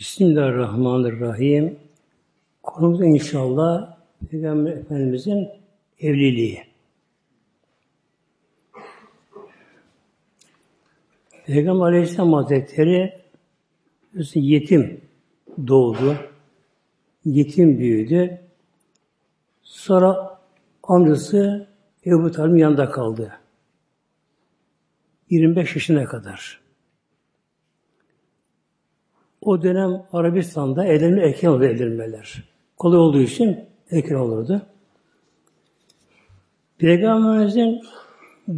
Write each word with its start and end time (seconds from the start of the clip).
Bismillahirrahmanirrahim. 0.00 1.78
Konumuz 2.62 3.00
inşallah 3.00 3.98
Peygamber 4.30 4.72
Efendimizin 4.72 5.48
evliliği. 5.98 6.62
Peygamber 11.46 11.86
Aleyhisselam 11.86 12.32
Hazretleri 12.32 13.22
yetim 14.34 15.00
doğdu. 15.68 16.16
Yetim 17.24 17.78
büyüdü. 17.78 18.40
Sonra 19.62 20.40
amcası 20.82 21.68
Ebu 22.06 22.30
Talib'in 22.30 22.58
yanında 22.58 22.90
kaldı. 22.90 23.32
25 25.30 25.74
yaşına 25.74 26.04
kadar. 26.04 26.69
O 29.42 29.62
dönem 29.62 30.02
Arabistan'da 30.12 30.86
evlenme 30.86 31.22
erken 31.22 31.48
oldu 31.48 31.64
evlenmeler. 31.64 32.44
Kolay 32.76 32.98
olduğu 32.98 33.20
için 33.20 33.58
erken 33.90 34.14
olurdu. 34.14 34.62
Peygamberimizin 36.78 37.82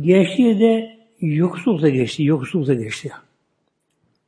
gençliği 0.00 0.60
de 0.60 0.98
yoksullukta 1.20 1.88
geçti, 1.88 2.24
yoksullukta 2.24 2.74
geçti. 2.74 3.12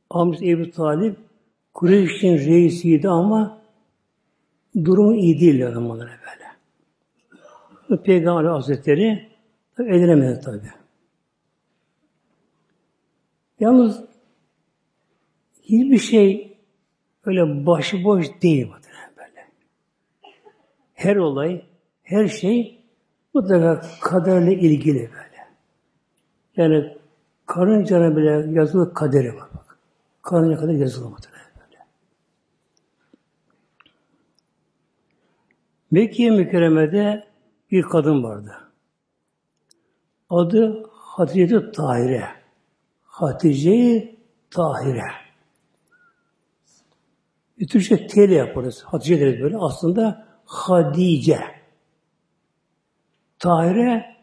Amcası 0.09 0.45
Ebu 0.45 0.71
Talip 0.71 1.17
Kureyş'in 1.73 2.37
reisiydi 2.37 3.09
ama 3.09 3.61
durumu 4.83 5.15
iyi 5.15 5.39
değil 5.39 5.61
o 5.61 5.71
zamanlara 5.71 6.09
böyle. 6.09 6.45
Peygamber 8.03 8.43
Hazretleri 8.43 9.29
evlenemedi 9.79 10.39
tabi. 10.39 10.67
Yalnız 13.59 14.01
hiçbir 15.63 15.97
şey 15.97 16.44
öyle 17.25 17.65
başıboş 17.65 18.27
değil 18.41 18.71
böyle. 19.17 19.47
Her 20.93 21.15
olay, 21.15 21.65
her 22.03 22.27
şey 22.27 22.85
mutlaka 23.33 23.87
kaderle 24.01 24.53
ilgili 24.53 24.99
böyle. 24.99 25.47
Yani 26.57 26.97
karıncana 27.45 28.15
bile 28.15 28.59
yazılı 28.59 28.93
kaderi 28.93 29.35
var 29.35 29.49
bak. 29.53 29.77
Karınca 30.21 30.57
kadar 30.57 30.73
yazılı 30.73 31.09
mutlaka 31.09 31.37
böyle. 31.55 31.83
Mekke 35.91 36.29
mükerremede 36.29 37.27
bir 37.71 37.83
kadın 37.83 38.23
vardı. 38.23 38.51
Adı 40.29 40.89
Hatice 40.91 41.71
Tahire. 41.71 42.27
Hatice 43.03 44.15
Tahire. 44.51 45.24
Bir 47.59 47.67
Türkçe 47.67 48.07
T 48.07 48.25
ile 48.25 48.33
yaparız. 48.33 48.83
Hatice 48.83 49.19
deriz 49.19 49.41
böyle. 49.41 49.57
Aslında 49.57 50.27
Hadice. 50.45 51.39
Tahire 53.39 54.15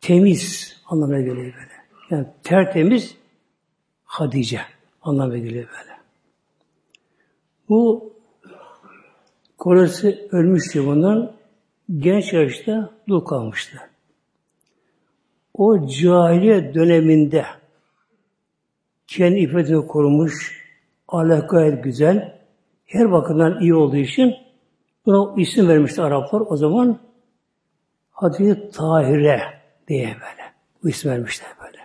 temiz 0.00 0.76
anlamına 0.86 1.20
geliyor 1.20 1.36
böyle. 1.36 1.72
Yani 2.10 2.26
tertemiz 2.42 3.16
Hadice 4.04 4.60
anlamına 5.02 5.38
geliyor 5.38 5.68
böyle. 5.80 5.92
Bu 7.68 8.12
Koresi 9.62 10.28
ölmüştü 10.32 10.86
bundan. 10.86 11.32
Genç 11.98 12.32
yaşta 12.32 12.90
dul 13.08 13.20
kalmıştı. 13.20 13.78
O 15.54 15.86
cahiliye 15.86 16.74
döneminde 16.74 17.46
kendi 19.06 19.38
iffetini 19.38 19.86
korumuş, 19.86 20.61
ahlak 21.12 21.50
gayet 21.50 21.84
güzel. 21.84 22.42
Her 22.84 23.12
bakımdan 23.12 23.60
iyi 23.60 23.74
olduğu 23.74 23.96
için 23.96 24.34
buna 25.06 25.40
isim 25.40 25.68
vermişti 25.68 26.02
Araplar. 26.02 26.40
O 26.40 26.56
zaman 26.56 26.98
Hatice 28.10 28.70
Tahire 28.70 29.42
diye 29.88 30.06
böyle. 30.06 30.52
Bu 30.82 30.88
isim 30.88 31.10
vermişler 31.10 31.50
böyle. 31.64 31.78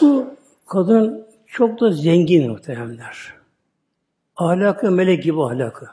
Bu 0.00 0.34
kadın 0.66 1.26
çok 1.46 1.80
da 1.80 1.92
zengin 1.92 2.50
muhteremler. 2.50 3.34
Ahlakı 4.36 4.90
melek 4.90 5.22
gibi 5.22 5.42
ahlakı. 5.42 5.86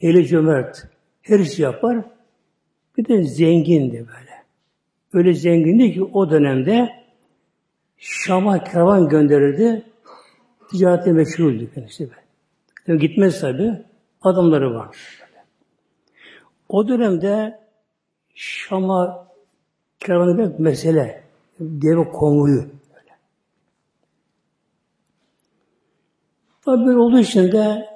Eli 0.00 0.26
cömert. 0.26 0.88
Her 1.22 1.38
işi 1.38 1.62
yapar. 1.62 2.04
Bir 2.96 3.08
de 3.08 3.22
zengindi 3.22 3.98
böyle. 3.98 4.44
Öyle 5.12 5.34
zengindi 5.34 5.94
ki 5.94 6.04
o 6.04 6.30
dönemde 6.30 7.03
Şam'a 7.96 8.64
kervan 8.64 9.08
gönderirdi. 9.08 9.84
Ticarete 10.70 11.12
meşguldü 11.12 11.74
kendisi. 11.74 12.10
Tabii 12.86 12.98
gitmez 12.98 13.40
tabi. 13.40 13.82
Adamları 14.22 14.74
var. 14.74 14.96
O 16.68 16.88
dönemde 16.88 17.60
Şam'a 18.34 19.28
kervan 20.00 20.38
demek 20.38 20.58
mesele. 20.58 21.24
Deve 21.60 22.04
konvoyu. 22.04 22.64
Tabi 26.64 26.86
böyle 26.86 26.98
olduğu 26.98 27.18
için 27.18 27.52
de 27.52 27.86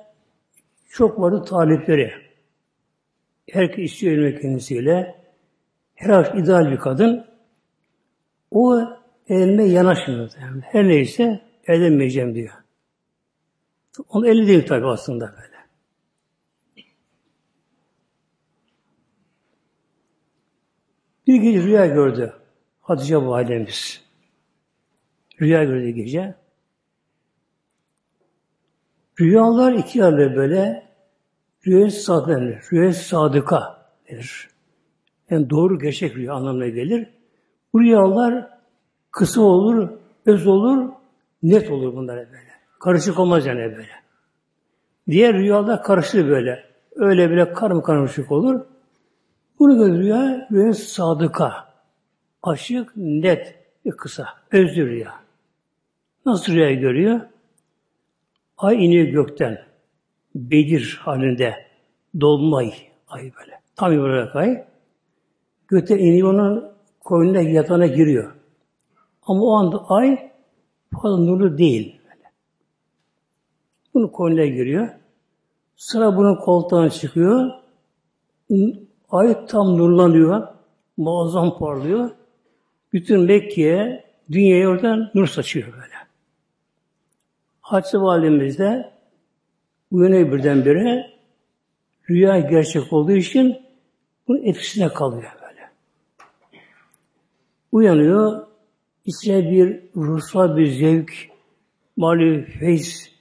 çok 0.88 1.20
vardı 1.20 1.44
talipleri. 1.44 2.12
Herkes 3.50 3.92
istiyor 3.92 4.40
kendisiyle. 4.40 5.14
Her 5.94 6.34
ideal 6.36 6.70
bir 6.70 6.76
kadın. 6.76 7.26
O 8.50 8.80
Elime 9.28 9.64
yanaşmıyor. 9.64 10.30
Yani. 10.40 10.62
Her 10.62 10.88
neyse 10.88 11.40
edemeyeceğim 11.66 12.34
diyor. 12.34 12.54
Onun 14.08 14.26
eli 14.26 14.46
değil 14.46 14.66
tabi 14.66 14.86
aslında 14.86 15.26
böyle. 15.26 15.58
Bir 21.26 21.36
gece 21.36 21.62
rüya 21.62 21.86
gördü 21.86 22.34
Hatice 22.80 23.16
validemiz. 23.16 24.02
Rüya 25.40 25.64
gördü 25.64 25.88
gece. 25.88 26.34
Rüyalar 29.20 29.72
iki 29.72 29.98
yerle 29.98 30.36
böyle 30.36 30.88
rüya 31.66 31.90
sadık 31.90 32.28
denir. 32.28 32.58
Rüya 32.72 32.92
sadıka 32.92 33.88
denir. 34.10 34.48
Yani 35.30 35.50
doğru 35.50 35.78
gerçek 35.78 36.16
rüya 36.16 36.34
anlamına 36.34 36.68
gelir. 36.68 37.08
Bu 37.72 37.80
rüyalar 37.80 38.57
Kısa 39.10 39.40
olur, 39.40 39.88
öz 40.26 40.46
olur, 40.46 40.88
net 41.42 41.70
olur 41.70 41.96
bunlar 41.96 42.16
böyle. 42.16 42.48
Karışık 42.80 43.18
olmaz 43.18 43.46
yani 43.46 43.60
böyle. 43.60 43.88
Diğer 45.08 45.34
rüyalar 45.34 45.82
karışır 45.82 46.28
böyle. 46.28 46.64
Öyle 46.96 47.30
bile 47.30 47.52
karım 47.52 47.82
karışık 47.82 48.32
olur. 48.32 48.60
Bunu 49.58 49.78
göre 49.78 49.98
rüya, 49.98 50.48
rüya 50.52 50.72
sadıka. 50.72 51.68
Açık, 52.42 52.92
net 52.96 53.58
ve 53.86 53.90
kısa. 53.90 54.28
Özlü 54.52 54.86
rüya. 54.86 55.14
Nasıl 56.26 56.52
rüya 56.52 56.74
görüyor? 56.74 57.20
Ay 58.58 58.86
iniyor 58.86 59.06
gökten. 59.06 59.58
Bedir 60.34 61.00
halinde. 61.02 61.54
Dolunay 62.20 62.72
ay 63.08 63.20
böyle. 63.20 63.60
Tam 63.76 63.98
olarak 63.98 64.36
ay. 64.36 64.64
Gökten 65.68 65.98
iniyor 65.98 66.34
onun 66.34 66.72
koynuna 67.00 67.40
yatağına 67.40 67.86
giriyor. 67.86 68.37
Ama 69.28 69.42
o 69.42 69.52
anda 69.52 69.84
ay 69.88 70.32
fazla 71.02 71.18
nurlu 71.18 71.58
değil. 71.58 72.00
Bunu 73.94 74.12
koynuna 74.12 74.46
giriyor. 74.46 74.88
Sıra 75.76 76.16
bunun 76.16 76.34
koltuğuna 76.34 76.90
çıkıyor. 76.90 77.50
Ay 79.10 79.46
tam 79.46 79.78
nurlanıyor. 79.78 80.48
Muazzam 80.96 81.58
parlıyor. 81.58 82.10
Bütün 82.92 83.20
Mekke'ye, 83.20 84.04
dünyaya 84.30 84.68
oradan 84.68 85.10
nur 85.14 85.26
saçıyor 85.26 85.72
böyle. 85.72 85.94
Hatice 87.60 87.98
validemiz 87.98 88.58
de 88.58 88.92
uyanıyor 89.90 90.32
birdenbire. 90.32 91.10
Rüya 92.10 92.38
gerçek 92.38 92.92
olduğu 92.92 93.12
için 93.12 93.62
bunun 94.28 94.42
etkisine 94.42 94.88
kalıyor 94.88 95.32
böyle. 95.42 95.70
Uyanıyor, 97.72 98.47
İçine 99.08 99.50
bir 99.50 99.82
ruhsal 99.96 100.56
bir 100.56 100.66
zevk, 100.66 101.12
mali 101.96 102.44
feyz, 102.44 103.12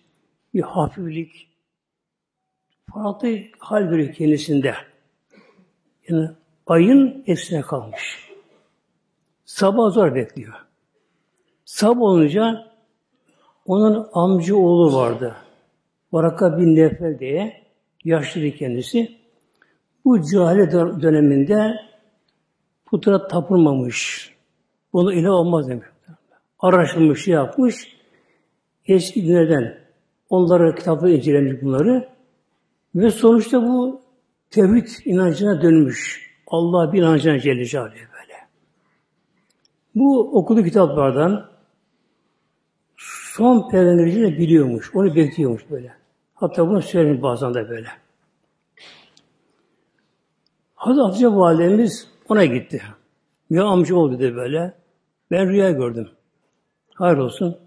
bir 0.54 0.62
hafiflik, 0.62 1.48
farklı 2.94 3.40
hal 3.60 3.84
görüyor 3.84 4.14
kendisinde. 4.14 4.76
Yani 6.10 6.30
ayın 6.68 7.24
etkisine 7.28 7.62
kalmış. 7.62 8.30
Sabah 9.46 9.92
zor 9.92 10.16
bekliyor. 10.16 10.54
Sabah 11.66 12.02
olunca 12.02 12.72
onun 13.66 14.08
amca 14.14 14.56
oğlu 14.56 14.96
vardı. 14.96 15.36
Varaka 16.12 16.58
bin 16.58 16.76
Nefel 16.76 17.20
diye 17.20 17.64
yaşlı 18.04 18.52
kendisi. 18.52 19.18
Bu 20.06 20.22
cahile 20.22 20.72
döneminde 20.72 21.76
putra 22.86 23.28
tapılmamış. 23.28 24.37
Bunu 24.94 25.14
ilah 25.14 25.32
olmaz 25.32 25.70
demek. 25.70 25.84
araştırmış, 26.60 27.24
şey 27.24 27.34
yapmış. 27.34 27.98
Eski 28.86 29.24
günlerden 29.24 29.78
onları 30.30 30.76
kitapları 30.76 31.12
incelemiş 31.12 31.62
bunları. 31.62 32.10
Ve 32.96 33.12
sonuçta 33.12 33.62
bu 33.64 34.02
tevhid 34.50 34.88
inancına 35.06 35.62
dönmüş. 35.62 36.28
Allah 36.48 36.94
bir 36.94 37.02
inancına 37.02 37.40
Celle 37.40 37.66
Celaluhu 37.66 37.94
böyle. 37.94 38.34
Bu 39.96 40.38
okuduğu 40.40 40.64
kitaplardan 40.64 41.50
son 42.98 43.70
peygamberi 43.70 44.22
de 44.22 44.38
biliyormuş. 44.38 44.96
Onu 44.96 45.16
bekliyormuş 45.16 45.70
böyle. 45.72 45.94
Hatta 46.36 46.68
bunu 46.68 46.82
söylemiş 46.82 47.22
bazen 47.22 47.54
de 47.54 47.70
böyle. 47.70 47.88
Hazreti 50.76 51.02
Hatice 51.02 51.28
Validemiz 51.28 52.08
ona 52.30 52.46
gitti. 52.46 52.82
Ya 53.50 53.64
amca 53.64 53.96
oldu 53.96 54.20
dedi 54.20 54.36
böyle. 54.36 54.74
Ben 55.32 55.50
rüya 55.50 55.72
gördüm. 55.72 56.10
Hayır 56.94 57.18
olsun. 57.18 57.58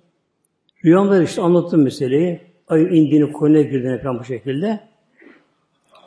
Rüyamda 0.85 1.23
işte 1.23 1.43
anlattım 1.43 1.83
meseleyi. 1.83 2.41
Ayın 2.69 2.89
indiğini, 2.89 3.33
koyuna 3.33 3.61
girdiğini 3.61 4.03
falan 4.03 4.19
bu 4.19 4.25
şekilde. 4.25 4.81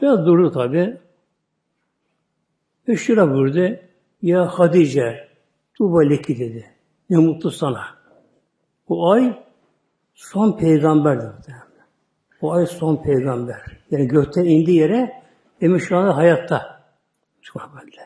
Biraz 0.01 0.25
durdu 0.25 0.51
tabi. 0.51 0.97
Ve 2.87 2.95
şura 2.95 3.33
buyurdu. 3.33 3.79
Ya 4.21 4.47
Hadice, 4.47 5.27
Tuba 5.77 6.01
leki 6.01 6.39
dedi. 6.39 6.65
Ne 7.09 7.17
mutlu 7.17 7.51
sana. 7.51 7.83
Bu 8.89 9.11
ay 9.11 9.43
son 10.13 10.57
peygamberdi. 10.57 11.25
Bu 12.41 12.53
ay 12.53 12.65
son 12.65 13.03
peygamber. 13.03 13.61
Yani 13.91 14.07
gökten 14.07 14.45
indi 14.45 14.71
yere 14.71 15.23
demek 15.61 15.81
şu 15.81 15.97
anda 15.97 16.17
hayatta. 16.17 16.83
Böyle. 17.55 18.02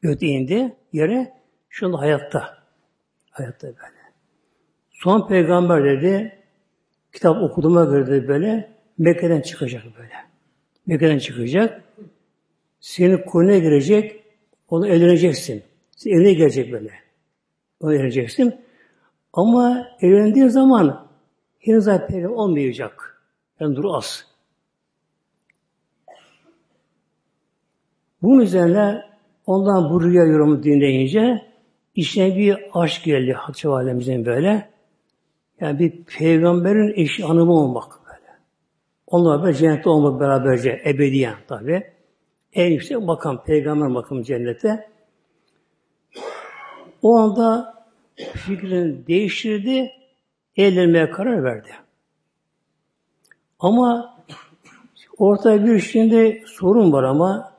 Gökte 0.00 0.26
indi 0.26 0.76
yere 0.92 1.34
şu 1.68 1.86
anda 1.86 2.00
hayatta. 2.00 2.58
Hayatta 3.30 3.66
böyle. 3.66 3.98
Son 4.90 5.28
peygamber 5.28 5.84
dedi 5.84 6.38
kitap 7.12 7.42
okuduğuma 7.42 7.84
göre 7.84 8.06
dedi 8.06 8.28
böyle 8.28 8.74
Mekke'den 8.98 9.40
çıkacak 9.40 9.82
böyle. 9.98 10.14
Mekke'den 10.86 11.18
çıkacak. 11.18 11.82
Senin 12.80 13.18
konuya 13.18 13.58
girecek. 13.58 14.24
Onu 14.68 14.88
evleneceksin. 14.88 15.62
Sen 15.96 16.10
evine 16.10 16.32
gelecek 16.32 16.72
böyle. 16.72 16.90
Onu 17.80 17.94
evleneceksin. 17.94 18.60
Ama 19.32 19.88
evlendiğin 20.00 20.48
zaman 20.48 21.08
henüz 21.58 21.86
daha 21.86 22.06
peygamber 22.06 22.36
olmayacak. 22.36 23.22
Yani 23.60 23.76
dur 23.76 23.84
az. 23.84 24.26
Bunun 28.22 28.40
üzerine 28.40 29.07
ondan 29.48 29.90
bu 29.90 30.02
rüya 30.02 30.24
yorumu 30.24 30.62
dinleyince 30.62 31.42
içine 31.94 32.36
bir 32.36 32.58
aşk 32.74 33.04
geldi 33.04 33.32
Hatice 33.32 33.68
Validemizin 33.68 34.26
böyle. 34.26 34.68
Yani 35.60 35.78
bir 35.78 36.04
peygamberin 36.04 36.92
eşi 36.96 37.24
hanımı 37.24 37.52
olmak 37.52 37.92
böyle. 38.06 38.38
Onunla 39.06 39.38
beraber 39.38 39.52
cennette 39.52 39.88
olmak 39.88 40.20
beraberce 40.20 40.82
ebediyen 40.86 41.34
tabi. 41.48 41.82
En 42.52 42.70
yüksek 42.70 43.02
makam, 43.02 43.44
peygamber 43.44 43.88
makamı 43.88 44.24
cennette. 44.24 44.88
O 47.02 47.16
anda 47.16 47.74
fikrini 48.16 49.06
değiştirdi, 49.06 49.90
evlenmeye 50.56 51.10
karar 51.10 51.44
verdi. 51.44 51.70
Ama 53.58 54.16
ortada 55.18 55.66
bir 55.66 55.78
şimdi 55.78 56.44
sorun 56.46 56.92
var 56.92 57.02
ama 57.02 57.57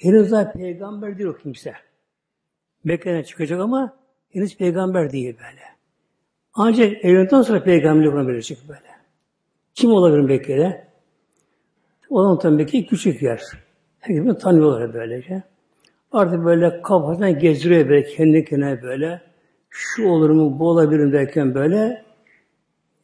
henüz 0.00 0.30
daha 0.30 0.52
peygamber 0.52 1.18
değil 1.18 1.28
o 1.28 1.36
kimse. 1.36 1.72
Mekke'den 2.84 3.22
çıkacak 3.22 3.60
ama 3.60 3.96
henüz 4.30 4.56
peygamber 4.56 5.12
değil 5.12 5.36
böyle. 5.38 5.62
Ancak 6.54 7.04
evlendikten 7.04 7.42
sonra 7.42 7.62
peygamberlik 7.62 8.12
buna 8.12 8.26
verecek 8.26 8.58
böyle. 8.68 8.90
Kim 9.74 9.90
olabilir 9.90 10.20
Mekke'de? 10.20 10.86
O 12.10 12.22
zaman 12.22 12.38
tabii 12.38 12.56
Mekke 12.56 12.86
küçük 12.86 13.22
yer. 13.22 13.42
Herkes 13.98 14.38
tanıyorlar 14.42 14.94
böylece. 14.94 15.42
Artık 16.12 16.44
böyle 16.44 16.82
kafasından 16.82 17.38
gezdiriyor 17.38 17.88
böyle 17.88 18.04
kendi 18.04 18.44
kendine 18.44 18.82
böyle. 18.82 19.22
Şu 19.70 20.08
olur 20.08 20.30
mu, 20.30 20.58
bu 20.58 20.68
olabilir 20.68 21.04
mi 21.04 21.12
derken 21.12 21.54
böyle 21.54 22.04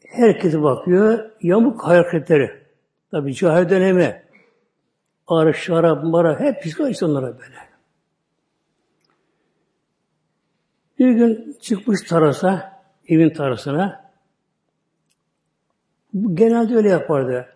herkese 0.08 0.62
bakıyor. 0.62 1.31
Yamuk 1.43 1.84
hareketleri. 1.84 2.50
Tabi 3.10 3.34
cahil 3.34 3.69
dönemi. 3.69 4.25
Ağrı, 5.26 5.55
şarap, 5.55 6.05
mara 6.05 6.40
hep 6.40 6.62
psikolojik 6.62 7.02
onlara 7.02 7.38
böyle. 7.38 7.56
Bir 10.99 11.11
gün 11.11 11.56
çıkmış 11.61 12.02
tarasa, 12.02 12.81
evin 13.08 13.31
tarasına. 13.31 14.11
Genelde 16.34 16.76
öyle 16.76 16.88
yapardı. 16.88 17.46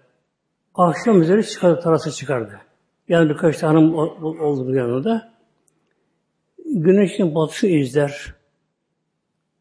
Akşam 0.74 1.22
üzeri 1.22 1.46
çıkardı, 1.46 1.80
tarasa 1.80 2.10
çıkardı. 2.10 2.60
Yani 3.08 3.28
birkaç 3.28 3.58
tane 3.58 3.78
hanım 3.78 3.94
oldu 4.40 4.74
yanında. 4.74 5.32
Güneşin 6.66 7.34
batışı 7.34 7.66
izler. 7.66 8.34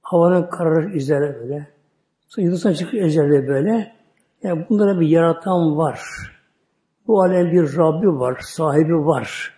Havanın 0.01 0.49
kararı 0.49 0.97
izler 0.97 1.39
böyle. 1.39 1.67
Yıldızdan 2.37 2.73
çıkıyor 2.73 3.07
izler 3.07 3.47
böyle. 3.47 3.95
Yani 4.43 4.65
bunlara 4.69 4.99
bir 4.99 5.07
yaratan 5.07 5.77
var. 5.77 5.99
Bu 7.09 7.21
alem 7.21 7.51
bir 7.51 7.77
Rabbi 7.77 8.07
var, 8.19 8.39
sahibi 8.41 8.97
var. 8.97 9.53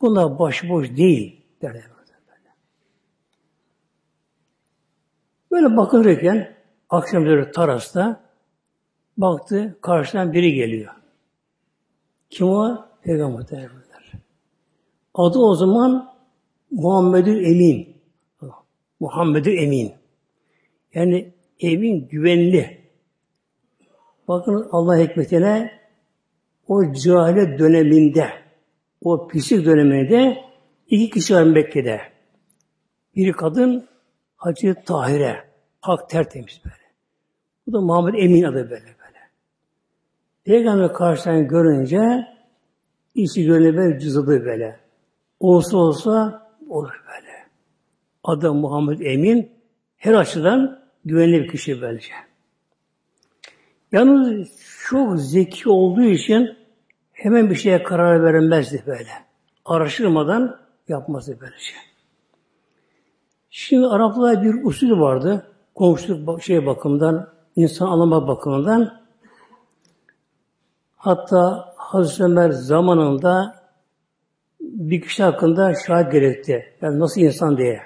Bunlar 0.00 0.38
başıboş 0.38 0.96
değil 0.96 1.46
derler. 1.62 1.84
Böyle 5.50 5.76
bakılırken 5.76 6.56
akşam 6.88 7.26
üzeri 7.26 7.52
tarasta 7.52 8.20
baktı 9.16 9.78
karşıdan 9.82 10.32
biri 10.32 10.54
geliyor. 10.54 10.94
Kim 12.30 12.48
o? 12.48 12.86
Peygamber 13.02 13.48
derler. 13.48 13.70
Adı 15.14 15.38
o 15.38 15.54
zaman 15.54 16.14
Muhammedül 16.70 17.44
Emin. 17.44 17.96
Muhammedül 19.00 19.58
Emin. 19.58 19.92
Yani 20.94 21.34
emin 21.60 22.08
güvenli. 22.08 22.80
Bakın 24.28 24.68
Allah 24.72 24.98
hikmetine 24.98 25.79
o 26.70 26.92
cahile 26.92 27.58
döneminde, 27.58 28.28
o 29.04 29.28
pislik 29.28 29.66
döneminde 29.66 30.44
iki 30.88 31.10
kişi 31.10 31.34
var 31.34 31.42
Mekke'de. 31.42 32.00
Biri 33.16 33.32
kadın, 33.32 33.88
Hacı 34.36 34.74
Tahire. 34.86 35.44
Hak 35.80 36.10
tertemiz 36.10 36.60
böyle. 36.64 36.76
Bu 37.66 37.72
da 37.72 37.80
Muhammed 37.80 38.14
Emin 38.14 38.42
adı 38.42 38.70
böyle 38.70 38.70
böyle. 38.70 39.18
Peygamber 40.44 40.92
karşıdan 40.92 41.48
görünce 41.48 42.26
işi 43.14 43.44
gönlü 43.44 43.76
böyle 43.76 43.98
cızıdı 43.98 44.44
böyle. 44.44 44.80
Olsa 45.40 45.76
olsa 45.76 46.42
olur 46.68 47.02
böyle. 47.06 47.46
Adı 48.24 48.54
Muhammed 48.54 49.00
Emin 49.00 49.52
her 49.96 50.14
açıdan 50.14 50.82
güvenli 51.04 51.42
bir 51.42 51.48
kişi 51.48 51.80
böylece. 51.80 52.12
Yalnız 53.92 54.48
çok 54.88 55.20
zeki 55.20 55.68
olduğu 55.68 56.04
için 56.04 56.59
hemen 57.22 57.50
bir 57.50 57.54
şeye 57.54 57.82
karar 57.82 58.24
vermezdi 58.24 58.82
böyle. 58.86 59.10
Araştırmadan 59.64 60.56
yapması 60.88 61.40
böylece. 61.40 61.72
Şimdi 63.50 63.86
Araplarda 63.86 64.42
bir 64.42 64.64
usul 64.64 65.00
vardı. 65.00 65.46
Komşuluk 65.74 66.42
şey 66.42 66.66
bakımından, 66.66 67.28
insan 67.56 67.86
anlama 67.86 68.28
bakımından. 68.28 69.00
Hatta 70.96 71.74
Hazreti 71.76 72.24
Ömer 72.24 72.50
zamanında 72.50 73.56
bir 74.60 75.00
kişi 75.00 75.22
hakkında 75.22 75.74
şahit 75.86 76.12
gerekti. 76.12 76.64
Yani 76.82 76.98
nasıl 76.98 77.20
insan 77.20 77.58
diye. 77.58 77.80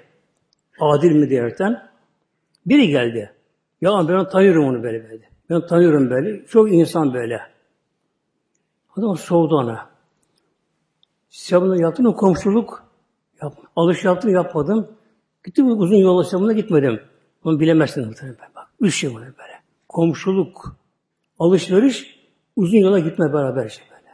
Adil 0.81 1.13
mi 1.13 1.31
diyerekten. 1.31 1.83
Biri 2.67 2.89
geldi. 2.89 3.33
Ya 3.81 4.09
ben 4.09 4.29
tanıyorum 4.29 4.65
onu 4.65 4.83
böyle 4.83 5.05
böyle. 5.11 5.29
Ben 5.51 5.67
tanıyorum 5.67 6.11
böyle. 6.11 6.47
Çok 6.47 6.73
insan 6.73 7.15
böyle. 7.15 7.54
Adam 8.97 9.17
soğudu 9.17 9.57
ona. 9.57 9.89
Bunu 11.53 11.83
yaptın 11.83 12.07
mı 12.07 12.17
komşuluk? 12.17 12.85
Yap, 13.43 13.55
alış 13.77 14.05
yaptın 14.05 14.29
yapmadın. 14.29 14.91
Gittim 15.45 15.81
uzun 15.81 15.97
yol 15.97 16.17
alışamına 16.17 16.53
gitmedim. 16.53 17.01
Onu 17.45 17.61
bilemezsin 17.61 18.07
muhtemelen. 18.07 18.37
Bak, 18.57 18.69
üç 18.81 18.95
şey 18.95 19.15
var 19.15 19.21
böyle. 19.21 19.61
Komşuluk, 19.89 20.77
alışveriş, 21.39 22.21
uzun 22.57 22.79
yola 22.79 22.99
gitme 22.99 23.33
beraber 23.33 23.67
işte 23.67 23.85
böyle. 23.91 24.09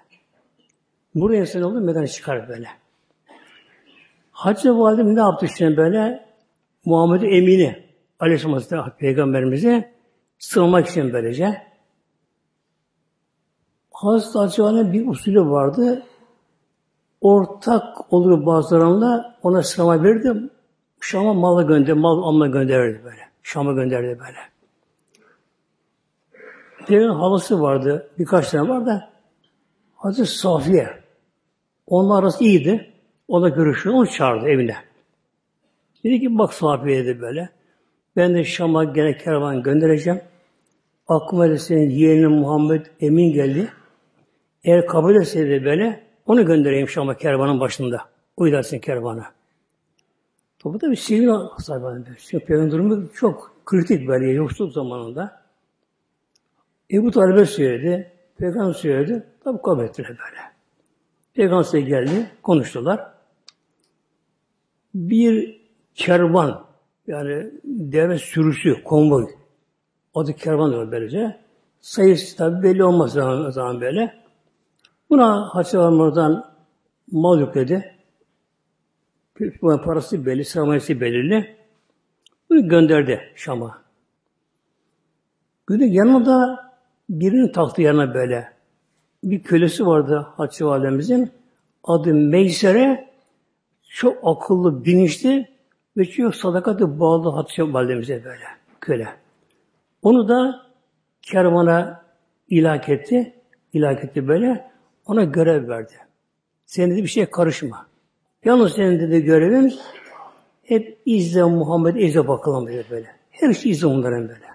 Buraya 1.15 1.47
sen 1.47 1.63
oldu 1.63 1.81
meden 1.81 2.07
çıkar 2.07 2.49
böyle. 2.49 2.69
Hacı 4.33 4.79
Validem 4.79 5.15
ne 5.15 5.21
yaptı 5.21 5.49
şimdi 5.59 5.77
böyle? 5.77 6.29
Muhammed 6.85 7.23
Emini 7.23 7.85
Aleyhisselam 8.21 8.53
Hazretleri 8.53 8.97
Peygamberimize 8.99 9.93
sığınmak 10.39 10.89
için 10.89 11.13
böylece. 11.13 11.70
Hazreti 14.01 14.39
Hacı 14.39 14.93
bir 14.93 15.09
usulü 15.09 15.41
vardı. 15.41 16.03
Ortak 17.21 18.13
olur 18.13 18.47
bazılarında 18.47 19.37
ona 19.43 19.63
sığınma 19.63 20.05
verirdi. 20.05 20.51
Şam'a 21.01 21.35
malı 21.35 21.67
gönder, 21.67 21.93
mal 21.93 22.23
alma 22.23 22.47
gönderirdi 22.47 23.05
böyle. 23.05 23.21
Şam'a 23.43 23.73
gönderdi 23.73 24.07
böyle. 24.07 24.39
Peygamber 26.87 27.15
havası 27.15 27.63
vardı, 27.63 28.11
birkaç 28.19 28.51
tane 28.51 28.69
var 28.69 28.87
da 28.87 29.11
Hazreti 29.97 30.31
Safiye. 30.31 30.89
Onlar 31.87 32.23
arası 32.23 32.45
iyiydi. 32.45 32.93
O 33.29 33.43
da 33.43 33.49
görüşüyor, 33.49 33.97
onu 33.97 34.07
çağırdı 34.07 34.49
evine. 34.49 34.77
Dedi 36.05 36.21
ki 36.21 36.39
bak 36.39 36.55
Safiye 36.55 37.07
dedi 37.07 37.21
böyle. 37.21 37.49
Ben 38.17 38.35
de 38.35 38.45
Şam'a 38.45 38.85
gene 38.85 39.17
kervan 39.19 39.63
göndereceğim. 39.63 40.21
Aklıma 41.09 41.51
da 41.51 41.59
senin 41.59 41.91
yeğenin 41.91 42.33
Muhammed 42.33 42.87
Emin 43.01 43.33
geldi. 43.33 43.71
Eğer 44.65 44.87
kabul 44.87 45.15
etseydi 45.15 45.65
böyle, 45.65 46.07
onu 46.27 46.47
göndereyim 46.47 46.89
Şam'a 46.89 47.17
kervanın 47.17 47.61
başında. 47.61 48.01
Uydarsın 48.37 48.79
kervana. 48.79 49.27
Tabi 50.59 50.81
da 50.81 50.91
bir 50.91 50.97
sivil 50.97 51.29
sahibi. 51.59 52.05
Çünkü 52.19 52.47
peygamber 52.47 52.73
durumu 52.73 53.13
çok 53.13 53.57
kritik 53.67 54.09
böyle 54.09 54.31
yoksulluk 54.31 54.73
zamanında. 54.73 55.43
Ebu 56.93 57.11
Talib'e 57.11 57.45
söyledi. 57.45 58.13
Peygamber 58.39 58.73
söyledi. 58.73 59.27
Tabi 59.45 59.63
kabul 59.63 59.85
ettiler 59.85 60.09
böyle. 60.09 60.41
Peygamber 61.35 61.79
geldi. 61.79 62.31
Konuştular. 62.43 63.11
Bir 64.95 65.61
kervan 65.95 66.65
yani 67.07 67.51
deve 67.65 68.19
sürüsü, 68.19 68.85
konvoy 68.85 69.27
adı 70.15 70.33
kervan 70.33 70.71
diyor 70.71 70.93
böylece. 70.93 71.41
Sayısı 71.81 72.37
tabi 72.37 72.63
belli 72.63 72.85
olmaz 72.85 73.13
zaman, 73.13 73.51
zaman 73.51 73.81
böyle. 73.81 74.20
Buna 75.11 75.55
Hacı 75.55 75.81
Alman'dan 75.81 76.45
mal 77.13 77.41
yükledi. 77.41 77.95
Parası 79.61 80.27
belli, 80.27 80.45
sermayesi 80.45 81.01
belirli. 81.01 81.57
Bunu 82.51 82.69
gönderdi 82.69 83.21
Şam'a. 83.35 83.83
Günün 85.67 85.87
yanında 85.93 86.65
birinin 87.09 87.53
taktı 87.53 87.83
yanına 87.83 88.15
böyle. 88.15 88.53
Bir 89.25 89.43
kölesi 89.43 89.87
vardı 89.87 90.27
Hatice 90.37 90.65
Validemizin. 90.65 91.31
Adı 91.85 92.15
Meysere. 92.15 93.11
Çok 93.89 94.19
akıllı, 94.23 94.85
bilinçli 94.85 95.49
ve 95.97 96.05
çok 96.05 96.37
sadakatli 96.37 97.01
bağlı 97.01 97.31
Hatice 97.31 97.73
Validemize 97.73 98.25
böyle. 98.25 98.45
Köle. 98.81 99.09
Onu 100.03 100.29
da 100.29 100.67
kervana 101.23 102.03
ilak 102.49 102.89
etti. 102.89 103.35
İlak 103.73 104.05
etti 104.05 104.29
böyle. 104.29 104.71
Ona 105.07 105.25
görev 105.25 105.69
verdi. 105.69 105.93
Senin 106.67 106.91
dedi 106.91 107.03
bir 107.03 107.09
şeye 107.09 107.31
karışma. 107.31 107.87
Yalnız 108.45 108.73
senin 108.73 109.01
dedi 109.01 109.25
görevin 109.25 109.75
hep 110.63 110.99
izle 111.07 111.43
Muhammed 111.43 111.97
izle 111.97 112.29
bakalım 112.29 112.67
dedi 112.67 112.85
böyle. 112.91 113.07
Her 113.31 113.53
şey 113.53 113.73
izle 113.73 113.87
onların 113.87 114.29
böyle. 114.29 114.47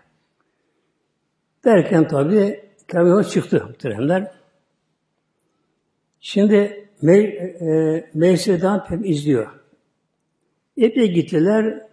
Derken 1.65 2.07
tabi 2.07 2.63
kervan 2.87 3.23
çıktı 3.23 3.65
muhteremler. 3.67 4.31
Şimdi 6.19 6.87
Me 7.01 7.17
e, 7.17 8.09
Meyse'den 8.13 8.83
pek 8.85 9.09
izliyor. 9.09 9.47
Epey 10.77 11.11
gittiler. 11.11 11.85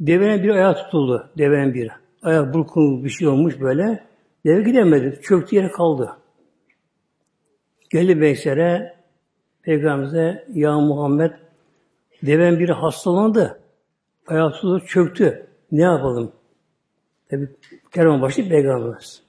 Devenin 0.00 0.42
bir 0.42 0.48
ayağı 0.48 0.74
tutuldu. 0.74 1.30
Devenin 1.38 1.74
bir. 1.74 1.90
Ayak 2.22 2.54
burkul 2.54 3.04
bir 3.04 3.08
şey 3.08 3.28
olmuş 3.28 3.60
böyle. 3.60 4.04
Deve 4.46 4.62
gidemedi. 4.62 5.20
Çöktü 5.22 5.56
yere 5.56 5.70
kaldı. 5.70 6.16
Geldi 7.94 8.20
Beyser'e 8.20 8.94
Peygamberimize 9.62 10.44
Ya 10.54 10.80
Muhammed 10.80 11.32
deven 12.22 12.58
biri 12.58 12.72
hastalandı. 12.72 13.60
Ayağı 14.26 14.80
çöktü. 14.86 15.46
Ne 15.72 15.82
yapalım? 15.82 16.32
Tabi 17.30 17.48
kervan 17.92 18.22
başı 18.22 18.48
Peygamberimiz. 18.48 19.22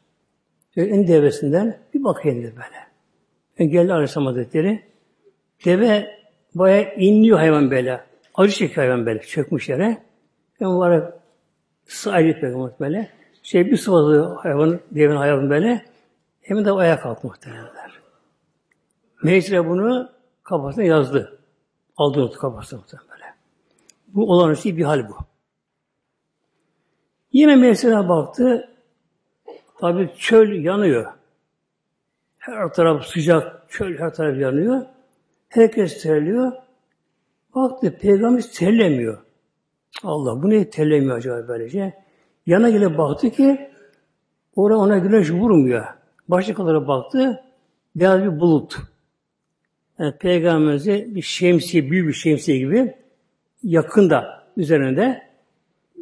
En 0.75 1.07
devesinden 1.07 1.77
bir 1.93 2.03
bakayım 2.03 2.43
dedi 2.43 2.53
böyle. 2.55 2.77
Yani 3.59 3.69
geldi 3.71 3.93
Aleyhisselam 3.93 4.25
Hazretleri. 4.25 4.83
Deve 5.65 6.07
bayağı 6.55 6.95
inliyor 6.95 7.37
hayvan 7.37 7.71
böyle. 7.71 8.01
Acı 8.35 8.53
çekiyor 8.53 8.87
hayvan 8.87 9.05
böyle. 9.05 9.19
Çökmüş 9.19 9.69
yere. 9.69 9.97
Yani 10.59 10.77
var 10.77 11.13
sahip 11.85 12.41
peygamber 12.41 12.71
böyle. 12.79 13.09
Şey 13.43 13.65
bir 13.65 13.77
sıvadı 13.77 14.23
hayvan, 14.23 14.79
devenin 14.91 15.17
hayvanı 15.17 15.49
böyle. 15.49 15.85
Hemen 16.41 16.65
de 16.65 16.71
ayağa 16.71 16.99
kalktı 16.99 17.27
muhtemelenler. 17.27 17.84
Meclis'e 19.25 19.69
bunu 19.69 20.11
kafasına 20.43 20.83
yazdı. 20.83 21.39
Aldı 21.97 22.19
notu 22.19 22.39
kafasına 22.39 22.81
böyle. 22.91 23.25
Bu 24.07 24.31
olağanüstü 24.31 24.77
bir 24.77 24.83
hal 24.83 25.09
bu. 25.09 25.15
Yine 27.33 27.55
Meclis'e 27.55 28.09
baktı. 28.09 28.69
Tabi 29.79 30.13
çöl 30.17 30.63
yanıyor. 30.63 31.13
Her 32.37 32.73
taraf 32.73 33.05
sıcak, 33.05 33.69
çöl 33.69 33.97
her 33.97 34.13
taraf 34.13 34.37
yanıyor. 34.37 34.85
Herkes 35.49 36.03
terliyor. 36.03 36.51
Baktı 37.55 37.97
peygamber 38.01 38.41
terlemiyor. 38.41 39.21
Allah 40.03 40.43
bu 40.43 40.49
ne 40.49 40.69
terlemiyor 40.69 41.17
acaba 41.17 41.47
böylece? 41.47 41.93
Yana 42.45 42.69
gelip 42.69 42.97
baktı 42.97 43.29
ki 43.29 43.71
oraya 44.55 44.75
ona 44.75 44.97
güneş 44.97 45.31
vurmuyor. 45.31 45.85
Başkaları 46.27 46.87
baktı 46.87 47.43
beyaz 47.95 48.23
bir 48.23 48.39
bulut. 48.39 48.94
Yani 49.99 50.17
Peygamberimize 50.17 51.15
bir 51.15 51.21
şemsiye, 51.21 51.91
büyük 51.91 52.07
bir 52.07 52.13
şemsiye 52.13 52.57
gibi 52.57 52.95
yakında 53.63 54.43
üzerinde 54.57 55.21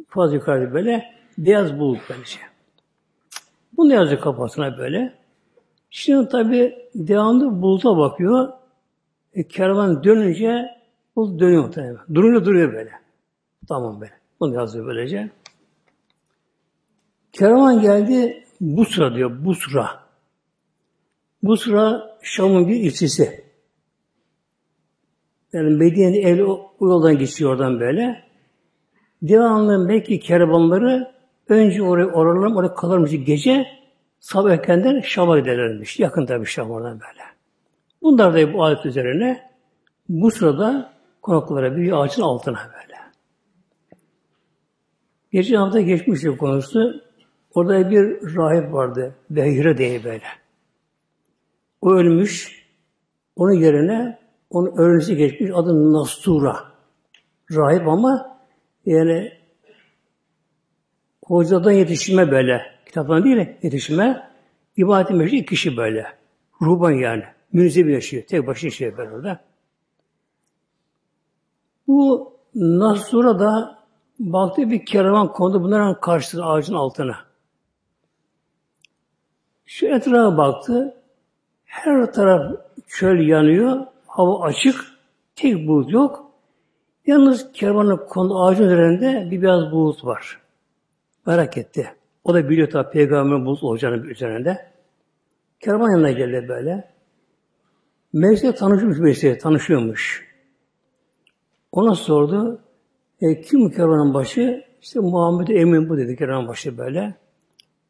fazla 0.08 0.34
yukarıda 0.34 0.74
böyle 0.74 1.04
beyaz 1.38 1.78
bulut 1.78 2.00
böylece. 2.10 2.38
Bunu 3.76 3.92
yazıyor 3.92 4.20
kafasına 4.20 4.78
böyle. 4.78 5.14
Şimdi 5.90 6.28
tabi 6.28 6.78
devamlı 6.94 7.62
buluta 7.62 7.96
bakıyor. 7.96 8.48
E, 9.34 9.48
kervan 9.48 10.04
dönünce 10.04 10.70
bulut 11.16 11.40
dönüyor 11.40 11.72
tabi. 11.72 11.96
Durunca 12.14 12.44
duruyor 12.44 12.72
böyle. 12.72 12.90
Tamam 13.68 14.00
böyle. 14.00 14.12
Bunu 14.40 14.54
yazıyor 14.54 14.86
böylece. 14.86 15.30
Kervan 17.32 17.80
geldi 17.80 18.44
Busra 18.60 19.14
diyor. 19.14 19.44
Busra. 19.44 20.04
Busra 21.42 22.16
Şam'ın 22.22 22.68
bir 22.68 22.76
ilçesi. 22.76 23.43
Yani 25.54 25.70
Medine'nin 25.70 26.22
ev 26.22 26.44
o 26.44 26.72
yoldan 26.80 27.18
geçiyor 27.18 27.50
oradan 27.50 27.80
böyle. 27.80 28.22
Devamlı 29.22 29.78
Mekke 29.78 30.18
kervanları 30.18 31.12
önce 31.48 31.82
oraya 31.82 32.06
oralar 32.06 32.56
oraya 32.56 32.74
kalırmış 32.74 33.10
gece 33.24 33.66
sabah 34.20 34.50
erkenden 34.50 35.00
Şam'a 35.00 35.38
giderlermiş. 35.38 36.00
Yakın 36.00 36.26
tabii 36.26 36.46
Şam 36.46 36.70
oradan 36.70 37.00
böyle. 37.00 37.22
Bunlar 38.02 38.34
da 38.34 38.52
bu 38.52 38.64
adet 38.64 38.86
üzerine 38.86 39.50
bu 40.08 40.30
sırada 40.30 40.92
konaklara 41.22 41.76
bir 41.76 41.92
ağacın 41.92 42.22
altına 42.22 42.58
böyle. 42.58 42.94
Geçen 45.32 45.56
hafta 45.56 45.80
geçmişti 45.80 46.36
konusu. 46.36 47.02
Orada 47.54 47.90
bir 47.90 48.36
rahip 48.36 48.72
vardı. 48.72 49.14
Behire 49.30 49.78
diye 49.78 50.04
böyle. 50.04 50.26
O 51.80 51.92
ölmüş. 51.92 52.64
Onun 53.36 53.52
yerine 53.52 54.23
onun 54.50 54.76
öğrencisi 54.76 55.16
geçmiş. 55.16 55.50
Adı 55.54 55.92
Nastura. 55.92 56.56
Rahip 57.50 57.88
ama 57.88 58.38
yani 58.86 59.32
hocadan 61.26 61.72
yetişme 61.72 62.30
böyle. 62.30 62.62
Kitaptan 62.86 63.24
değil 63.24 63.48
yetişme. 63.62 64.30
İbadet 64.76 65.10
meşru 65.10 65.36
iki 65.36 65.46
kişi 65.46 65.76
böyle. 65.76 66.06
Ruhban 66.62 66.90
yani. 66.90 67.24
Münzevi 67.52 67.92
yaşıyor. 67.92 68.22
Tek 68.28 68.46
başına 68.46 68.66
yaşıyor 68.66 68.96
böyle 68.96 69.10
orada. 69.10 69.40
Bu 71.86 72.32
Nasura 72.54 73.38
da 73.38 73.78
baktı 74.18 74.70
bir 74.70 74.86
kervan 74.86 75.32
kondu 75.32 75.62
bunların 75.62 76.00
karşısında 76.00 76.46
ağacın 76.46 76.74
altına. 76.74 77.16
Şu 79.66 79.86
etrafa 79.86 80.36
baktı. 80.36 80.96
Her 81.64 82.12
taraf 82.12 82.52
çöl 82.86 83.28
yanıyor. 83.28 83.86
Hava 84.14 84.40
açık. 84.40 84.84
Tek 85.36 85.68
bulut 85.68 85.92
yok. 85.92 86.30
Yalnız 87.06 87.52
kervanın 87.52 87.96
konu 87.96 88.44
ağacın 88.44 88.64
üzerinde 88.64 89.28
bir 89.30 89.42
beyaz 89.42 89.72
bulut 89.72 90.04
var. 90.04 90.40
Merak 91.26 91.58
etti. 91.58 91.90
O 92.24 92.34
da 92.34 92.48
biliyor 92.48 92.70
tabi 92.70 92.90
peygamberin 92.90 93.46
bulut 93.46 93.62
olacağını 93.62 94.06
üzerinde. 94.06 94.72
Kervan 95.60 95.90
yanına 95.90 96.10
geldi 96.10 96.48
böyle. 96.48 96.90
Meclis'te 98.12 98.54
tanışmış 98.54 98.98
Meclis'te, 98.98 99.38
tanışıyormuş. 99.38 100.26
Ona 101.72 101.94
sordu. 101.94 102.60
E, 103.20 103.40
kim 103.40 103.70
kervanın 103.70 104.14
başı? 104.14 104.64
İşte 104.82 105.00
Muhammed 105.00 105.48
Emin 105.48 105.88
bu 105.88 105.96
dedi 105.98 106.16
kervanın 106.16 106.48
başı 106.48 106.78
böyle. 106.78 107.14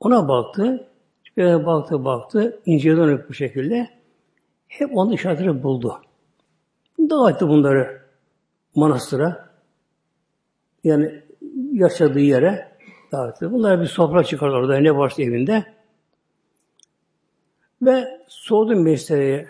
Ona 0.00 0.28
baktı. 0.28 0.88
Böyle 1.36 1.66
baktı 1.66 2.04
baktı. 2.04 2.60
İnceye 2.66 2.96
dönük 2.96 3.28
bu 3.28 3.34
şekilde. 3.34 3.88
Hep 4.68 4.96
onun 4.96 5.12
işaretleri 5.12 5.62
buldu. 5.62 6.00
Dağıttı 7.10 7.48
bunları 7.48 8.02
manastıra. 8.74 9.48
Yani 10.84 11.22
yaşadığı 11.72 12.20
yere 12.20 12.68
davet 13.12 13.36
ediyor. 13.36 13.52
Bunlar 13.52 13.80
bir 13.80 13.86
sofra 13.86 14.24
çıkar 14.24 14.48
orada 14.48 14.78
ne 14.78 14.96
varsa 14.96 15.22
evinde. 15.22 15.64
Ve 17.82 18.20
sordum 18.28 18.82
mesleğe, 18.82 19.48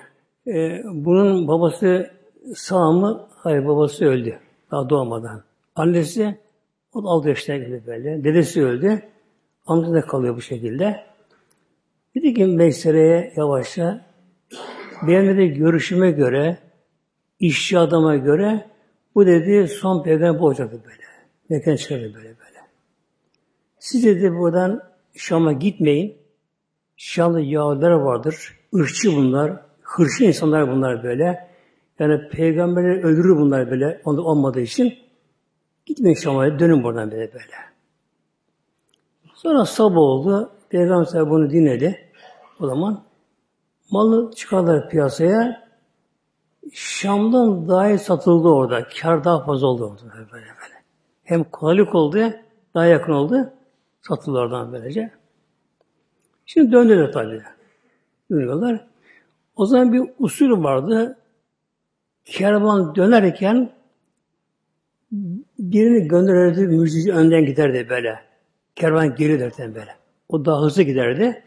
bunun 0.85 1.49
babası 1.49 2.11
sağ 2.55 2.93
mı? 2.93 3.29
Hayır 3.37 3.67
babası 3.67 4.05
öldü. 4.05 4.39
Daha 4.71 4.91
doğmadan. 4.91 5.43
Annesi 5.77 6.39
o 6.95 7.05
da 7.05 7.09
6 7.09 7.29
yaşındaydı 7.29 7.87
böyle. 7.87 8.25
Dedesi 8.25 8.65
öldü. 8.65 9.03
Amca 9.67 9.93
da 9.93 10.01
kalıyor 10.01 10.37
bu 10.37 10.41
şekilde. 10.41 11.01
Dedi 12.15 12.35
ki 12.35 12.47
Meysere'ye 12.47 13.33
yavaşça 13.37 14.07
benim 15.03 15.39
de 15.39 15.47
görüşüme 15.47 16.11
göre 16.11 16.59
işçi 17.47 17.79
adama 17.79 18.17
göre 18.17 18.67
bu 19.15 19.27
dedi 19.27 19.69
son 19.69 20.03
peygamber 20.03 20.41
bu 20.41 20.59
böyle. 20.59 21.05
Mekan 21.49 21.77
çıkardı 21.77 22.15
böyle 22.15 22.29
böyle. 22.29 22.59
Siz 23.79 24.05
dedi 24.05 24.33
buradan 24.33 24.83
Şam'a 25.15 25.53
gitmeyin. 25.53 26.17
Şam'da 26.97 27.41
Yahudiler 27.41 27.91
vardır. 27.91 28.59
Irkçı 28.73 29.17
bunlar. 29.17 29.61
Hırçı 29.83 30.25
insanlar 30.25 30.71
bunlar 30.71 31.03
böyle. 31.03 31.49
Yani 31.99 32.29
peygamberleri 32.29 33.05
öldürür 33.05 33.37
bunlar 33.37 33.71
böyle. 33.71 34.01
Onda 34.05 34.23
olmadığı 34.23 34.61
için. 34.61 34.95
Gitmeyin 35.87 36.17
Şam'a. 36.17 36.59
Dönün 36.59 36.83
buradan 36.83 37.11
böyle 37.11 37.33
böyle. 37.33 37.55
Sonra 39.35 39.65
sabah 39.65 39.97
oldu. 39.97 40.51
Peygamber 40.69 41.31
bunu 41.31 41.51
dinledi. 41.51 41.99
O 42.61 42.67
zaman 42.67 43.05
malı 43.91 44.31
çıkardılar 44.35 44.89
piyasaya. 44.89 45.64
Şam'dan 46.73 47.69
daha 47.69 47.91
iyi 47.91 47.99
satıldı 47.99 48.49
orada. 48.49 48.89
Kar 49.01 49.25
daha 49.25 49.45
fazla 49.45 49.67
oldu 49.67 49.85
orada 49.85 50.17
böyle 50.17 50.31
böyle. 50.33 50.75
Hem 51.25 51.45
kolaylık 51.45 51.95
oldu, 51.95 52.33
daha 52.75 52.87
yakın 52.87 53.13
oldu. 53.13 53.53
Satıldı 54.01 54.39
oradan 54.39 54.73
böylece. 54.73 55.11
Şimdi 56.47 56.73
döndüler 56.73 57.13
tabii. 57.13 57.43
Dönüyorlar. 58.31 58.87
O 59.57 59.67
zaman 59.67 59.93
bir 59.93 60.03
usul 60.19 60.65
vardı. 60.65 61.19
Kervan 62.25 62.95
dönerken 62.95 63.71
birini 65.59 66.09
gönderirdi, 66.09 66.61
müjdeci 66.67 67.13
önden 67.13 67.47
giderdi 67.47 67.87
böyle. 67.91 68.21
Kervan 68.75 69.15
geri 69.15 69.41
derken 69.41 69.75
böyle. 69.75 69.97
O 70.29 70.45
daha 70.45 70.63
hızlı 70.63 70.83
giderdi. 70.83 71.43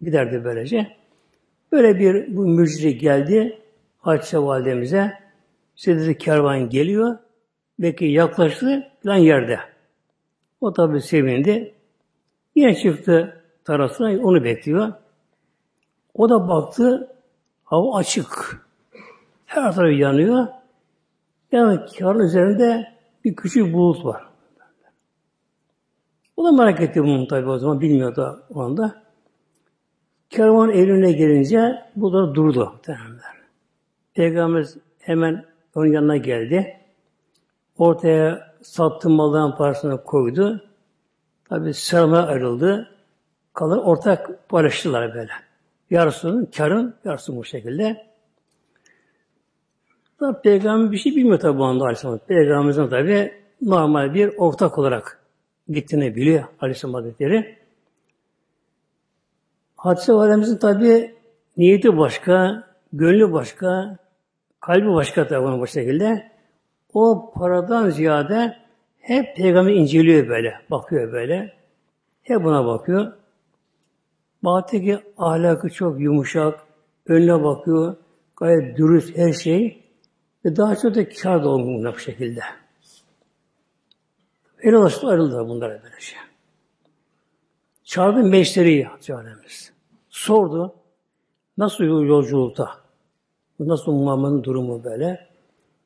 Giderdi 0.00 0.44
böylece. 0.44 0.96
Böyle 1.72 1.98
bir 1.98 2.36
bu 2.36 2.46
müjdeci 2.46 2.98
geldi. 2.98 3.58
Hatice 4.08 4.38
validemize. 4.38 5.12
Dedi 5.86 6.18
kervan 6.18 6.68
geliyor. 6.68 7.18
Belki 7.78 8.04
yaklaştı 8.04 8.88
lan 9.06 9.16
yerde. 9.16 9.58
O 10.60 10.72
tabi 10.72 11.00
sevindi. 11.00 11.74
Yine 12.54 12.74
çıktı 12.74 13.42
tarafına 13.64 14.22
onu 14.22 14.44
bekliyor. 14.44 14.92
O 16.14 16.28
da 16.28 16.48
baktı 16.48 17.16
hava 17.64 17.96
açık. 17.96 18.60
Her 19.46 19.74
tarafı 19.74 19.92
yanıyor. 19.92 20.46
Yani 21.52 21.80
karın 21.98 22.20
üzerinde 22.20 22.92
bir 23.24 23.36
küçük 23.36 23.72
bulut 23.74 24.04
var. 24.04 24.28
O 26.36 26.44
da 26.44 26.52
merak 26.52 26.80
etti 26.80 27.02
bunu 27.02 27.28
tabi 27.28 27.48
o 27.50 27.58
zaman 27.58 27.80
bilmiyordu 27.80 28.46
o 28.54 28.60
anda. 28.60 29.02
Kervan 30.30 30.70
evine 30.70 31.12
gelince 31.12 31.82
bu 31.96 32.12
da 32.12 32.34
durdu. 32.34 32.80
Derler. 32.86 33.37
Peygamber 34.18 34.66
hemen 35.00 35.44
onun 35.74 35.86
yanına 35.86 36.16
geldi. 36.16 36.76
Ortaya 37.78 38.54
sattığı 38.62 39.10
malların 39.10 39.56
parasını 39.56 40.04
koydu. 40.04 40.64
Tabi 41.48 41.74
sermaye 41.74 42.22
ayrıldı. 42.22 42.90
Kalan 43.54 43.84
ortak 43.84 44.52
barıştılar 44.52 45.14
böyle. 45.14 45.30
Yarısının 45.90 46.46
karın, 46.56 46.94
yarısı 47.04 47.36
bu 47.36 47.44
şekilde. 47.44 48.06
Tabi 50.18 50.42
Peygamber 50.42 50.92
bir 50.92 50.98
şey 50.98 51.16
bilmiyor 51.16 51.40
tabi 51.40 51.58
bu 51.58 51.64
anda 51.64 51.84
Aleyhisselam. 51.84 52.18
Peygamberimizin 52.18 52.88
tabi 52.88 53.32
normal 53.62 54.14
bir 54.14 54.32
ortak 54.36 54.78
olarak 54.78 55.20
gittiğini 55.68 56.16
biliyor 56.16 56.44
Aleyhisselam 56.60 56.94
Hazretleri. 56.94 57.58
Hadise 59.76 60.12
Validemizin 60.12 60.56
tabi 60.56 61.14
niyeti 61.56 61.98
başka, 61.98 62.64
gönlü 62.92 63.32
başka, 63.32 63.98
kalbi 64.68 64.94
başka 64.94 65.28
tabi 65.28 65.60
bu 65.60 65.66
şekilde. 65.66 66.32
O 66.94 67.32
paradan 67.34 67.90
ziyade 67.90 68.56
hep 68.98 69.36
peygamber 69.36 69.72
inceliyor 69.72 70.28
böyle, 70.28 70.60
bakıyor 70.70 71.12
böyle. 71.12 71.54
Hep 72.22 72.44
buna 72.44 72.66
bakıyor. 72.66 73.12
Baktı 74.42 74.80
ki 74.80 74.98
ahlakı 75.18 75.70
çok 75.70 76.00
yumuşak, 76.00 76.60
önüne 77.06 77.44
bakıyor, 77.44 77.96
gayet 78.36 78.78
dürüst 78.78 79.18
her 79.18 79.32
şey. 79.32 79.84
Ve 80.44 80.56
daha 80.56 80.76
çok 80.76 80.94
da 80.94 81.08
kar 81.08 81.44
da 81.44 81.48
olmuyor 81.48 81.94
bu 81.94 81.98
şekilde. 81.98 82.40
El 84.62 84.74
ulaştı 84.74 85.08
ayrıldılar 85.08 85.48
bunlara 85.48 85.82
böyle 85.82 86.00
şey. 86.00 86.18
Çağırdı 87.84 88.24
meşteriyi 88.24 88.84
Hatice 88.84 89.14
Sordu. 90.08 90.74
Nasıl 91.58 91.84
yolculukta? 91.84 92.87
Nasıl 93.60 93.92
Muhammed'in 93.92 94.44
durumu 94.44 94.84
böyle? 94.84 95.26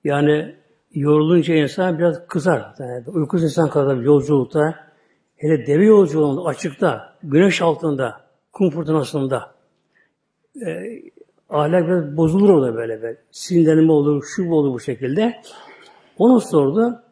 Yani 0.05 0.55
yorulunca 0.95 1.55
insan 1.55 1.99
biraz 1.99 2.27
kızar. 2.27 2.75
Yani 2.79 3.05
uykusuz 3.09 3.45
insan 3.45 3.71
kadar 3.71 3.97
yolculukta, 3.97 4.75
hele 5.37 5.67
deve 5.67 5.85
yolculuğunda, 5.85 6.45
açıkta, 6.45 7.17
güneş 7.23 7.63
altında, 7.63 8.21
kum 8.53 8.71
fırtınasında 8.71 9.55
e, 10.67 11.03
ahlak 11.51 11.87
biraz 11.87 12.17
bozulur 12.17 12.51
orada 12.51 12.75
böyle. 12.75 13.03
böyle. 13.03 13.17
Sinirlenme 13.31 13.93
olur, 13.93 14.25
şu 14.37 14.51
olur 14.51 14.75
bu 14.75 14.81
şekilde. 14.81 15.41
Onu 16.19 16.41
sordu. 16.41 17.03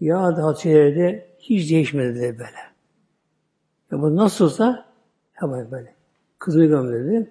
Ya 0.00 0.22
Hatice'de 0.22 1.28
hiç 1.38 1.70
değişmedi 1.70 2.14
dedi 2.14 2.38
böyle. 2.38 2.58
Ya 3.92 4.02
bu 4.02 4.16
nasılsa 4.16 4.86
hemen 5.32 5.70
böyle. 5.70 5.94
Kızını 6.38 6.64
gönderdi. 6.64 7.30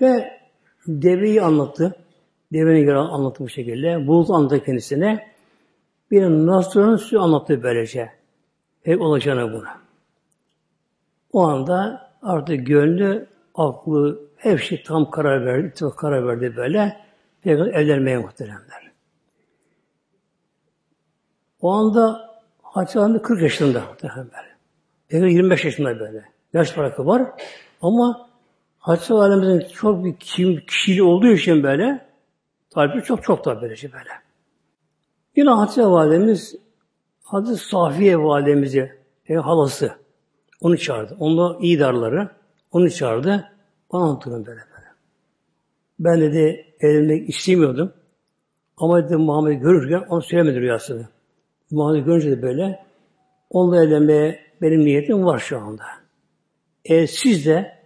Ve 0.00 0.39
deveyi 0.86 1.42
anlattı. 1.42 1.96
Devenin 2.52 2.84
göre 2.84 2.98
anlattı 2.98 3.44
bu 3.44 3.48
şekilde. 3.48 4.06
Bulut 4.06 4.30
anlattı 4.30 4.64
kendisine. 4.64 5.30
Bir 6.10 6.22
Nasr'ın 6.22 6.96
su 6.96 7.20
anlattı 7.20 7.62
böylece. 7.62 8.10
Pek 8.82 9.00
olacağını 9.00 9.52
buna. 9.52 9.78
O 11.32 11.42
anda 11.42 12.10
artık 12.22 12.66
gönlü, 12.66 13.26
aklı, 13.54 14.20
her 14.36 14.58
şey 14.58 14.82
tam 14.82 15.10
karar 15.10 15.46
verdi, 15.46 15.68
ittifak 15.68 15.98
karar 15.98 16.26
verdi 16.26 16.56
böyle. 16.56 16.96
Peygamber 17.42 17.74
evlenmeye 17.74 18.18
muhteremler. 18.18 18.90
O 21.60 21.70
anda 21.70 22.30
Hatice 22.62 23.22
40 23.22 23.42
yaşında 23.42 23.80
muhteremler. 23.80 24.46
Peygamber 25.08 25.32
25 25.32 25.64
yaşında 25.64 26.00
böyle. 26.00 26.24
Yaş 26.52 26.70
farkı 26.70 27.06
var. 27.06 27.26
Ama 27.82 28.29
Hatice 28.80 29.14
Validemizin 29.14 29.68
çok 29.68 30.04
bir 30.04 30.16
kim, 30.20 30.60
kişiliği 30.66 31.02
olduğu 31.02 31.28
için 31.32 31.62
böyle 31.62 32.06
tabi 32.70 33.02
çok 33.02 33.22
çok 33.22 33.44
da 33.44 33.62
böylece 33.62 33.92
böyle. 33.92 34.10
Yine 35.36 35.50
Hatice 35.50 35.86
Validemiz 35.86 36.56
Hazreti 37.22 37.64
Safiye 37.64 38.18
Validemizi 38.18 38.92
yani 39.28 39.40
halası 39.40 39.92
onu 40.60 40.78
çağırdı. 40.78 41.16
Onunla 41.18 41.58
iyi 41.60 41.78
darları 41.78 42.30
onu 42.72 42.90
çağırdı. 42.90 43.50
Bana 43.92 44.02
anlatırım 44.02 44.46
böyle 44.46 44.60
böyle. 44.60 44.86
Ben 45.98 46.20
dedi 46.20 46.74
evlenmek 46.80 47.28
istemiyordum. 47.28 47.92
Ama 48.76 49.04
dedi 49.04 49.16
Muhammed 49.16 49.62
görürken 49.62 50.04
onu 50.08 50.22
söylemedi 50.22 50.60
rüyasını. 50.60 51.08
Muhammed 51.70 52.04
görünce 52.04 52.30
de 52.30 52.42
böyle 52.42 52.86
onunla 53.50 53.84
evlenmeye 53.84 54.40
benim 54.62 54.80
niyetim 54.80 55.24
var 55.24 55.38
şu 55.38 55.58
anda. 55.58 55.84
Eğer 56.84 57.06
siz 57.06 57.46
de 57.46 57.79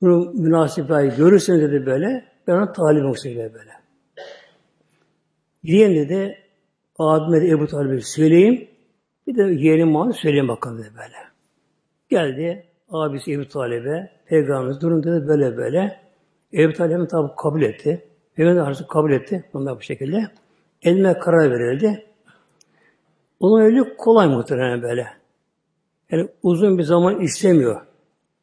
bunu 0.00 0.32
münasipayı 0.34 1.16
görürseniz 1.16 1.62
dedi 1.62 1.86
böyle 1.86 2.24
ben 2.46 2.52
ona 2.52 2.72
talibim 2.72 3.10
olsun 3.10 3.36
böyle. 3.36 3.72
Diyen 5.64 5.94
dedi 5.94 6.38
abime 6.98 7.40
de 7.40 7.48
Ebu 7.48 7.66
Talib'e 7.66 8.00
söyleyeyim. 8.00 8.68
Bir 9.26 9.36
de 9.36 9.42
yeğenim 9.42 9.88
Muhammed 9.88 10.14
söyleyeyim 10.14 10.48
bakalım 10.48 10.78
dedi 10.78 10.90
böyle. 10.96 11.16
Geldi 12.08 12.66
abisi 12.90 13.32
Ebu 13.32 13.48
Talib'e 13.48 14.10
Peygamberimiz 14.26 14.80
durum 14.80 15.02
dedi 15.02 15.28
böyle 15.28 15.56
böyle. 15.56 16.00
Ebu 16.52 16.72
Talib 16.72 17.08
tabi 17.08 17.28
kabul 17.36 17.62
etti. 17.62 18.04
Peygamber 18.34 18.60
artık 18.60 18.88
kabul 18.88 19.12
etti. 19.12 19.44
Bunlar 19.52 19.76
bu 19.76 19.82
şekilde. 19.82 20.28
Eline 20.82 21.18
karar 21.18 21.50
verildi. 21.50 22.04
Onun 23.40 23.60
öyle 23.60 23.96
kolay 23.96 24.28
muhtemelen 24.28 24.82
böyle. 24.82 25.06
Yani 26.10 26.28
uzun 26.42 26.78
bir 26.78 26.82
zaman 26.82 27.20
istemiyor. 27.20 27.87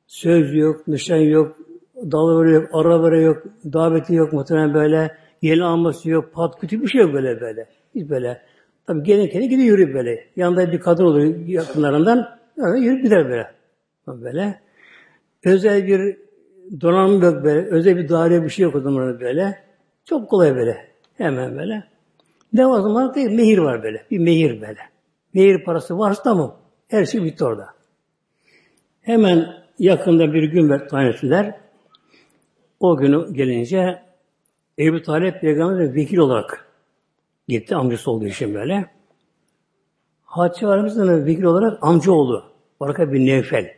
Söz 0.08 0.56
yok, 0.56 0.88
nişan 0.88 1.18
yok, 1.18 1.58
dalı 1.96 2.50
yok, 2.50 2.70
ara 2.74 3.18
yok, 3.18 3.44
daveti 3.74 4.14
yok 4.14 4.34
muhtemelen 4.34 4.74
böyle. 4.74 5.18
Yeni 5.42 5.64
alması 5.64 6.10
yok, 6.10 6.34
pat 6.34 6.60
kütü 6.60 6.82
bir 6.82 6.88
şey 6.88 7.02
yok 7.02 7.14
böyle 7.14 7.42
böyle. 7.42 7.68
Hiç 7.96 8.10
böyle. 8.10 8.42
Tabi 8.88 9.04
gelin 9.04 9.28
kendi 9.28 9.50
gidiyor 9.50 9.78
yürüyor 9.78 9.94
böyle. 9.94 10.28
Yanında 10.36 10.72
bir 10.72 10.80
kadın 10.80 11.04
oluyor 11.04 11.36
yakınlarından. 11.48 12.40
Öyle 12.58 12.86
yürüyüp 12.86 13.04
gider 13.04 13.30
böyle. 13.30 13.52
Böyle. 14.08 14.60
Özel 15.44 15.88
bir 15.88 16.18
donanım 16.82 17.22
yok 17.22 17.44
böyle. 17.44 17.68
Özel 17.70 17.98
bir 17.98 18.10
daire 18.10 18.44
bir 18.44 18.50
şey 18.50 18.64
yok 18.64 18.76
o 18.76 18.82
zaman 18.82 19.20
böyle. 19.20 19.60
Çok 20.06 20.30
kolay 20.30 20.56
böyle. 20.56 20.78
Hemen 21.18 21.58
böyle. 21.58 21.84
Ne 22.54 22.68
var 22.68 22.80
zaman 22.80 23.16
değil, 23.16 23.32
mehir 23.32 23.58
var 23.58 23.84
böyle. 23.84 24.06
Bir 24.12 24.20
mehir 24.20 24.62
böyle. 24.62 24.80
Mehir 25.34 25.64
parası 25.64 25.98
varsa 25.98 26.24
tamam. 26.24 26.58
Her 26.88 27.06
şey 27.06 27.24
bitti 27.24 27.46
orada. 27.46 27.68
Hemen 29.02 29.65
yakında 29.80 30.34
bir 30.34 30.44
gün 30.44 30.70
ver 30.70 30.90
tayin. 30.90 31.54
O 32.80 32.98
günü 32.98 33.34
gelince 33.34 34.02
Ebu 34.80 35.02
Talep 35.02 35.42
peygamber 35.42 35.96
vekil 35.96 36.18
olarak 36.18 36.68
gitti. 37.48 37.76
Amcası 37.76 38.12
olduğu 38.12 38.26
için 38.26 38.54
böyle. 38.54 38.86
Hatice 40.24 40.68
Validemiz'in 40.68 41.26
vekil 41.26 41.44
olarak 41.44 41.78
amcaoğlu 41.82 42.44
Baraka 42.80 43.14
bin 43.14 43.26
Nevfel 43.26 43.74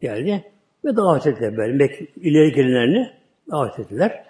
geldi 0.00 0.44
ve 0.84 0.96
davet 0.96 1.26
ettiler 1.26 1.56
böyle. 1.56 1.88
ileri 2.16 2.52
gelenlerini 2.52 3.10
davet 3.50 3.78
ettiler. 3.78 4.24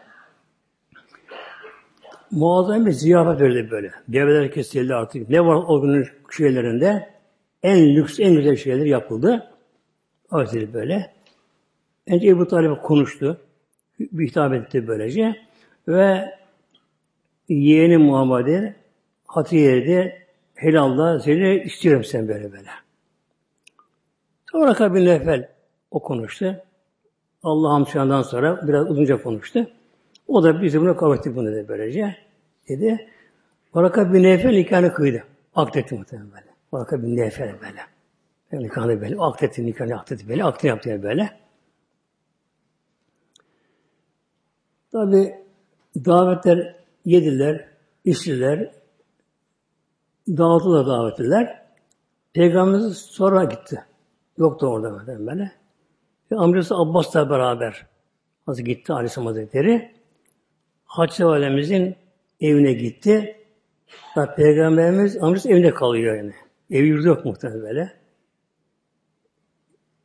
Muazzam 2.30 2.86
bir 2.86 2.92
ziyafet 2.92 3.40
verdi 3.40 3.68
böyle. 3.70 3.90
Devreler 4.08 4.52
kesildi 4.52 4.94
artık. 4.94 5.30
Ne 5.30 5.46
var 5.46 5.64
o 5.68 5.80
günün 5.80 6.06
şeylerinde? 6.36 7.14
En 7.62 7.96
lüks, 7.96 8.20
en 8.20 8.34
güzel 8.34 8.56
şeyler 8.56 8.86
yapıldı. 8.86 9.53
Davet 10.32 10.74
böyle. 10.74 11.12
Önce 12.06 12.28
Ebu 12.28 12.48
Talib 12.48 12.82
konuştu. 12.82 13.40
Bir 14.00 14.28
hitap 14.28 14.52
etti 14.54 14.88
böylece. 14.88 15.36
Ve 15.88 16.34
yeğeni 17.48 17.96
Muhammed'i 17.96 18.76
Hatice'de 19.26 20.18
helalla 20.54 21.20
seni 21.20 21.62
istiyorum 21.62 22.04
sen 22.04 22.28
böyle 22.28 22.52
böyle. 22.52 22.68
Sonra 24.52 24.74
kabin 24.74 25.06
nefel 25.06 25.48
o 25.90 26.02
konuştu. 26.02 26.56
Allah'ım 27.42 27.86
şandan 27.86 28.22
sonra 28.22 28.68
biraz 28.68 28.90
uzunca 28.90 29.22
konuştu. 29.22 29.70
O 30.28 30.42
da 30.42 30.62
bizi 30.62 30.80
bunu 30.80 30.96
kabul 30.96 31.16
etti 31.16 31.36
bunu 31.36 31.52
dedi 31.52 31.68
böylece. 31.68 32.16
Dedi. 32.68 33.08
Varaka 33.74 34.12
bin 34.12 34.22
Nefel 34.22 34.50
nikahını 34.50 34.94
kıydı. 34.94 35.24
Akdetti 35.54 35.94
muhtemelen 35.94 36.30
böyle. 36.32 36.46
Varaka 36.72 37.02
bin 37.02 37.16
Nefel 37.16 37.52
böyle. 37.60 37.80
Yani 38.54 38.64
nikahını 38.64 39.00
böyle. 39.00 39.16
Akdetti 39.18 39.66
nikahını 39.66 40.00
akdetti 40.00 40.28
böyle. 40.28 40.44
Akdini 40.44 40.68
yaptı 40.68 41.02
böyle. 41.02 41.30
Tabi 44.92 45.34
davetler 45.96 46.76
yediler, 47.04 47.68
içtiler, 48.04 48.72
dağıtılar 50.28 50.86
davetliler. 50.86 51.64
Peygamberimiz 52.32 52.96
sonra 52.98 53.44
gitti. 53.44 53.84
Yoktu 54.38 54.66
orada 54.66 55.06
böyle. 55.26 55.52
Ve 56.32 56.36
amcası 56.36 56.74
Abbas 56.74 57.14
da 57.14 57.30
beraber 57.30 57.86
nasıl 58.46 58.62
gitti 58.62 58.92
Aleyhisselam 58.92 59.26
Hazretleri. 59.26 59.94
Hatice 60.84 61.24
Validemizin 61.24 61.96
evine 62.40 62.72
gitti. 62.72 63.36
Da 64.16 64.34
Peygamberimiz 64.34 65.16
amcası 65.16 65.50
evinde 65.50 65.74
kalıyor 65.74 66.16
yani. 66.16 66.32
Ev 66.70 66.84
yurdu 66.84 67.08
yok 67.08 67.24
muhtemelen 67.24 67.62
böyle. 67.62 68.03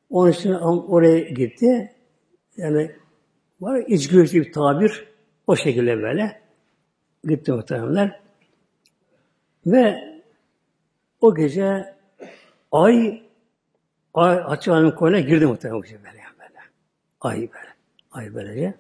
Onun 0.10 0.32
için 0.32 0.54
oraya 0.54 1.20
gitti. 1.20 1.96
Yani 2.58 2.92
var 3.62 3.84
içgörüsü 3.88 4.42
bir 4.42 4.52
tabir. 4.52 5.08
O 5.48 5.56
şekilde 5.56 6.02
böyle. 6.02 6.42
Gitti 7.24 7.52
muhtemelenler. 7.52 8.20
Ve 9.66 9.96
o 11.22 11.36
gece 11.36 11.96
ay 12.72 13.24
ay 14.14 14.42
açık 14.46 14.74
alanın 14.74 14.92
koyuna 14.92 15.20
girdi 15.20 15.46
muhtemelen 15.46 15.82
böyle, 15.82 16.04
böyle. 16.40 16.60
Ay 17.22 17.38
böyle. 17.38 17.74
Ay 18.12 18.34
böylece. 18.34 18.74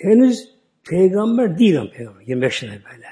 henüz 0.00 0.54
peygamber 0.84 1.58
değil 1.58 1.80
ama 1.80 1.90
peygamber. 1.90 2.20
25 2.20 2.62
yaşında 2.62 2.90
böyle. 2.92 3.06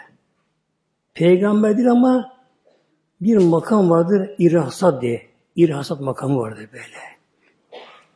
Peygamber 1.14 1.76
değil 1.76 1.90
ama 1.90 2.37
bir 3.20 3.36
makam 3.36 3.90
vardır 3.90 4.30
irhasat 4.38 5.02
diye. 5.02 5.22
İrhasat 5.56 6.00
makamı 6.00 6.38
vardır 6.38 6.68
böyle. 6.72 7.18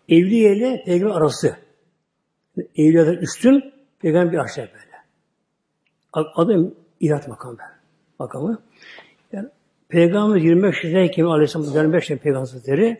Evliye 0.08 0.56
ile 0.56 0.82
peygamber 0.84 1.14
arası. 1.14 1.56
Evliyadan 2.76 3.14
üstün, 3.14 3.74
peygamber 3.98 4.32
bir 4.32 4.38
aşağı 4.38 4.66
böyle. 4.66 4.92
Adı 6.12 6.74
irhat 7.00 7.28
makamı. 7.28 7.58
Makamı. 8.18 8.62
Yani 9.32 9.48
Peygamber 9.88 10.36
25 10.36 10.84
yaşındayken 10.84 11.24
Aleyhisselam 11.24 11.66
25 11.66 11.94
yaşında 11.94 12.18
Peygamber 12.18 12.96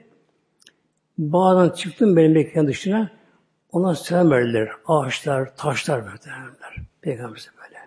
Bağdan 1.19 1.71
çıktım 1.71 2.17
benim 2.17 2.33
mekan 2.33 2.67
dışına 2.67 3.11
ona 3.73 3.95
selam 3.95 4.31
verdiler. 4.31 4.69
Ağaçlar, 4.87 5.57
taşlar 5.57 6.07
verdiler. 6.07 6.39
Peygamberimize 7.01 7.51
böyle. 7.63 7.79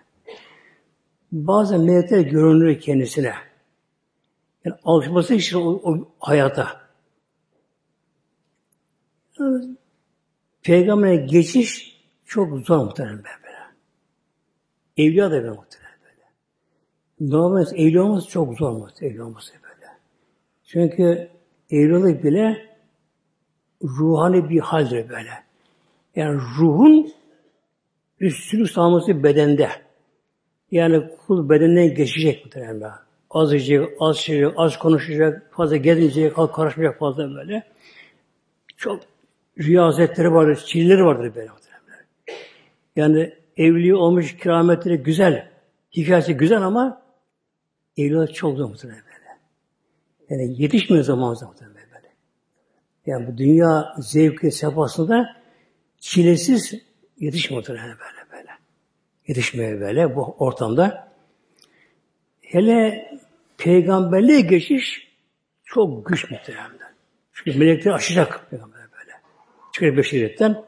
Bazen 1.32 1.80
melekler 1.80 2.20
görünür 2.20 2.80
kendisine. 2.80 3.34
Yani 4.66 4.78
alışması 4.84 5.34
için 5.34 5.56
o, 5.56 5.70
o 5.70 6.08
hayata. 6.20 6.80
Yani, 9.38 9.76
Peygamber'e 10.62 11.16
geçiş 11.16 12.00
çok 12.24 12.66
zor 12.66 12.84
muhtemelen 12.84 13.18
böyle. 13.18 13.36
Evliya 14.96 15.30
da 15.30 15.34
böyle 15.34 15.50
muhtemelen 15.50 15.98
böyle. 16.02 16.24
Normalde 17.20 17.76
evli 17.76 18.00
olması 18.00 18.28
çok 18.28 18.58
zor 18.58 18.72
muhtemelen 18.72 19.14
evli 19.14 19.22
olması 19.22 19.52
böyle. 19.52 19.92
Çünkü 20.64 21.30
evlilik 21.70 22.24
bile 22.24 22.76
ruhani 23.82 24.50
bir 24.50 24.60
haldir 24.60 25.08
böyle. 25.08 25.30
Yani 26.16 26.40
ruhun 26.58 27.12
üstünlük 28.20 28.70
sağlaması 28.70 29.22
bedende. 29.22 29.70
Yani 30.70 31.10
kul 31.26 31.48
bedenden 31.48 31.94
geçecek 31.94 32.44
muhtemelen. 32.44 33.05
Az 33.30 33.52
yiyecek, 33.52 33.88
az 34.00 34.16
şey, 34.16 34.44
az 34.56 34.78
konuşacak, 34.78 35.54
fazla 35.54 35.76
gezmeyecek, 35.76 36.38
az 36.38 36.52
karışmayacak 36.52 36.98
fazla 36.98 37.34
böyle. 37.34 37.62
Çok 38.76 39.02
riyazetleri 39.58 40.32
vardır, 40.32 40.56
çilleri 40.56 41.04
vardır 41.04 41.34
böyle 41.34 41.48
muhtemelen. 41.48 42.06
Yani 42.96 43.34
evli 43.56 43.94
olmuş 43.94 44.36
kerametleri 44.36 44.96
güzel, 44.96 45.50
hikayesi 45.96 46.34
güzel 46.34 46.62
ama 46.62 47.02
evlilik 47.96 48.34
çok 48.34 48.56
zor 48.56 48.68
muhtemelen 48.68 49.02
böyle. 49.04 49.38
Yani 50.30 50.62
yetişmiyor 50.62 51.04
zaman 51.04 51.34
zaman 51.34 51.56
böyle. 51.60 52.14
Yani 53.06 53.26
bu 53.26 53.38
dünya 53.38 53.94
zevki 53.98 54.50
sefasında 54.50 55.36
çilesiz 55.98 56.74
yetişmiyor 57.18 57.68
böyle 57.68 57.80
böyle. 58.32 58.50
Yetişmiyor 59.26 59.80
böyle 59.80 60.16
bu 60.16 60.36
ortamda. 60.38 61.05
Hele 62.46 63.10
peygamberliğe 63.58 64.40
geçiş 64.40 65.08
çok 65.64 66.06
güç 66.06 66.30
muhtemelen. 66.30 66.70
Çünkü 67.32 67.58
melekler 67.58 67.92
aşacak 67.92 68.46
peygamber 68.50 68.80
böyle. 68.80 69.12
Çünkü 69.72 69.96
beşeriyetten 69.96 70.64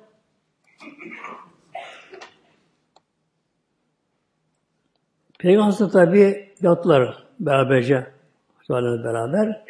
Peygamber 5.39 5.89
tabi 5.91 6.49
yattılar 6.63 7.25
beraberce 7.41 8.07
beraber. 8.71 9.65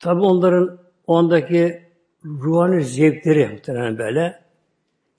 Tabi 0.00 0.20
onların 0.20 0.78
o 1.06 1.16
andaki 1.16 1.82
ruhani 2.24 2.84
zevkleri 2.84 3.48
muhtemelen 3.48 3.98
böyle. 3.98 4.40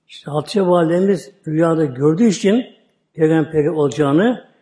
İşte 0.07 0.31
Hatice 0.31 0.61
Validemiz 0.61 1.31
rüyada 1.47 1.85
gördüğü 1.85 2.27
için 2.27 2.65
peygamber 3.13 3.65
olacağını 3.65 4.54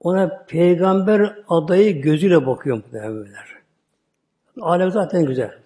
ona 0.00 0.44
peygamber 0.48 1.34
adayı 1.48 2.02
gözüyle 2.02 2.46
bakıyor 2.46 2.76
muhtemelenler. 2.76 3.60
Alem 4.60 4.90
zaten 4.90 5.26
güzel. 5.26 5.58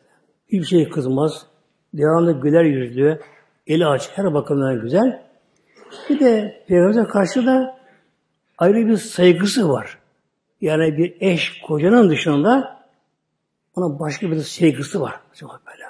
Hiçbir 0.48 0.66
şey 0.66 0.88
kızmaz. 0.88 1.46
Devamlı 1.94 2.40
güler 2.40 2.64
yüzlü, 2.64 3.20
eli 3.66 3.86
açık, 3.86 4.18
her 4.18 4.34
bakımdan 4.34 4.80
güzel. 4.80 5.22
Bir 6.10 6.20
de 6.20 6.64
Peygamber'e 6.68 7.04
karşı 7.04 7.46
da 7.46 7.78
ayrı 8.58 8.86
bir 8.86 8.96
saygısı 8.96 9.68
var. 9.68 9.98
Yani 10.60 10.98
bir 10.98 11.16
eş, 11.20 11.60
kocanın 11.60 12.10
dışında 12.10 12.80
ona 13.76 13.98
başka 14.00 14.30
bir 14.30 14.36
saygısı 14.36 15.00
var. 15.00 15.20
Böyle. 15.42 15.84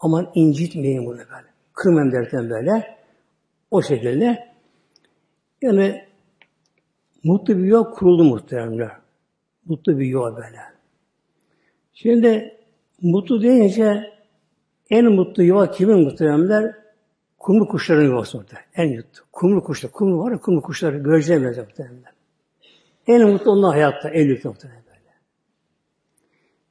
Aman 0.00 0.30
incitmeyin 0.34 1.06
bunu 1.06 1.18
böyle. 1.18 1.46
Kırmayın 1.74 2.12
derken 2.12 2.50
böyle. 2.50 2.96
O 3.70 3.82
şekilde. 3.82 4.50
Yani 5.62 6.09
mutlu 7.24 7.58
bir 7.58 7.64
yuva 7.64 7.90
kuruldu 7.90 8.24
muhteremler. 8.24 8.90
Mutlu 9.66 9.98
bir 9.98 10.06
yuva 10.06 10.36
böyle. 10.36 10.58
Şimdi 11.92 12.56
mutlu 13.02 13.42
deyince 13.42 14.12
en 14.90 15.12
mutlu 15.12 15.42
yuva 15.42 15.70
kimin 15.70 15.98
muhteremler? 15.98 16.80
kumlu 17.40 17.68
kuşların 17.68 18.02
yuvası 18.02 18.38
orada. 18.38 18.56
En 18.74 18.88
yuttu. 18.88 19.24
Kumlu 19.32 19.64
kuşlar. 19.64 19.92
Kumlu 19.92 20.18
var 20.18 20.32
ya 20.32 20.40
kumlu 20.40 20.62
kuşları 20.62 20.98
göreceğim 20.98 21.44
ben 21.44 21.64
muhtemelen. 21.64 22.12
En 23.06 23.28
mutlu 23.28 23.50
onlar 23.50 23.70
hayatta. 23.70 24.08
En 24.08 24.30
mutlu 24.30 24.50
muhtemelen 24.50 24.82
böyle. 24.86 25.14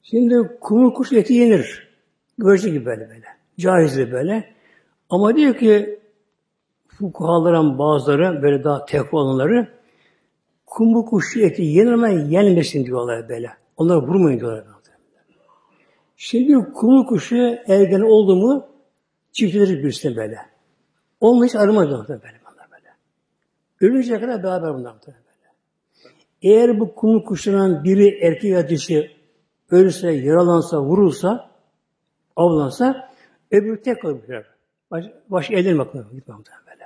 Şimdi 0.03 0.57
kumlu 0.62 0.93
kuş 0.93 1.13
eti 1.13 1.33
yenir. 1.33 1.89
Görece 2.38 2.69
gibi 2.69 2.85
böyle 2.85 3.09
böyle. 3.09 3.25
Caizdir 3.59 4.12
böyle. 4.12 4.53
Ama 5.09 5.35
diyor 5.35 5.57
ki 5.57 5.99
fukahaların 6.88 7.79
bazıları 7.79 8.41
böyle 8.41 8.63
daha 8.63 8.85
tekva 8.85 9.17
olanları 9.17 9.78
kumlu 10.69 11.05
kuş 11.05 11.38
eti 11.38 11.62
yenir 11.62 11.91
ama 11.91 12.10
yenmesin 12.10 12.86
diyorlar 12.86 13.29
böyle. 13.29 13.49
Onları 13.77 14.08
vurmayın 14.08 14.39
diyorlar. 14.39 14.65
Şimdi 16.17 16.73
kumlu 16.73 17.05
kuşu 17.05 17.36
ergen 17.67 18.01
oldu 18.01 18.36
mu 18.36 18.67
çiftlenir 19.32 19.84
birisine 19.84 20.15
böyle. 20.15 20.38
Onunla 21.19 21.45
hiç 21.45 21.55
ayrılmaz 21.55 21.86
böyle. 21.89 22.01
Bunlar 22.01 22.67
böyle. 22.71 22.93
Ölünceye 23.82 24.19
kadar 24.19 24.43
beraber 24.43 24.73
bunlar 24.73 24.95
böyle. 25.08 25.17
Eğer 26.41 26.79
bu 26.79 26.95
kumlu 26.95 27.23
kuşların 27.23 27.84
biri 27.84 28.19
erkek 28.21 28.51
ya 28.51 28.69
dişi 28.69 29.12
ölürse, 29.71 30.12
yaralansa, 30.12 30.82
vurulsa, 30.82 31.51
avlansa 32.36 33.10
öbürü 33.51 33.82
tek 33.82 34.01
kalır. 34.01 34.45
Baş, 34.91 35.05
baş 35.29 35.51
elden 35.51 35.77
bakmıyor. 35.77 36.12
Gitmem 36.12 36.43
böyle. 36.71 36.86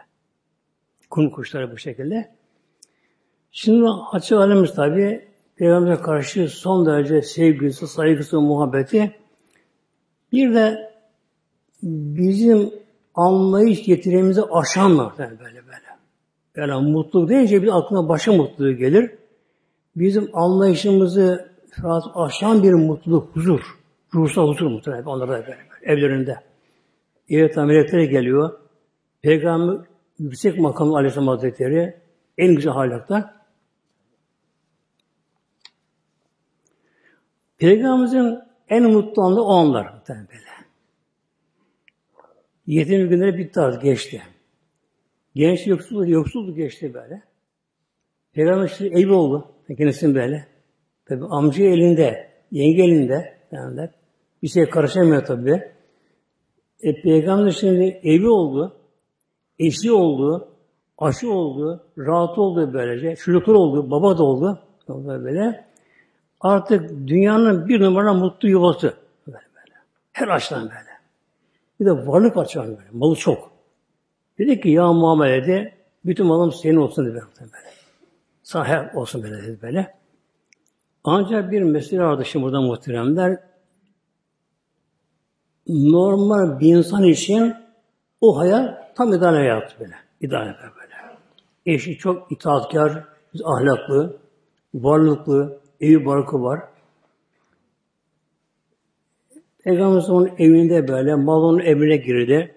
Kum 1.10 1.30
kuşları 1.30 1.72
bu 1.72 1.78
şekilde. 1.78 2.36
Şimdi 3.56 3.86
açık 4.12 4.38
alemiz 4.38 4.76
tabi 4.76 5.28
Peygamber'e 5.56 6.02
karşı 6.02 6.48
son 6.48 6.86
derece 6.86 7.22
sevgisi, 7.22 7.88
saygısı, 7.88 8.42
muhabbeti 8.42 9.16
bir 10.32 10.54
de 10.54 10.94
bizim 11.84 12.74
anlayış 13.16 13.88
yetiremizi 13.88 14.42
aşanlar 14.42 15.12
yani 15.20 15.39
böyle 15.39 15.62
böyle. 15.66 15.84
Yani 16.56 16.92
mutluluk 16.92 17.30
deyince 17.30 17.63
bir 17.63 17.78
aklına 17.78 18.10
başa 18.10 18.34
mutluluğu 18.34 18.78
gelir. 18.78 19.12
Bizim 19.96 20.30
anlayışımızı 20.34 21.50
aşan 22.16 22.63
bir 22.63 22.74
mutluluk, 22.74 23.36
huzur. 23.36 23.62
Ruhsal 24.13 24.48
huzur 24.48 24.68
muhtemelen 24.68 25.04
onlarda 25.04 25.32
böyle, 25.32 25.48
böyle 25.48 25.58
evlerinde. 25.84 26.36
Evet 27.30 27.58
melekleri 27.58 28.10
geliyor. 28.10 28.52
Peygamber 29.22 29.86
yüksek 30.20 30.60
makamlı 30.60 30.96
Aleyhisselam 30.96 31.28
Hazretleri 31.28 31.96
en 32.38 32.56
güzel 32.56 32.74
halakta. 32.74 33.42
Peygamberimizin 37.63 38.39
en 38.69 38.84
mutlu 38.84 39.21
anı 39.21 39.41
o 39.41 39.54
anlar 39.54 39.88
böyle. 40.10 40.28
Yetim 42.67 43.10
günleri 43.10 43.38
bitti 43.38 43.60
artık 43.60 43.82
geçti. 43.82 44.21
Genç 45.36 45.67
yoksulluk, 45.67 46.10
yoksulluk 46.10 46.56
geçti 46.56 46.93
böyle. 46.93 47.23
Peygamber 48.34 48.65
işte 48.65 48.88
evi 48.88 49.12
oldu. 49.12 49.52
Kendisinin 49.78 50.15
böyle. 50.15 50.47
Tabi 51.06 51.26
amca 51.30 51.63
elinde, 51.63 52.30
yenge 52.52 52.84
elinde. 52.84 53.38
Yani 53.52 53.89
bir 54.43 54.47
şey 54.47 54.69
karışamıyor 54.69 55.26
tabi. 55.26 55.71
E, 56.82 57.02
Peygamber 57.02 57.52
şimdi 57.52 57.99
evi 58.04 58.28
oldu, 58.28 58.78
eşi 59.60 59.91
oldu, 59.91 60.47
aşı 60.97 61.32
oldu, 61.32 61.88
rahat 61.97 62.38
oldu 62.38 62.73
böylece, 62.73 63.15
çocuklar 63.15 63.54
oldu, 63.54 63.91
baba 63.91 64.17
da 64.17 64.23
oldu. 64.23 64.60
Böyle. 64.89 65.72
Artık 66.43 66.89
dünyanın 67.08 67.67
bir 67.67 67.82
numara 67.82 68.13
mutlu 68.13 68.49
yuvası. 68.49 68.93
Böyle 69.27 69.38
böyle. 69.38 69.75
Her 70.12 70.27
açıdan 70.27 70.62
böyle. 70.62 70.93
Bir 71.79 71.86
de 71.86 72.08
varlık 72.08 72.38
açıdan 72.38 72.67
böyle. 72.67 72.89
Malı 72.91 73.15
çok. 73.15 73.51
Dedi 74.38 74.62
ki 74.62 74.69
ya 74.69 74.93
muamelede 74.93 75.73
bütün 76.06 76.25
malım 76.25 76.51
senin 76.51 76.75
olsun 76.75 77.06
dedi 77.06 77.13
böyle. 77.13 77.51
Sahip 78.43 78.97
olsun 78.97 79.23
böyle 79.23 79.43
dedi 79.43 79.60
böyle. 79.62 79.95
Ancak 81.03 81.51
bir 81.51 81.62
mesele 81.62 82.01
vardı 82.01 82.25
şimdi 82.25 82.45
burada 82.45 82.62
muhteremler. 82.62 83.39
Normal 85.67 86.60
bir 86.60 86.75
insan 86.75 87.03
için 87.03 87.56
o 88.21 88.39
hayat 88.39 88.95
tam 88.95 89.13
ideal 89.13 89.34
hayat 89.34 89.79
böyle. 89.79 89.95
İdeal 90.21 90.45
böyle. 90.45 90.93
Eşi 91.65 91.97
çok 91.97 92.32
itaatkar, 92.32 93.03
ahlaklı, 93.43 94.17
varlıklı, 94.73 95.62
evi 95.84 96.06
barkı 96.06 96.43
var. 96.43 96.60
Peygamber 99.63 100.04
onun 100.10 100.30
evinde 100.38 100.88
böyle, 100.88 101.15
mal 101.15 101.43
onun 101.43 101.60
evine 101.60 101.98
girdi. 101.98 102.56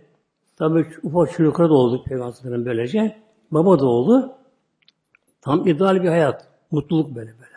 Tabi 0.57 0.87
ufak 1.03 1.33
çocuklar 1.33 1.69
da 1.69 1.75
oldu 1.75 2.05
Peygamber'in 2.05 2.67
böylece. 2.67 3.17
Baba 3.51 3.79
da 3.79 3.87
oldu. 3.87 4.33
Tam 5.41 5.67
ideal 5.67 6.03
bir 6.03 6.09
hayat. 6.09 6.49
Mutluluk 6.71 7.15
böyle 7.15 7.31
böyle. 7.31 7.57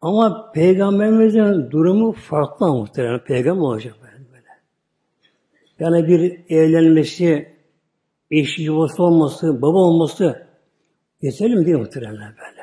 Ama 0.00 0.52
Peygamberimizin 0.52 1.70
durumu 1.70 2.12
farklı 2.12 2.68
muhtemelen. 2.72 3.24
Peygamber 3.24 3.62
olacak 3.62 3.94
böyle 4.02 4.32
böyle. 4.32 4.46
Yani 5.78 6.08
bir 6.08 6.40
evlenmesi, 6.48 7.56
eş 8.30 8.58
yuvası 8.58 9.02
olması, 9.02 9.62
baba 9.62 9.78
olması 9.78 10.46
yeterli 11.22 11.56
mi 11.56 11.66
değil 11.66 11.78
muhtemelen 11.78 12.16
böyle. 12.16 12.57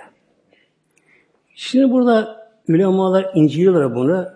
Şimdi 1.56 1.92
burada 1.92 2.50
ulemalar 2.70 3.32
inceliyorlar 3.36 3.96
bunu. 3.96 4.28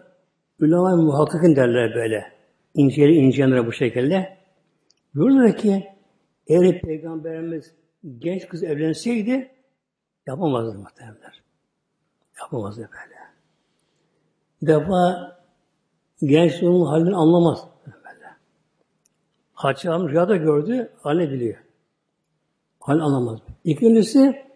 Ulema 0.62 0.96
muhakkakin 0.96 1.56
derler 1.56 1.96
böyle. 1.96 2.34
İnceli 2.74 3.16
inceleyenler 3.16 3.68
bu 3.68 3.72
şekilde. 3.72 4.38
Diyorlar 5.16 5.58
ki 5.58 5.88
eğer 6.48 6.82
Peygamberimiz 6.82 7.76
genç 8.18 8.48
kız 8.48 8.64
evlenseydi 8.64 9.52
yapamazdı 10.28 10.78
muhtemelen. 10.78 11.34
Yapamazdı 12.42 12.82
böyle. 12.82 13.20
Bir 14.62 14.68
defa 14.68 15.32
genç 16.24 16.64
onun 16.64 16.86
halini 16.86 17.16
anlamaz. 17.16 17.68
Böyle. 17.86 18.28
Hacı 19.54 19.90
Hanım 19.90 20.10
rüyada 20.10 20.36
gördü, 20.36 20.92
hali 21.02 21.32
biliyor. 21.32 21.58
Hal 22.80 23.00
anlamaz. 23.00 23.40
İkincisi 23.64 24.49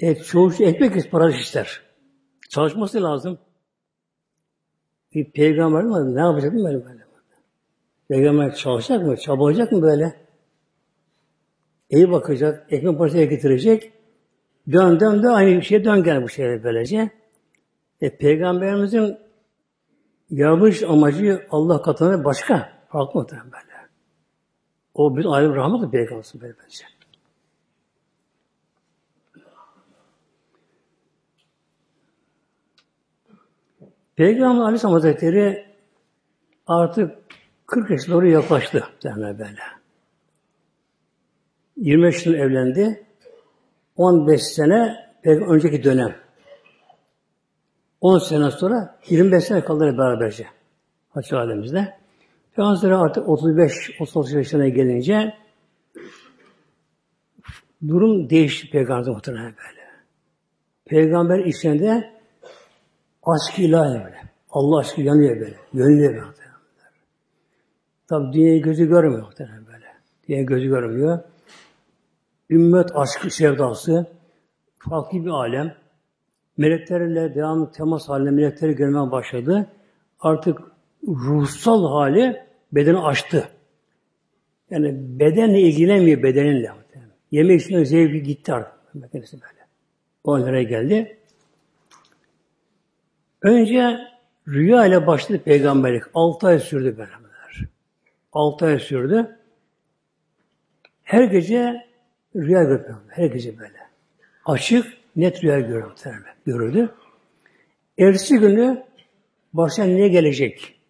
e, 0.00 0.14
çoğu 0.14 0.52
şey 0.52 0.68
ekmek 0.68 1.10
para 1.10 1.30
ister. 1.30 1.80
Çalışması 2.48 3.02
lazım. 3.02 3.38
Bir 5.14 5.30
peygamber 5.32 5.84
mi? 5.84 6.14
Ne 6.14 6.20
yapacak 6.20 6.52
mı 6.52 6.64
böyle 6.64 6.84
böyle? 6.84 7.02
Peygamber 8.08 8.54
çalışacak 8.54 9.06
mı? 9.06 9.16
Çabalayacak 9.16 9.72
mı 9.72 9.82
böyle? 9.82 10.16
İyi 11.90 12.10
bakacak, 12.10 12.72
ekmek 12.72 12.98
parasına 12.98 13.24
getirecek. 13.24 13.92
Dön 14.72 15.00
dön 15.00 15.22
de 15.22 15.28
aynı 15.28 15.62
şey 15.62 15.84
dön 15.84 16.02
gel 16.02 16.22
bu 16.22 16.28
şeyler 16.28 16.64
böylece. 16.64 17.10
E, 18.00 18.16
Peygamberimizin 18.16 19.18
yapmış 20.30 20.82
amacı 20.82 21.46
Allah 21.50 21.82
katında 21.82 22.24
başka. 22.24 22.72
Farklı 22.88 23.20
muhtemelen 23.20 23.52
böyle. 23.52 23.88
O 24.94 25.16
bir 25.16 25.24
ayrı 25.24 25.56
rahmet 25.56 25.92
peygamberimiz 25.92 26.32
böyle 26.40 26.54
Peygamber 34.18 34.62
Aleyhisselam 34.62 34.92
Hazretleri 34.92 35.66
artık 36.66 37.18
40 37.66 37.90
yaşına 37.90 38.14
doğru 38.14 38.28
yaklaştı 38.28 38.84
derler 39.04 39.38
böyle. 39.38 39.60
25 41.76 42.26
yıl 42.26 42.34
evlendi. 42.34 43.06
15 43.96 44.42
sene 44.42 44.96
önceki 45.24 45.84
dönem. 45.84 46.16
10 48.00 48.18
sene 48.18 48.50
sonra 48.50 48.98
25 49.08 49.44
sene 49.44 49.64
kaldılar 49.64 49.98
beraberce. 49.98 50.46
Haçlı 51.10 51.38
alemimizde. 51.38 51.98
Peygamber 52.56 52.90
artık 52.90 53.28
35 53.28 54.00
36 54.00 54.36
yaşına 54.36 54.68
gelince 54.68 55.34
durum 57.88 58.30
değişti 58.30 58.70
peygamber 58.70 59.12
muhtemelen 59.12 59.54
böyle. 59.56 59.88
Peygamber 60.84 61.38
içinde 61.38 62.17
aşk 63.28 63.58
ilahi 63.58 64.04
böyle. 64.04 64.22
Allah 64.50 64.78
aşkı 64.78 65.00
yanıyor 65.00 65.40
böyle. 65.40 65.56
Yönlüyor 65.72 66.12
böyle. 66.12 66.28
Tabi 68.08 68.32
dünyayı 68.32 68.62
gözü 68.62 68.88
görmüyor 68.88 69.22
muhtemelen 69.22 69.66
böyle. 69.66 69.86
Dünyayı 70.28 70.46
gözü 70.46 70.68
görmüyor. 70.68 71.18
Ümmet 72.50 72.96
aşkı 72.96 73.30
sevdası 73.30 74.06
farklı 74.78 75.24
bir 75.24 75.30
alem. 75.30 75.74
Meleklerle 76.56 77.34
devamlı 77.34 77.72
temas 77.72 78.08
halinde 78.08 78.30
melekleri 78.30 78.74
görmeye 78.74 79.10
başladı. 79.10 79.66
Artık 80.20 80.58
ruhsal 81.08 81.88
hali 81.88 82.42
bedeni 82.72 82.98
açtı. 82.98 83.48
Yani 84.70 85.18
bedenle 85.20 85.60
ilgilenmiyor 85.60 86.22
bedeninle. 86.22 86.70
Yemek 87.30 87.60
için 87.60 87.84
zevki 87.84 88.22
gitti 88.22 88.52
artık. 88.52 89.12
Kendisi 89.12 89.40
böyle. 89.40 89.66
O 90.24 90.62
geldi? 90.68 91.17
Önce 93.42 93.98
rüya 94.48 94.86
ile 94.86 95.06
başladı 95.06 95.42
peygamberlik. 95.44 96.02
Altı 96.14 96.46
ay 96.46 96.58
sürdü 96.58 96.98
beraber. 96.98 97.28
Altı 98.32 98.66
ay 98.66 98.78
sürdü. 98.78 99.36
Her 101.02 101.24
gece 101.24 101.86
rüya 102.36 102.62
görüyor. 102.62 102.96
Her 103.08 103.26
gece 103.26 103.58
böyle. 103.58 103.78
Açık, 104.44 104.86
net 105.16 105.44
rüya 105.44 105.60
görüyor. 105.60 105.92
Görürdü. 106.46 106.94
Ertesi 107.98 108.38
günü 108.38 108.84
başına 109.52 109.84
ne 109.84 110.08
gelecek? 110.08 110.80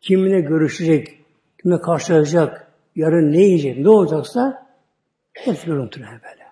Kiminle 0.00 0.40
görüşecek? 0.40 1.18
Kimle 1.62 1.80
karşılaşacak? 1.80 2.72
Yarın 2.96 3.32
ne 3.32 3.42
yiyecek? 3.42 3.78
Ne 3.78 3.88
olacaksa 3.88 4.66
hepsi 5.32 5.66
görüntüler 5.66 6.10
böyle. 6.10 6.44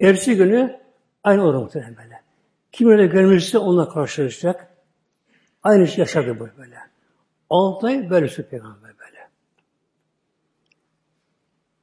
Ertesi 0.00 0.36
günü 0.36 0.80
aynı 1.24 1.44
olur 1.44 1.54
muhtemelen 1.54 1.96
böyle. 1.96 2.15
Kim 2.76 2.88
öyle 2.88 3.06
görmüşse 3.06 3.58
onunla 3.58 3.88
karşılaşacak. 3.88 4.68
Aynı 5.62 5.86
şey 5.86 5.98
yaşadı 5.98 6.40
bu 6.40 6.48
böyle. 6.58 6.76
Altı 7.50 7.86
ay 7.86 8.10
böyle 8.10 8.28
su 8.28 8.42
peygamber 8.42 8.90
böyle. 8.98 9.28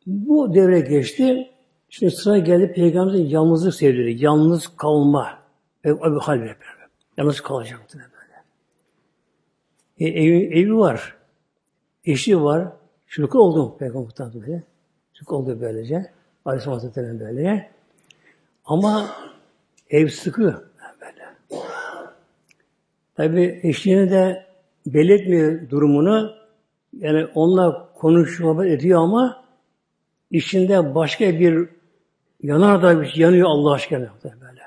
Bu 0.06 0.54
devre 0.54 0.80
geçti. 0.80 1.52
Şimdi 1.90 2.12
sıra 2.12 2.38
geldi 2.38 2.74
peygamberin 2.74 3.26
yalnızlık 3.26 3.76
sevdiği, 3.76 4.24
yalnız 4.24 4.68
kalma. 4.78 5.40
Bir 5.84 5.92
hal 6.00 6.40
böyle. 6.40 6.58
Yalnız 7.18 7.42
kalacaktı 7.42 7.98
böyle. 7.98 8.44
E, 10.00 10.24
evi, 10.24 10.60
evi 10.60 10.78
var. 10.78 11.18
Eşi 12.06 12.42
var. 12.42 12.68
Çocuk 13.08 13.36
oldu 13.36 13.78
peygamberden 13.78 14.34
böyle. 14.34 14.64
Çocuk 15.14 15.32
oldu 15.32 15.58
böylece. 15.62 16.12
Aleyhisselam 16.46 16.80
Hazretleri'nin 16.80 17.20
böyle. 17.20 17.72
Ama 18.66 19.10
ev 19.90 20.08
sıkı. 20.08 20.73
Tabi 23.16 23.60
eşliğini 23.64 24.12
de 24.12 24.46
belirtmiyor 24.86 25.70
durumunu. 25.70 26.36
Yani 27.00 27.26
onunla 27.26 27.94
konuşuyor, 27.94 28.66
ediyor 28.66 29.02
ama 29.02 29.44
içinde 30.32 30.96
başka 30.96 31.40
bir 31.40 31.70
yanar 32.44 32.82
da 32.82 33.02
bir 33.02 33.08
şey 33.08 33.22
yanıyor 33.22 33.48
Allah 33.50 33.74
aşkına 33.74 34.14
böyle. 34.24 34.62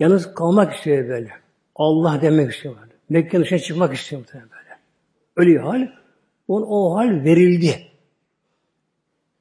Yalnız 0.00 0.34
kalmak 0.34 0.74
istiyor 0.74 1.08
böyle. 1.08 1.30
Allah 1.74 2.18
demek 2.22 2.52
istiyor 2.52 2.76
böyle. 2.82 2.92
Mekke'nin 3.08 3.42
dışına 3.42 3.58
çıkmak 3.58 3.94
istiyor 3.94 4.22
böyle. 4.32 4.78
Öyle 5.36 5.58
hal. 5.58 5.88
Onun 6.48 6.66
o 6.68 6.96
hal 6.96 7.24
verildi. 7.24 7.88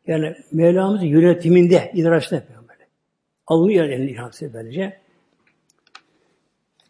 Yani 0.07 0.35
Mevlamızın 0.51 1.05
yönetiminde, 1.05 1.91
yapıyor 2.35 2.61
böyle. 2.61 2.87
Alınıyor 3.47 3.85
elini 3.85 4.11
iradesi 4.11 4.53
böylece. 4.53 5.06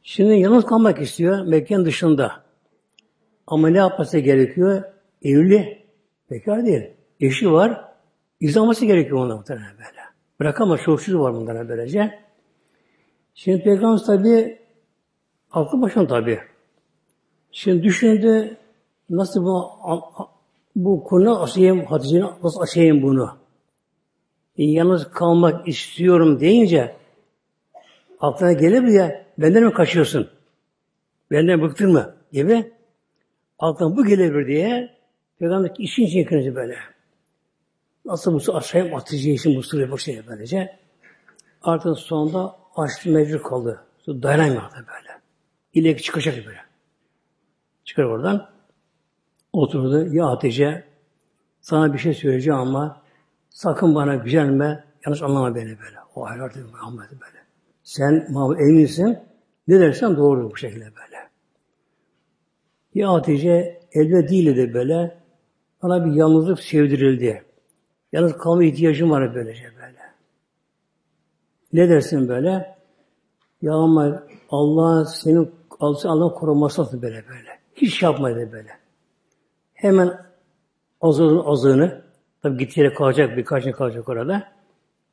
Şimdi 0.09 0.33
yalnız 0.33 0.65
kalmak 0.65 1.01
istiyor 1.01 1.45
Mekke'nin 1.45 1.85
dışında. 1.85 2.43
Ama 3.47 3.69
ne 3.69 3.77
yapması 3.77 4.19
gerekiyor? 4.19 4.83
Evli. 5.21 5.85
Bekar 6.31 6.65
değil. 6.65 6.83
Eşi 7.19 7.51
var. 7.51 7.85
İzlaması 8.39 8.85
gerekiyor 8.85 9.17
ona 9.17 9.35
muhtemelen 9.35 9.71
böyle. 9.77 10.01
Bırakamaz. 10.39 10.81
Çocuk 10.81 11.21
var 11.21 11.33
bunlara 11.33 11.69
böylece. 11.69 12.19
Şimdi 13.35 13.63
Peygamber 13.63 14.03
tabi 14.05 14.59
aklı 15.51 15.81
başına 15.81 16.07
tabi. 16.07 16.39
Şimdi 17.51 17.83
düşündü 17.83 18.57
nasıl 19.09 19.43
bu 19.43 19.71
bu 20.75 21.03
konu 21.03 21.43
açayım, 21.43 21.85
Hatice'nin 21.85 22.27
nasıl 22.43 22.61
açayım 22.61 23.01
bunu? 23.01 23.37
E, 24.57 24.63
yalnız 24.63 25.11
kalmak 25.11 25.67
istiyorum 25.67 26.39
deyince 26.39 26.96
aklına 28.19 28.53
gelir 28.53 28.79
mi 28.79 28.93
ya 28.93 29.25
benden 29.37 29.63
mi 29.63 29.73
kaçıyorsun? 29.73 30.29
Benden 31.31 31.61
bıktın 31.61 31.91
mı? 31.91 32.15
Gibi 32.31 32.71
aklına 33.59 33.97
bu 33.97 34.05
gelebilir 34.05 34.47
diye 34.47 34.97
Peygamber 35.39 35.71
işin 35.77 36.03
için 36.03 36.19
yıkınca 36.19 36.55
böyle. 36.55 36.77
Nasıl 38.05 38.33
bu 38.33 38.55
açayım 38.55 38.93
Hatice 38.93 39.31
için 39.31 39.61
sırrı 39.61 39.91
bu 39.91 39.97
şey 39.97 40.21
böylece. 40.27 40.79
Artık 41.61 41.97
sonunda 41.97 42.55
açtı 42.75 43.09
mecbur 43.09 43.43
kaldı. 43.43 43.83
Dayanamıyor 44.07 44.71
böyle. 44.73 45.21
İleki 45.73 46.03
çıkacak 46.03 46.45
böyle. 46.45 46.59
Çıkar 47.85 48.03
oradan. 48.03 48.49
Oturdu. 49.53 50.15
Ya 50.15 50.25
Hatice 50.25 50.83
sana 51.61 51.93
bir 51.93 51.97
şey 51.97 52.13
söyleyeceğim 52.13 52.59
ama 52.59 53.01
sakın 53.49 53.95
bana 53.95 54.15
gücenme. 54.15 54.83
Yanlış 55.05 55.21
anlama 55.21 55.55
beni 55.55 55.79
böyle. 55.79 55.97
O 56.15 56.29
hayır 56.29 56.53
dedi 56.53 56.63
Muhammed 56.71 57.11
böyle. 57.11 57.36
Sen 57.87 58.27
Muhammed 58.29 58.59
eminsin. 58.59 59.17
Ne 59.67 59.79
dersen 59.79 60.17
doğru 60.17 60.51
bu 60.51 60.57
şekilde 60.57 60.85
böyle. 60.85 61.29
Ya 62.93 63.13
Hatice 63.13 63.79
elde 63.91 64.29
değil 64.29 64.57
de 64.57 64.73
böyle 64.73 65.17
bana 65.83 66.05
bir 66.05 66.11
yalnızlık 66.11 66.59
sevdirildi. 66.59 67.43
Yalnız 68.11 68.37
kalma 68.37 68.63
ihtiyacım 68.63 69.09
var 69.11 69.35
böylece 69.35 69.63
böyle. 69.63 69.99
Ne 71.73 71.89
dersin 71.89 72.27
böyle? 72.27 72.77
Ya 73.61 73.73
ama 73.73 74.23
Allah 74.49 75.05
senin 75.05 75.51
Allah 75.79 76.33
koruması 76.33 77.01
böyle 77.01 77.23
böyle. 77.29 77.59
Hiç 77.75 78.03
yapmaydı 78.03 78.51
böyle. 78.51 78.71
Hemen 79.73 80.25
azığın 81.01 81.39
azığını, 81.45 82.01
tabi 82.41 82.57
gittiği 82.57 82.79
yere 82.79 82.93
kalacak, 82.93 83.37
birkaç 83.37 83.63
gün 83.63 83.71
kalacak 83.71 84.09
orada. 84.09 84.56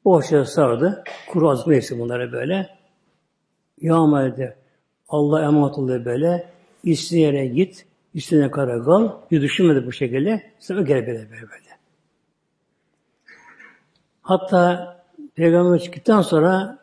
Boşça 0.04 0.44
sardı. 0.44 1.04
Kuru 1.28 1.50
azık 1.50 1.66
neyse 1.66 1.98
bunlara 1.98 2.32
böyle. 2.32 2.68
Yağmaydı. 3.80 4.56
Allah 5.08 5.42
emanet 5.42 5.78
oluyor 5.78 6.04
böyle. 6.04 6.50
İstediğin 6.82 7.26
yere 7.26 7.46
git, 7.46 7.86
istediğine 8.14 8.50
kadar 8.50 8.84
kal. 8.84 9.12
Bir 9.30 9.42
düşünmedi 9.42 9.86
bu 9.86 9.92
şekilde. 9.92 10.42
Sonra 10.58 10.82
gel 10.82 11.06
böyle 11.06 11.30
böyle. 11.30 11.74
Hatta 14.22 14.94
Peygamber 15.34 15.78
çıktıktan 15.78 16.22
sonra 16.22 16.78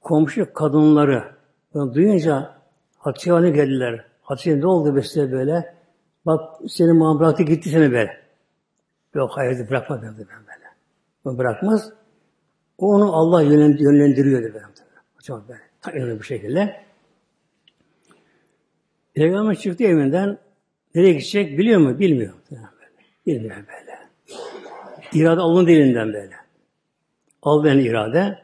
komşu 0.00 0.52
kadınları 0.52 1.24
duyunca 1.74 2.54
Hatice 2.98 3.50
geldiler. 3.50 4.04
Hatice 4.22 4.60
ne 4.60 4.66
oldu 4.66 4.96
besle 4.96 5.32
böyle? 5.32 5.74
Bak 6.26 6.54
seni 6.68 6.92
muam 6.92 7.20
bıraktı 7.20 7.42
gitti 7.42 7.68
seni 7.68 7.92
böyle. 7.92 8.24
Yok 9.14 9.30
hayır 9.34 9.68
bırakma 9.68 10.02
ben 10.02 10.16
böyle. 11.24 11.34
O 11.34 11.38
bırakmaz. 11.38 11.92
Onu 12.78 13.16
Allah 13.16 13.42
yönlendiriyor 13.42 14.42
dedi. 14.42 14.62
Hocam 15.16 15.44
böyle. 15.48 15.60
Ta 15.80 16.18
bu 16.18 16.22
şekilde. 16.22 16.84
Peygamber 19.14 19.54
çıktı 19.54 19.84
evinden 19.84 20.38
nereye 20.94 21.12
gidecek 21.12 21.58
biliyor 21.58 21.80
mu? 21.80 21.98
Bilmiyor. 21.98 22.34
Bilmiyor 23.26 23.56
böyle. 23.56 23.98
İrade 25.12 25.40
alın 25.40 25.66
dilinden 25.66 26.12
böyle. 26.12 26.34
Al 27.42 27.64
ben 27.64 27.78
irade. 27.78 28.38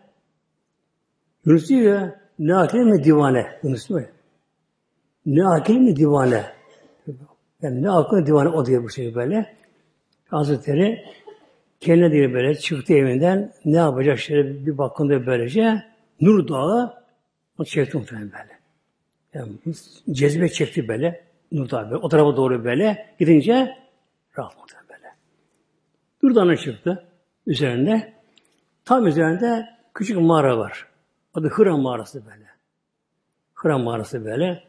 Yunus 1.44 1.68
diyor 1.68 2.10
ne 2.38 2.56
akil 2.56 2.78
mi 2.78 3.04
divane? 3.04 3.46
Yunus 3.62 3.90
mu? 3.90 4.00
Ne 5.26 5.46
akil 5.46 5.76
mi 5.76 5.96
divane? 5.96 6.44
Yani 7.62 7.82
ne 7.82 7.90
aklına 7.90 8.26
divane 8.26 8.48
o 8.48 8.66
diyor 8.66 8.82
bu 8.82 8.90
şey 8.90 9.14
böyle. 9.14 9.56
Hazretleri 10.28 11.04
kendine 11.80 12.12
diye 12.12 12.32
böyle 12.32 12.54
çıktı 12.54 12.94
evinden 12.94 13.52
ne 13.64 13.76
yapacak 13.76 14.18
şöyle 14.18 14.66
bir 14.66 14.78
bakındı 14.78 15.26
böylece 15.26 15.82
Nur 16.20 16.48
Dağı 16.48 17.04
o 17.58 17.64
çekti 17.64 17.96
muhtemelen 17.96 18.32
böyle. 18.32 18.60
Yani 19.34 19.52
cezbe 20.10 20.48
çekti 20.48 20.88
böyle 20.88 21.24
Nur 21.52 21.70
Dağı 21.70 21.84
böyle. 21.84 21.96
O 21.96 22.08
tarafa 22.08 22.36
doğru 22.36 22.64
böyle 22.64 23.14
gidince 23.18 23.76
rahat 24.38 24.58
muhtemelen 24.58 24.88
böyle. 24.88 25.14
Nur 26.22 26.34
Dağı'na 26.34 26.56
çıktı 26.56 27.06
üzerinde. 27.46 28.12
Tam 28.84 29.06
üzerinde 29.06 29.68
küçük 29.94 30.20
mağara 30.20 30.58
var. 30.58 30.86
Adı 31.34 31.48
Hıra 31.48 31.76
mağarası 31.76 32.26
böyle. 32.26 32.46
Hıra 33.54 33.78
mağarası 33.78 34.24
böyle. 34.24 34.62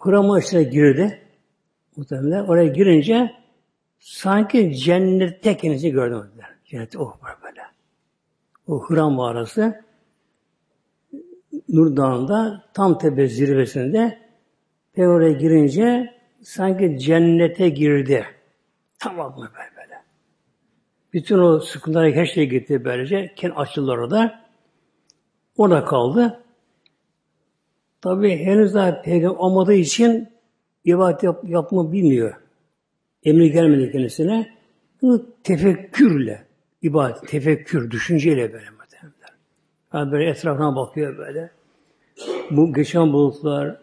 Hıra 0.00 0.38
içine 0.38 0.62
girdi. 0.62 1.22
Muhtemelen 1.96 2.44
oraya 2.44 2.66
girince 2.66 3.32
sanki 3.98 4.76
cennette 4.76 5.56
kendisi 5.56 5.90
gördüm. 5.90 6.30
Cennet 6.64 6.96
oh 6.96 7.16
böyle. 7.44 7.62
O 8.66 8.82
Hıra 8.82 9.10
mağarası 9.10 9.84
Nur 11.68 11.96
Dağı'nda 11.96 12.64
tam 12.74 12.98
tepe 12.98 13.28
zirvesinde 13.28 14.18
ve 14.98 15.08
oraya 15.08 15.32
girince 15.32 16.14
sanki 16.42 16.98
cennete 16.98 17.68
girdi. 17.68 18.26
Tamam 18.98 19.38
mı 19.38 19.50
böyle 19.54 19.76
böyle. 19.76 20.02
Bütün 21.12 21.38
o 21.38 21.60
sıkıntılara 21.60 22.10
her 22.10 22.26
şey 22.26 22.48
gitti 22.48 22.84
böylece. 22.84 23.32
Kendi 23.36 23.54
açıldı 23.54 23.90
orada. 23.90 24.44
Orada 25.56 25.84
kaldı. 25.84 26.44
Tabi 28.00 28.36
henüz 28.36 28.74
daha 28.74 29.02
peygamber 29.02 29.38
olmadığı 29.38 29.74
için 29.74 30.28
ibadet 30.84 31.22
yap, 31.22 31.44
yapma 31.48 31.92
bilmiyor. 31.92 32.47
Emri 33.24 33.52
gelmedi 33.52 33.92
kendisine. 33.92 34.58
Bunu 35.02 35.26
tefekkürle, 35.44 36.44
ibadet, 36.82 37.28
tefekkür, 37.28 37.90
düşünceyle 37.90 38.52
böyle 38.52 38.70
muhtemelenler. 38.70 39.30
Yani 39.94 40.12
böyle 40.12 40.30
etrafına 40.30 40.76
bakıyor 40.76 41.18
böyle. 41.18 41.50
Bu 42.50 42.72
geçen 42.72 43.12
bulutlar, 43.12 43.78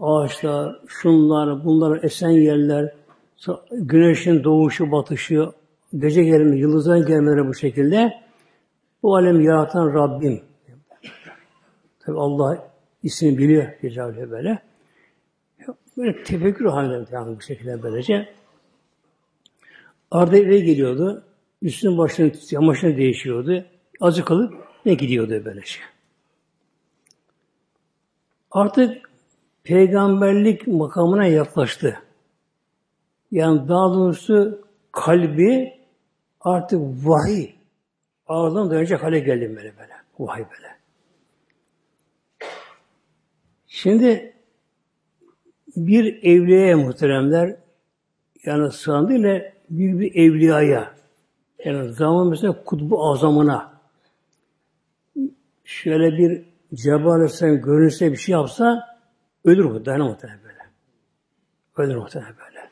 ağaçlar, 0.00 0.80
şunlar, 0.86 1.64
bunlar 1.64 2.04
esen 2.04 2.30
yerler, 2.30 2.94
güneşin 3.72 4.44
doğuşu, 4.44 4.92
batışı, 4.92 5.52
gece 5.98 6.24
gelme, 6.24 6.56
yıldızların 6.56 7.06
gelmeleri 7.06 7.48
bu 7.48 7.54
şekilde. 7.54 8.12
Bu 9.02 9.16
alemi 9.16 9.44
yaratan 9.44 9.94
Rabbim. 9.94 10.40
Tabi 12.00 12.18
Allah 12.18 12.70
ismini 13.02 13.38
biliyor 13.38 13.66
Celle 13.82 14.30
böyle. 14.30 14.69
Böyle 15.96 16.22
tefekkür 16.22 16.64
halinde 16.64 17.36
bu 17.36 17.40
şekilde 17.40 17.82
böylece. 17.82 18.34
Arda 20.10 20.36
eve 20.36 20.60
geliyordu. 20.60 21.24
Üstünün 21.62 21.98
başını, 21.98 22.32
yamaçını 22.50 22.96
değişiyordu. 22.96 23.64
Azıcık 24.00 24.26
kalıp 24.26 24.54
ne 24.86 24.94
gidiyordu 24.94 25.42
böylece. 25.44 25.80
Artık 28.50 29.10
peygamberlik 29.64 30.66
makamına 30.66 31.26
yaklaştı. 31.26 32.02
Yani 33.30 33.68
daha 33.68 33.94
doğrusu 33.94 34.64
kalbi 34.92 35.72
artık 36.40 36.80
vahiy 36.80 37.50
ağırdan 38.26 38.70
dayanacak 38.70 39.02
hale 39.02 39.18
geldi 39.18 39.56
böyle 39.56 39.76
böyle. 39.78 39.92
Vahiy 40.18 40.44
böyle. 40.44 40.76
Şimdi 43.66 44.29
bir 45.86 46.22
evliyaya 46.22 46.76
muhteremler 46.76 47.56
yani 48.44 48.72
sığındı 48.72 49.12
ile 49.12 49.54
bir, 49.70 50.00
bir 50.00 50.14
evliyaya 50.14 50.94
yani 51.64 51.92
zaman 51.92 52.28
mesela 52.28 52.64
kutbu 52.64 53.10
azamına 53.10 53.80
şöyle 55.64 56.18
bir 56.18 56.44
Cebrail 56.74 57.06
Aleyhisselam 57.06 57.60
görünse 57.60 58.12
bir 58.12 58.16
şey 58.16 58.32
yapsa 58.32 58.98
ölür 59.44 59.64
mu? 59.64 59.84
Dayanamaz 59.86 60.12
muhtemelen 60.12 60.40
böyle. 60.44 60.58
Ölür 61.76 61.96
muhtemelen 61.96 62.34
böyle. 62.46 62.70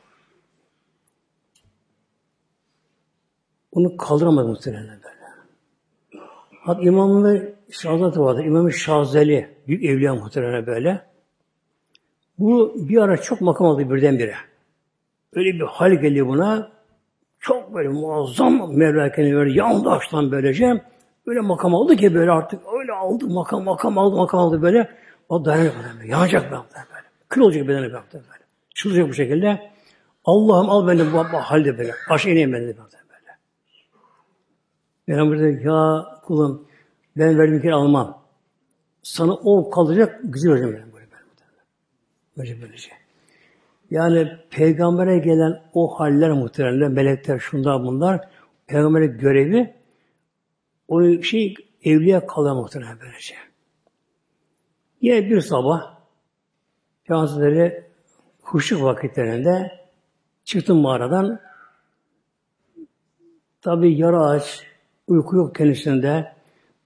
Onu 3.71 3.97
kaldıramaz 3.97 4.45
muhtemelen 4.45 4.99
böyle. 5.03 5.19
Hatta 6.61 6.81
İmamlı 6.81 7.53
Şahzatı 7.71 8.21
vardı. 8.21 8.41
İmam-ı 8.43 8.73
Şazeli, 8.73 9.55
büyük 9.67 9.83
evliya 9.83 10.15
muhtemelen 10.15 10.65
böyle. 10.65 11.08
Bu 12.39 12.75
bir 12.75 12.97
ara 12.97 13.17
çok 13.17 13.41
makam 13.41 13.67
aldı 13.67 13.89
birdenbire. 13.89 14.35
Öyle 15.33 15.53
bir 15.53 15.65
hal 15.65 15.91
geliyor 15.91 16.27
buna. 16.27 16.71
Çok 17.39 17.73
böyle 17.73 17.89
muazzam 17.89 18.77
Mevla 18.77 19.17
böyle 19.17 19.57
yandı 19.59 19.89
açtan 19.89 20.31
böylece. 20.31 20.83
Böyle 21.27 21.39
makam 21.39 21.75
aldı 21.75 21.95
ki 21.95 22.15
böyle 22.15 22.31
artık 22.31 22.61
öyle 22.79 22.93
aldı 22.93 23.27
makam 23.27 23.63
makam 23.63 23.97
aldı 23.97 24.15
makam 24.15 24.39
aldı 24.39 24.61
böyle. 24.61 24.89
O 25.29 25.45
dayanacak 25.45 25.75
böyle. 25.99 26.11
Yanacak 26.11 26.43
ben 26.51 26.59
böyle. 26.73 27.07
Kül 27.29 27.41
olacak 27.41 27.67
bedeni 27.67 27.81
böyle. 27.81 27.93
böyle. 27.93 28.43
Çıldıracak 28.75 29.09
bu 29.09 29.13
şekilde. 29.13 29.71
Allah'ım 30.25 30.69
al 30.69 30.87
beni 30.87 31.13
bu, 31.13 31.13
bu 31.13 31.37
halde 31.37 31.77
böyle. 31.77 31.93
Aşağı 32.09 32.31
ineyim 32.31 32.53
beni 32.53 32.61
böyle. 32.61 32.77
böyle. 32.77 33.37
Peygamber 35.05 35.39
dedi 35.39 35.67
ya 35.67 36.05
kulum 36.25 36.67
ben 37.17 37.39
verdiğim 37.39 37.61
kere 37.61 37.73
almam. 37.73 38.21
Sana 39.03 39.33
o 39.33 39.69
kalacak 39.69 40.19
güzel 40.23 40.51
hocam 40.51 40.88
benim 42.39 42.47
böyle. 42.47 42.61
Böyle 42.61 42.61
böylece. 42.61 42.91
Yani 43.91 44.37
peygambere 44.49 45.17
gelen 45.17 45.61
o 45.73 45.99
haller 45.99 46.31
muhtemelen 46.31 46.91
melekler 46.91 47.39
şunlar 47.39 47.83
bunlar 47.83 48.27
peygamberin 48.67 49.17
görevi 49.17 49.73
o 50.87 51.21
şey 51.21 51.55
evliya 51.83 52.25
kalır 52.25 52.51
muhtemelen 52.51 52.97
böylece. 53.01 53.35
Yine 55.01 55.29
bir 55.29 55.41
sabah 55.41 55.99
Peygamberleri 57.03 57.83
kuşluk 58.41 58.83
vakitlerinde 58.83 59.71
çıktım 60.43 60.77
mağaradan. 60.77 61.39
Tabi 63.61 63.93
yara 63.93 64.25
aç, 64.25 64.63
uyku 65.07 65.35
yok 65.35 65.55
kendisinde. 65.55 66.33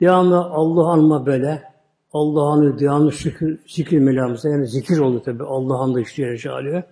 Devamlı 0.01 0.39
Allah 0.39 0.91
anma 0.91 1.25
böyle. 1.25 1.72
Allah'ın 2.13 2.79
devamlı 2.79 3.11
şükür, 3.11 3.59
zikir 3.67 3.99
melamızda 3.99 4.49
yani 4.49 4.67
zikir 4.67 4.97
oldu 4.97 5.21
tabi 5.23 5.43
Allah'ın 5.43 5.95
da 5.95 6.01
işliyor 6.01 6.45
alıyor. 6.45 6.83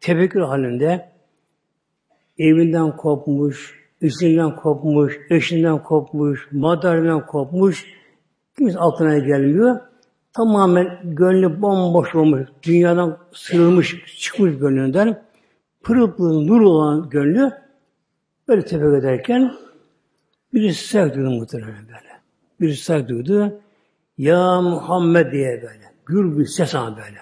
Tefekkür 0.00 0.40
halinde 0.40 1.08
evinden 2.38 2.96
kopmuş, 2.96 3.74
işinden 4.00 4.56
kopmuş, 4.56 5.20
eşinden 5.30 5.82
kopmuş, 5.82 6.48
madalyondan 6.52 7.26
kopmuş, 7.26 7.84
kimse 8.58 8.78
altına 8.78 9.18
gelmiyor. 9.18 9.80
Tamamen 10.32 11.00
gönlü 11.04 11.62
bomboş 11.62 12.14
olmuş, 12.14 12.48
dünyadan 12.62 13.18
sıyrılmış, 13.32 13.96
çıkmış 14.18 14.58
gönlünden, 14.58 15.22
pırıl 15.82 16.12
pırıl 16.12 16.40
nur 16.40 16.60
olan 16.60 17.10
gönlü 17.10 17.52
böyle 18.48 18.64
tefekkür 18.64 18.98
ederken 18.98 19.52
birisi 20.54 20.88
sevk 20.88 21.14
duydu 21.14 21.30
muhtemelen 21.30 21.86
böyle. 21.88 22.20
Birisi 22.60 22.84
sevk 22.84 23.08
duydu. 23.08 23.60
Ya 24.18 24.60
Muhammed 24.60 25.32
diye 25.32 25.62
böyle. 25.62 25.92
Gür 26.06 26.38
bir 26.38 26.46
ses 26.46 26.74
ama 26.74 26.96
böyle. 26.96 27.18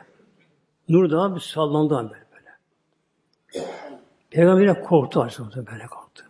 Nur 0.89 1.11
da 1.11 1.35
bir 1.35 1.41
sallandı 1.41 1.95
böyle 1.95 2.25
böyle. 2.35 2.51
Peygamber'e 4.31 4.81
korktu 4.81 5.23
aslında 5.23 5.67
böyle 5.67 5.87
korktu. 5.87 6.25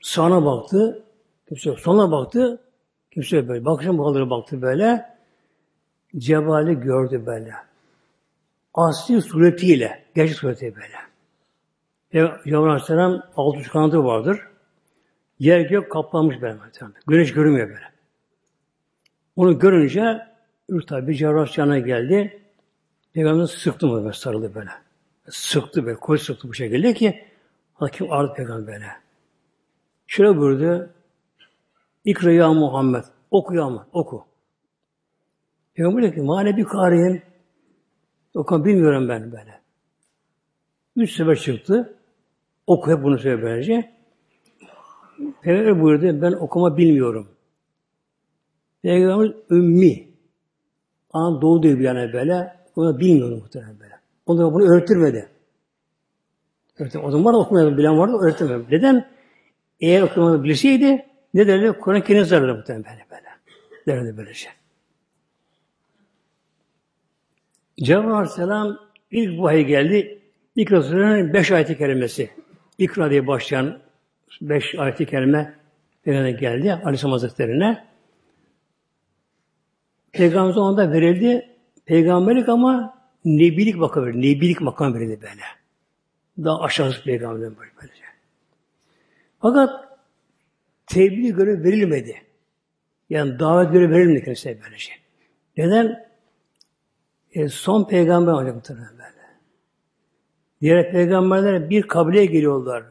Sağına 0.00 0.44
baktı, 0.44 1.02
kimse 1.48 1.70
yok. 1.70 1.86
Baktı, 1.86 2.62
kimse 3.10 3.36
yok 3.36 3.48
böyle. 3.48 3.64
Bakışın 3.64 3.98
bağları 3.98 4.30
baktı 4.30 4.62
böyle. 4.62 5.18
Cebali 6.16 6.80
gördü 6.80 7.22
böyle. 7.26 7.54
Asli 8.74 9.22
suretiyle, 9.22 10.04
gerçek 10.14 10.36
sureti 10.36 10.74
böyle. 10.74 10.98
Cebrail 12.44 12.54
Aleyhisselam 12.54 13.22
altı 13.36 13.58
üç 13.58 13.68
kanadı 13.68 14.04
vardır. 14.04 14.40
Yer 15.38 15.60
gök 15.60 15.92
kaplanmış 15.92 16.42
böyle. 16.42 16.56
Güneş 17.06 17.32
görünmüyor 17.32 17.68
böyle. 17.68 17.97
Onu 19.38 19.58
görünce 19.58 20.26
Ür 20.68 20.82
tabi 20.82 21.16
Cebrail 21.16 21.84
geldi. 21.84 22.42
Peygamber 23.12 23.46
sıktı 23.46 23.86
mı 23.86 24.04
böyle 24.04 24.12
sarıldı 24.12 24.54
böyle. 24.54 24.70
Sıktı 25.28 25.86
böyle, 25.86 25.96
koy 25.96 26.18
sıktı 26.18 26.48
bu 26.48 26.54
şekilde 26.54 26.94
ki 26.94 27.24
hakim 27.74 28.12
ardı 28.12 28.34
peygamberine. 28.34 28.90
Şöyle 30.06 30.38
buyurdu. 30.38 30.90
İkra 32.04 32.32
ya 32.32 32.52
Muhammed. 32.52 33.04
Oku 33.30 33.54
ya 33.54 33.64
Muhammed. 33.68 33.92
Oku. 33.92 34.24
Peygamber 35.74 36.02
dedi 36.02 36.14
ki 36.14 36.20
manevi 36.20 36.64
kariyim. 36.64 37.22
Okuma 38.34 38.64
bilmiyorum 38.64 39.08
ben 39.08 39.32
böyle. 39.32 39.60
Üç 40.96 41.16
sefer 41.16 41.36
çıktı. 41.36 41.94
Oku 42.66 42.90
hep 42.90 43.02
bunu 43.02 43.18
söylüyor 43.18 43.42
böylece. 43.42 43.92
Peygamber 45.42 45.82
buyurdu 45.82 46.22
ben 46.22 46.32
okuma 46.32 46.76
bilmiyorum. 46.76 47.37
Peygamber 48.82 49.32
ümmi. 49.50 50.08
An 51.12 51.42
doğdu 51.42 51.78
bir 51.78 51.84
yana 51.84 52.12
böyle. 52.12 52.56
Onu 52.76 53.00
bilmiyorum 53.00 53.38
muhtemelen 53.38 53.80
böyle. 53.80 53.94
Onu 54.26 54.52
bunu 54.52 54.72
öğretirmedi. 54.72 55.28
Öğretim. 56.78 57.04
O 57.04 57.10
zaman 57.10 57.34
okumayan 57.34 57.78
bilen 57.78 57.98
vardı, 57.98 58.16
öğretemem. 58.22 58.66
Neden? 58.70 59.08
Eğer 59.80 60.02
okumayı 60.02 60.42
bilseydi 60.42 61.06
ne 61.34 61.46
derdi? 61.46 61.78
Kur'an 61.78 62.00
kendini 62.00 62.24
zararlı 62.24 62.54
muhtemelen 62.54 62.84
böyle 62.84 63.06
böyle. 63.10 63.28
Derdi 63.86 64.16
böylece. 64.16 64.48
Cebrail 67.82 68.12
Aleyhisselam 68.12 68.78
ilk 69.10 69.40
vahiy 69.40 69.64
geldi. 69.64 70.22
İkra 70.56 70.82
Sure'nin 70.82 71.32
beş 71.32 71.52
ayeti 71.52 71.78
kerimesi. 71.78 72.30
İkra 72.78 73.10
diye 73.10 73.26
başlayan 73.26 73.78
beş 74.40 74.74
ayeti 74.74 75.06
kerime 75.06 75.54
geldi 76.04 76.72
Aleyhisselam 76.72 77.12
Hazretleri'ne. 77.12 77.84
Peygamber 80.12 80.56
onda 80.56 80.92
verildi. 80.92 81.48
Peygamberlik 81.86 82.48
ama 82.48 82.98
nebilik 83.24 83.76
makam 83.76 84.06
verildi. 84.06 84.20
Nebilik 84.20 84.60
makam 84.60 84.94
verildi 84.94 85.18
böyle. 85.22 85.42
Daha 86.38 86.60
aşağısı 86.60 87.04
peygamberden 87.04 87.56
böyle 87.58 87.70
böylece. 87.82 88.02
Fakat 89.40 89.98
tebliğ 90.86 91.34
göre 91.34 91.64
verilmedi. 91.64 92.22
Yani 93.10 93.38
davet 93.38 93.72
göre 93.72 93.90
verilmedi 93.90 94.24
kendisine 94.24 94.58
böylece. 94.64 94.92
Neden? 95.56 96.08
E, 97.32 97.48
son 97.48 97.88
peygamber 97.88 98.32
olacak 98.32 98.54
muhtemelen 98.54 98.92
böyle. 98.92 99.08
Diğer 100.60 100.92
peygamberler 100.92 101.70
bir 101.70 101.82
kabileye 101.82 102.26
geliyorlar. 102.26 102.84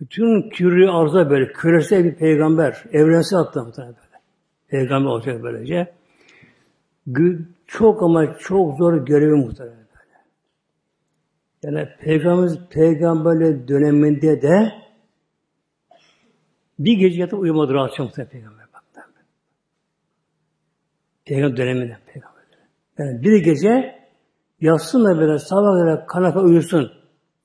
Bütün 0.00 0.50
kürü 0.50 0.88
arza 0.88 1.30
böyle, 1.30 1.52
küresel 1.52 2.04
bir 2.04 2.14
peygamber, 2.14 2.84
evrensel 2.92 3.38
hatta 3.38 3.64
muhtemelen 3.64 3.94
böyle. 3.94 4.22
Peygamber 4.68 5.10
olacak 5.10 5.42
böylece. 5.42 5.92
Çok 7.66 8.02
ama 8.02 8.38
çok 8.38 8.78
zor 8.78 9.06
görevi 9.06 9.34
muhtemelen. 9.34 9.80
Yani 11.62 11.88
peygamberimiz 12.00 12.58
peygamberle 12.70 13.68
döneminde 13.68 14.42
de 14.42 14.72
bir 16.78 16.98
gece 16.98 17.20
yatıp 17.20 17.38
uyumadı 17.38 17.74
rahat 17.74 17.98
muhtemelen 17.98 18.30
peygamber. 18.30 18.60
Peygamber 21.24 21.56
döneminde 21.56 21.98
peygamber. 22.06 22.42
Yani 22.98 23.22
bir 23.22 23.44
gece 23.44 24.00
yatsın 24.60 25.04
da 25.04 25.18
böyle 25.18 25.38
sabah 25.38 25.80
kadar 25.80 26.06
kanaka 26.06 26.40
uyusun. 26.40 26.92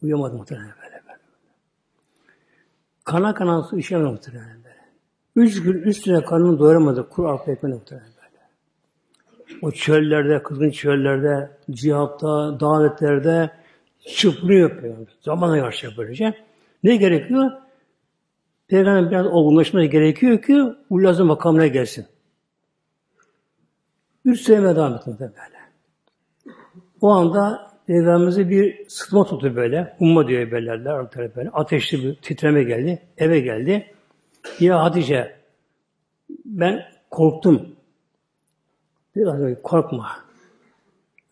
Uyumadı 0.01 0.38
muhtemelen 0.38 0.74
böyle. 0.84 1.01
böyle. 1.07 1.20
kana 3.03 3.34
kana 3.34 3.63
su 3.63 3.80
içemez 3.80 4.11
muhtemelen 4.11 4.63
böyle. 4.63 4.76
Üç 5.36 5.63
gün 5.63 5.74
üstüne 5.74 6.24
karnını 6.24 6.59
doyuramadı. 6.59 7.09
Kur 7.09 7.26
arpa 7.26 7.68
muhtemelen. 7.68 8.14
O 9.62 9.72
çöllerde, 9.72 10.43
kızgın 10.43 10.70
çöllerde, 10.70 11.49
cihatta, 11.72 12.60
davetlerde 12.60 13.51
çıplıyor 14.08 14.82
peygamber. 14.82 15.08
Zamana 15.22 15.58
yaşıyor 15.58 15.93
böylece. 15.97 16.34
Ne 16.84 16.95
gerekiyor? 16.95 17.51
Peygamber 18.68 19.12
biraz 19.12 19.26
olgunlaşması 19.26 19.86
gerekiyor 19.86 20.41
ki 20.41 20.64
ulazı 20.89 21.26
makamına 21.26 21.68
gelsin. 21.68 22.06
Üç 24.26 24.41
sene 24.41 24.76
devam 24.76 24.93
etti 24.93 25.16
böyle. 25.20 25.32
O 27.01 27.10
anda 27.10 27.76
Peygamberimizi 27.88 28.49
bir 28.49 28.89
sıtma 28.89 29.24
tuttu 29.24 29.56
böyle. 29.56 29.95
Umma 29.99 30.28
diyor 30.28 30.51
bellerler. 30.51 31.06
Böyle. 31.36 31.49
Ateşli 31.49 32.03
bir 32.03 32.16
titreme 32.16 32.64
geldi. 32.64 33.01
Eve 33.18 33.39
geldi. 33.39 33.86
Ya 34.60 34.84
Hatice 34.84 35.36
ben 36.45 36.82
korktum. 37.12 37.75
Biraz 39.16 39.39
böyle 39.39 39.61
korkma. 39.61 40.11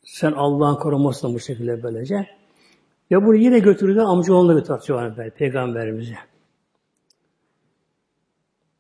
Sen 0.04 0.32
Allah'ın 0.32 0.76
korumasına 0.76 1.34
bu 1.34 1.40
şekilde 1.40 1.84
böylece. 1.84 2.28
Ya 3.10 3.26
bunu 3.26 3.36
yine 3.36 3.60
götürdü 3.60 4.00
amcaoğluna 4.02 4.58
bir 4.58 4.64
tartışıyor 4.64 5.18
böyle, 5.18 5.30
peygamberimize. 5.30 6.16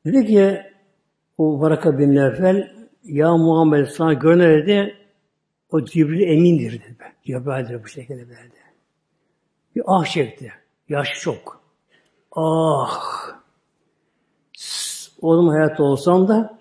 Dedi 0.06 0.26
ki 0.26 0.62
o 1.38 1.62
Varaka 1.62 1.98
bin 1.98 2.16
Nefel 2.16 2.72
ya 3.04 3.38
Muhammed 3.38 3.88
sana 3.88 4.14
görünen 4.14 4.62
dedi 4.62 4.98
o 5.72 5.86
Cibril 5.86 6.22
emindir 6.22 6.72
dedi. 6.72 7.14
Cebrail'dir 7.24 7.84
bu 7.84 7.88
şekilde 7.88 8.30
verdi. 8.30 8.56
Bir 9.76 9.84
ah 9.86 10.06
çekti. 10.06 10.54
Yaş 10.90 11.20
çok. 11.20 11.62
Ah! 12.32 13.44
Oğlum 15.22 15.48
hayatta 15.48 15.84
olsam 15.84 16.28
da 16.28 16.60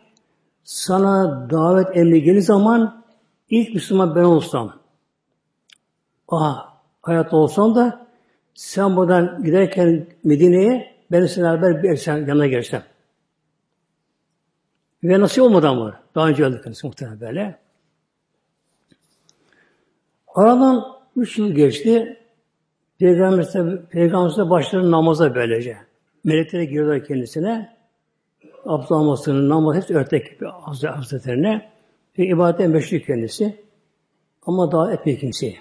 sana 0.64 1.50
davet 1.50 1.96
emri 1.96 2.22
gelir 2.22 2.40
zaman 2.40 3.04
ilk 3.50 3.74
Müslüman 3.74 4.14
ben 4.14 4.24
olsam. 4.24 4.72
Ah! 6.28 6.72
Hayatta 7.02 7.36
olsam 7.36 7.74
da 7.74 8.06
sen 8.54 8.96
buradan 8.96 9.42
giderken 9.44 10.06
Medine'ye 10.24 10.96
ben 11.10 11.26
seninle 11.26 11.62
beraber 11.62 11.82
bir 11.82 11.96
sen 11.96 12.16
yanına 12.16 12.46
gelsem. 12.46 12.82
Ve 15.04 15.20
nasıl 15.20 15.42
olmadan 15.42 15.80
var. 15.80 15.94
Daha 16.14 16.28
önce 16.28 16.44
öldük 16.44 16.64
kendisi 16.64 16.86
muhtemelen 16.86 17.20
böyle. 17.20 17.58
Aradan 20.34 20.84
üç 21.16 21.38
yıl 21.38 21.52
geçti. 21.52 22.18
Peygamber 22.98 23.46
Peygamber 23.90 24.50
başladı 24.50 24.90
namaza 24.90 25.34
böylece. 25.34 25.76
Melekler 26.24 26.62
giriyorlar 26.62 27.04
kendisine. 27.04 27.76
Abdullah 28.64 29.00
almasının 29.00 29.48
namazı 29.48 29.78
hepsi 29.78 29.96
örtek 29.96 30.40
Hazretlerine. 30.84 31.72
Ve 32.18 32.26
ibadetten 32.26 32.70
meşhur 32.70 32.98
kendisi. 32.98 33.64
Ama 34.46 34.72
daha 34.72 34.92
etmiyor 34.92 35.18
kimseyi. 35.18 35.58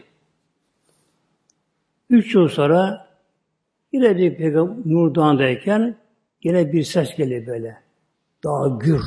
Üç 2.10 2.36
yıl 2.36 2.47
sonra 2.47 3.08
yine 3.91 4.18
bir 4.18 4.38
peygamber 4.38 4.76
Nur 4.86 5.16
Dağı'ndayken 5.16 5.95
yine 6.43 6.72
bir 6.72 6.84
ses 6.84 7.16
geliyor 7.16 7.47
böyle. 7.47 7.78
Daha 8.43 8.68
gür. 8.68 9.02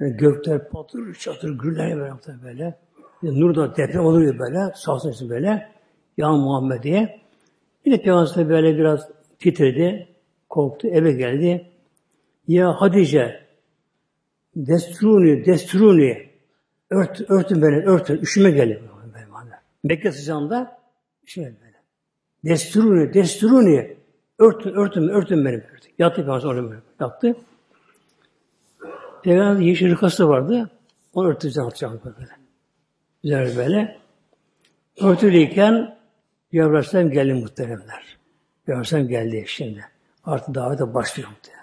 Yani 0.00 0.16
gökler 0.16 0.68
patır, 0.68 1.14
çatır, 1.14 1.58
gürler 1.58 1.96
böyle. 1.96 2.14
böyle. 2.44 2.78
Nur 3.22 3.54
da 3.54 3.76
deprem 3.76 4.04
oluyor 4.04 4.38
böyle. 4.38 4.72
Sağsın 4.74 5.30
böyle. 5.30 5.68
Ya 6.16 6.32
Muhammed 6.32 6.82
diye. 6.82 7.20
Yine 7.84 8.02
Peygamber 8.02 8.48
böyle 8.48 8.76
biraz 8.78 9.08
titredi. 9.38 10.08
Korktu. 10.48 10.88
Eve 10.88 11.12
geldi. 11.12 11.73
Ya 12.48 12.72
Hatice 12.72 13.46
desturuni, 14.56 15.46
desturuni 15.46 16.30
ört, 16.90 17.30
örtün 17.30 17.62
beni, 17.62 17.76
örtün. 17.76 18.18
Üşüme 18.18 18.50
geliyor. 18.50 18.80
Mekke 19.84 20.12
sıcağında 20.12 20.78
üşüme 21.24 21.46
böyle. 21.46 21.74
Desturuni, 22.44 23.14
desturuni 23.14 23.96
örtün, 24.38 24.70
örtün, 24.74 25.08
örtün 25.08 25.44
beni. 25.44 25.62
Yattı 25.98 26.26
Peygamber 26.26 26.44
orada 26.44 26.76
yattı. 27.00 27.36
Peygamber 29.22 29.60
yeşil 29.60 29.90
rükası 29.90 30.28
vardı. 30.28 30.70
Onu 31.14 31.28
örteceğim 31.28 31.68
atacağım 31.68 32.00
böyle. 32.04 32.30
Güzel 33.22 33.56
böyle. 33.56 33.98
Örtülüyken 35.00 35.98
Cebrail 36.52 37.10
geldi 37.10 37.34
muhteremler. 37.34 38.18
Cebrail 38.66 39.08
geldi 39.08 39.44
şimdi. 39.46 39.84
Artık 40.24 40.54
davete 40.54 40.94
başlıyor 40.94 41.28
muhteremler. 41.28 41.53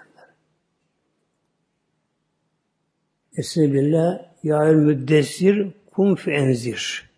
Essebillah 3.36 4.18
ya 4.42 4.64
el 4.64 4.74
müddessir 4.74 5.72
kum 5.90 6.14
fe 6.14 6.32
enzir. 6.32 7.10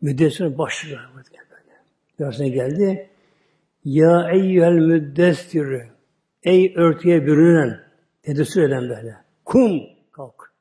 Müddessir 0.00 0.58
başlıyor. 0.58 1.00
Cebrail 2.18 2.52
geldi. 2.52 3.10
Ya 3.84 4.30
eyyühel 4.30 4.72
müddessir 4.72 5.82
Ey 6.42 6.74
örtüye 6.76 7.26
bürünen 7.26 7.80
tedessür 8.22 8.62
eden 8.62 8.88
böyle. 8.88 9.16
Kum 9.44 9.82
kalk. 10.12 10.52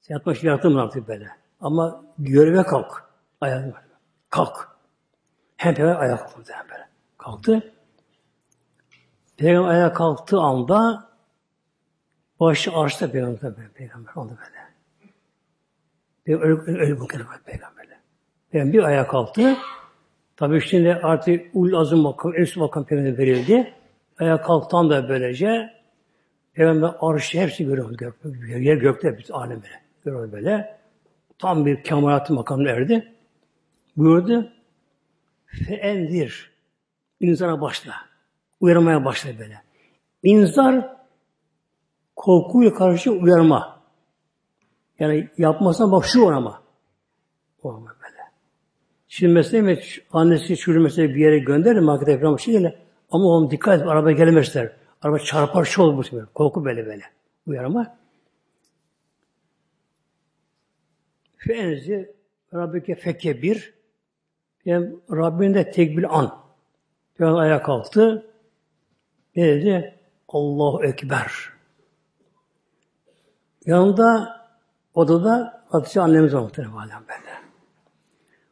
Sen 0.00 0.14
yatma 0.14 0.34
şey 0.34 0.50
yattın 0.50 0.72
mı 0.72 0.90
böyle. 1.08 1.28
Ama 1.60 2.04
göreve 2.18 2.62
kalk. 2.62 3.04
Ayağa 3.40 3.82
kalk. 4.30 4.68
Hem 5.56 5.74
peygamber 5.74 6.00
ayağa 6.00 6.16
kalktı 6.16 6.52
böyle. 6.70 6.88
Kalktı. 7.18 7.72
Peygamber 9.36 9.68
ayağa 9.68 9.92
kalktığı 9.92 10.38
anda 10.38 11.08
başı 12.40 12.72
arşta 12.72 13.10
peygamber 13.10 13.54
peygamber 13.74 14.14
oldu 14.14 14.38
böyle. 14.38 14.64
Peygamber 16.24 16.68
öyle, 16.68 16.80
öyle 16.80 17.00
bu 17.00 17.08
kelime 17.08 17.28
peygamberle. 17.44 17.98
Peygamber 18.50 18.72
bir 18.72 18.82
ayağa 18.82 19.06
kalktı. 19.06 19.56
Tabii 20.36 20.60
şimdi 20.60 20.94
artık 20.94 21.46
ul 21.54 21.72
azım 21.72 22.00
makam, 22.00 22.34
üst 22.34 22.56
makam 22.56 22.84
peygamber 22.84 23.18
verildi. 23.18 23.74
Ayağa 24.18 24.42
kalktan 24.42 24.90
da 24.90 25.08
böylece 25.08 25.74
Peygamber 26.54 26.90
arşı 27.00 27.38
hepsi 27.38 27.64
görüyor. 27.64 27.90
Gök, 27.90 28.14
yer 28.58 28.76
gökte 28.76 29.18
bir 29.18 29.30
alem 29.30 29.62
böyle. 29.62 29.82
Görüyor 30.04 30.32
böyle. 30.32 30.78
Tam 31.38 31.66
bir 31.66 31.82
kemalatı 31.82 32.34
makamına 32.34 32.70
erdi. 32.70 33.12
Buyurdu. 33.96 34.52
Feendir. 35.46 36.50
İnzara 37.20 37.60
başla. 37.60 37.94
Uyarmaya 38.60 39.04
başla 39.04 39.38
böyle. 39.38 39.62
İnzar 40.22 40.96
korkuyla 42.16 42.74
karşı 42.74 43.12
uyarma. 43.12 43.82
Yani 44.98 45.28
yapmasına 45.38 45.92
bak 45.92 46.04
şu 46.06 46.28
ama. 46.28 46.62
O 47.62 47.70
ama 47.70 47.96
böyle. 48.02 48.22
Şimdi 49.08 49.32
mesela 49.32 49.76
annesi 50.12 50.56
çocuğu 50.56 50.80
mesela 50.80 51.08
bir 51.08 51.20
yere 51.20 51.38
gönderir 51.38 51.80
markete 51.80 52.20
falan 52.20 52.36
bir 52.36 52.42
şeyle 52.42 52.78
ama 53.10 53.24
oğlum 53.24 53.50
dikkat 53.50 53.80
et 53.80 53.86
araba 53.86 54.12
gelmezler. 54.12 54.76
Araba 55.02 55.18
çarpar 55.18 55.64
şu 55.64 55.82
olur 55.82 56.06
Korku 56.34 56.64
böyle 56.64 56.86
böyle. 56.86 57.02
Uyarma. 57.46 57.96
Fenzi 61.36 62.14
Rabbike 62.54 62.94
feke 62.94 63.42
bir 63.42 63.74
yani 64.64 64.90
Rabbin 65.10 65.54
de 65.54 65.70
tekbil 65.70 66.04
an. 66.08 66.44
Yani 67.18 67.38
ayağa 67.38 67.62
kalktı. 67.62 68.26
Ne 69.36 69.46
dedi? 69.46 69.94
Allahu 70.28 70.84
Ekber. 70.84 71.53
Yanında 73.66 74.40
odada 74.94 75.64
Hatice 75.68 76.00
annemiz 76.00 76.34
var 76.34 76.40
muhtemelen 76.40 76.74
böyle. 76.74 77.34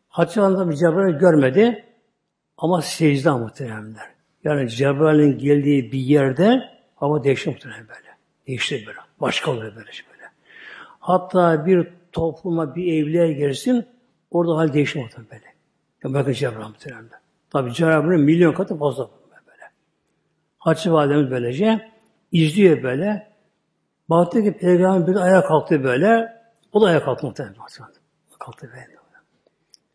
Hatice 0.08 0.40
anında 0.40 0.70
bir 0.70 0.76
Cebrail 0.76 1.14
görmedi 1.14 1.84
ama 2.56 2.82
secde 2.82 3.30
muhteremler. 3.30 4.10
Yani 4.44 4.70
Cebrail'in 4.70 5.38
geldiği 5.38 5.92
bir 5.92 5.98
yerde 5.98 6.62
hava 6.94 7.24
değişti 7.24 7.50
muhtemelen 7.50 7.88
böyle. 7.88 8.08
Değişti 8.46 8.84
böyle. 8.86 8.98
Başka 9.20 9.50
oluyor 9.50 9.76
böyle 9.76 9.90
böyle. 10.12 10.30
Hatta 11.00 11.66
bir 11.66 11.88
topluma 12.12 12.74
bir 12.74 12.92
evliye 12.92 13.32
girsin, 13.32 13.86
orada 14.30 14.56
hal 14.56 14.72
değişir 14.72 15.00
muhtemelen 15.00 15.30
böyle. 15.30 15.54
Ya 16.04 16.14
bakın 16.14 16.32
Cebrail 16.32 16.68
muhtemelen. 16.68 17.10
Tabi 17.50 17.72
Cebrail'in 17.72 18.20
milyon 18.20 18.52
katı 18.52 18.78
fazla 18.78 19.10
böyle. 19.46 19.70
Hatice 20.58 20.92
Validemiz 20.92 21.30
böylece 21.30 21.90
izliyor 22.32 22.82
böyle. 22.82 23.31
Baktı 24.12 24.42
ki 24.42 24.52
Peygamber 24.52 25.06
bir 25.06 25.20
ayağa 25.20 25.44
kalktı 25.44 25.84
böyle. 25.84 26.42
O 26.72 26.80
da 26.80 26.86
ayağa 26.86 27.04
kalktı 27.04 27.26
muhtemelen. 27.26 27.56
Kalktı 28.38 28.70
böyle. 28.70 28.86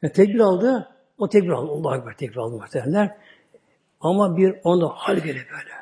Yani 0.01 0.13
tekbir 0.13 0.39
aldı. 0.39 0.89
O 1.17 1.29
tekbir 1.29 1.49
aldı. 1.49 1.71
Allah'a 1.71 1.97
Ekber 1.97 2.17
tekbir 2.17 2.37
aldı 2.37 2.55
muhtemelen. 2.55 3.17
Ama 4.01 4.37
bir 4.37 4.55
onda 4.63 4.87
hal 4.87 5.15
geliyor 5.15 5.45
böyle. 5.51 5.73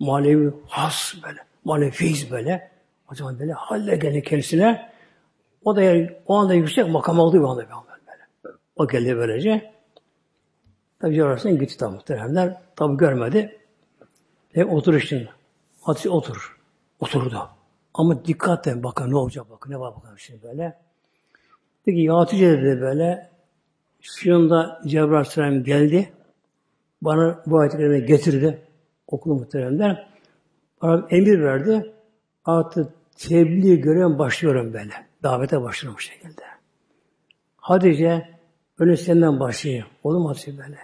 Manevi 0.00 0.54
has 0.68 1.14
böyle. 1.22 1.38
Manevi 1.64 1.90
feyiz 1.90 2.30
böyle. 2.30 2.70
O 3.12 3.14
zaman 3.14 3.38
böyle 3.38 3.52
halle 3.52 3.96
gelir 3.96 4.24
kendisine. 4.24 4.92
O 5.64 5.76
da 5.76 5.82
yani, 5.82 6.10
o 6.26 6.34
anda 6.34 6.54
yüksek 6.54 6.88
makam 6.88 7.20
aldı 7.20 7.40
o 7.40 7.48
anda 7.48 7.66
böyle. 7.70 8.56
O 8.76 8.88
geldi 8.88 9.16
böylece. 9.16 9.72
Tabi 11.00 11.14
Cebrail 11.14 11.58
gitti 11.58 11.76
tam 11.76 11.92
muhteremler. 11.92 12.60
Tabi 12.76 12.96
görmedi. 12.96 13.58
Ve 14.56 14.64
otur 14.64 14.94
işte. 14.94 15.28
Hatice 15.82 16.10
otur. 16.10 16.58
Oturdu. 17.00 17.48
Ama 17.94 18.24
dikkatle 18.24 18.82
bakın 18.82 19.10
ne 19.10 19.16
olacak 19.16 19.46
bakın 19.50 19.72
ne 19.72 19.80
var 19.80 19.96
bakalım 19.96 20.18
şimdi 20.18 20.42
böyle. 20.42 20.78
Peki 21.84 22.00
ya 22.00 22.16
Hatice 22.16 22.62
dedi 22.62 22.80
böyle 22.80 23.30
şu 24.02 24.36
anda 24.36 24.80
Cebrail 24.86 25.12
Aleyhisselam 25.12 25.64
geldi. 25.64 26.12
Bana 27.02 27.42
bu 27.46 27.58
ayetleri 27.58 28.06
getirdi. 28.06 28.62
Okulu 29.06 29.34
muhteremler. 29.34 30.08
Bana 30.82 31.06
emir 31.10 31.40
verdi. 31.40 31.92
Artık 32.44 32.92
tebliğ 33.16 33.80
gören 33.80 34.18
başlıyorum 34.18 34.72
böyle. 34.72 34.92
Davete 35.22 35.62
başlıyorum 35.62 35.96
bu 35.96 36.00
şekilde. 36.00 36.42
Hatice 37.56 38.28
öyle 38.78 38.96
senden 38.96 39.40
başlayayım. 39.40 39.86
Olur 40.04 40.18
mu 40.18 40.28
Hatice 40.28 40.58
böyle? 40.58 40.78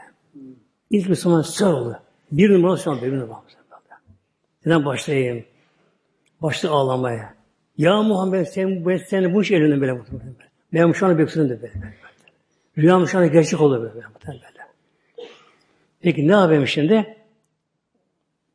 İlk 0.91 1.09
Müslüman 1.09 1.43
sağ 1.43 1.75
oldu. 1.75 2.01
Bir 2.33 2.51
numara 2.51 2.77
şu 2.77 2.91
an 2.91 3.03
bir 3.03 3.13
numara. 3.13 3.43
Senden 4.65 4.85
başlayayım. 4.85 5.45
Başladı 6.43 6.73
ağlamaya. 6.73 7.35
Ya 7.79 8.03
Muhammed 8.03 8.47
sen, 8.47 8.87
ben 8.87 8.97
seni 8.97 9.35
bu 9.35 9.43
iş 9.43 9.51
elinden 9.51 9.81
böyle 9.81 9.93
muhtemelen. 9.93 10.35
Ben 10.73 10.93
şu 10.93 11.07
an 11.07 11.19
bekliyorum 11.19 11.51
böyle. 11.51 11.63
böyle. 11.63 11.85
Rüyam 12.79 13.07
şu 13.07 13.19
an 13.19 13.33
gerçek 13.33 13.61
olur 13.61 13.83
böyle. 13.83 13.95
böyle. 13.95 14.41
Peki 16.01 16.29
ne 16.29 16.33
yapayım 16.33 16.67
şimdi? 16.67 17.17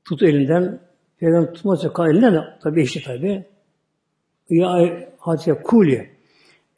Tut 0.05 0.23
elinden. 0.23 0.79
Peygamber 1.19 1.53
tutmazsa 1.53 1.93
kal 1.93 2.09
elinden 2.09 2.33
de 2.33 2.43
tabi 2.63 2.81
eşi 2.81 3.03
tabi. 3.03 3.45
Ya 4.49 4.89
Hatice 5.17 5.53
kuli. 5.53 6.09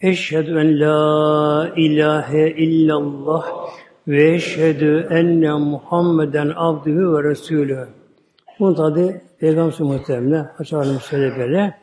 Eşhedü 0.02 0.60
en 0.60 0.80
la 0.80 1.74
ilahe 1.76 2.50
illallah 2.50 3.70
ve 4.08 4.34
eşhedü 4.34 5.08
enne 5.10 5.54
Muhammeden 5.54 6.54
abdühü 6.56 7.14
ve 7.14 7.24
resulü. 7.24 7.88
Bunu 8.60 8.76
tabi 8.76 9.22
Peygamber 9.40 9.80
muhtemelen 9.80 10.52
Hacı 10.58 10.78
Alem 10.78 11.00
söyle 11.00 11.38
böyle. 11.38 11.80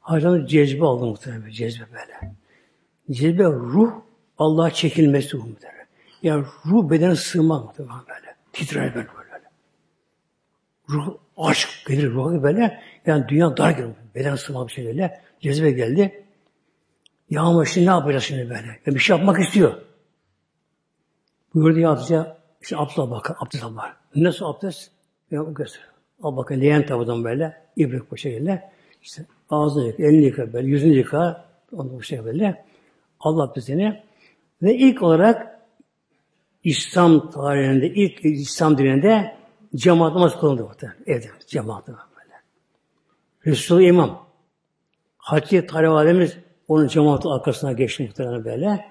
Hacı 0.00 0.46
cezbe 0.46 0.84
aldı 0.84 1.06
muhtemelen. 1.06 1.50
Cezbe 1.50 1.84
böyle. 1.92 2.34
Cezbe 3.10 3.44
ruh 3.44 3.92
Allah'a 4.38 4.70
çekilmesi 4.70 5.36
muhtemelen. 5.36 5.86
Yani 6.22 6.44
ruh 6.66 6.90
bedene 6.90 7.16
sığmaz 7.16 7.64
muhtemelen 7.64 8.00
böyle. 8.08 8.36
Titrer 8.52 8.94
böyle 8.94 9.08
böyle. 9.08 9.44
Ruh 10.90 11.16
aşk 11.36 11.68
gelir 11.88 12.10
ruha 12.10 12.42
böyle. 12.42 12.82
Yani 13.06 13.28
dünya 13.28 13.56
dar 13.56 13.70
gelir. 13.70 13.90
Beden 14.14 14.36
sığmaz 14.36 14.68
bir 14.68 14.72
şekilde. 14.72 15.20
Cezbe 15.40 15.70
geldi. 15.70 16.24
Ya 17.30 17.42
ama 17.42 17.64
şimdi 17.64 17.86
ne 17.86 17.90
yapacağız 17.90 18.24
şimdi 18.24 18.50
böyle? 18.50 18.80
Yani 18.86 18.94
bir 18.94 18.98
şey 18.98 19.16
yapmak 19.16 19.40
istiyor. 19.40 19.74
Buyurdu 21.54 21.78
ya 21.78 21.90
Hatice, 21.90 22.26
işte 22.62 22.76
abdest 22.76 22.98
bakın, 22.98 23.36
abdest 23.38 23.64
var. 23.64 23.96
Nasıl 24.14 24.46
abdest? 24.46 24.90
Ya 25.30 25.42
göster. 25.42 25.89
Al 26.22 26.36
bakın 26.36 26.60
leğen 26.60 26.86
tabadan 26.86 27.24
böyle, 27.24 27.56
ibrik 27.76 28.10
bu 28.10 28.16
şekilde. 28.16 28.70
İşte 29.02 29.24
ağzını 29.50 29.86
yıka, 29.86 30.02
elini 30.02 30.24
yıka 30.24 30.52
böyle, 30.52 30.68
yüzünü 30.68 30.94
yıka, 30.94 31.44
onu 31.72 31.92
bu 31.92 32.02
şekilde 32.02 32.26
böyle. 32.26 32.64
Allah 33.20 33.42
abdestini. 33.42 34.02
Ve 34.62 34.74
ilk 34.74 35.02
olarak 35.02 35.60
İslam 36.64 37.30
tarihinde, 37.30 37.86
ilk 37.86 38.24
İslam 38.24 38.78
dininde 38.78 39.36
cemaat 39.74 40.14
namaz 40.14 40.40
kılındı 40.40 40.62
muhtemelen. 40.62 40.98
Evde 41.06 41.26
cemaat 41.46 41.88
böyle. 41.88 41.98
Resulü 43.46 43.84
imam. 43.84 44.26
Hacı 45.18 45.66
Tarih 45.66 45.88
Validemiz 45.88 46.36
onun 46.68 46.88
cemaati 46.88 47.28
arkasına 47.28 47.72
geçti 47.72 48.02
muhtemelen 48.02 48.44
böyle. 48.44 48.84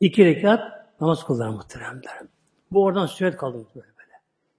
İki 0.00 0.24
rekat 0.24 0.60
namaz 1.00 1.26
kıldılar 1.26 1.48
muhtemelen. 1.48 2.02
Bu 2.72 2.84
oradan 2.84 3.06
sünnet 3.06 3.36
kaldı 3.36 3.58
muhtemelen 3.58 3.92
böyle. 3.98 4.12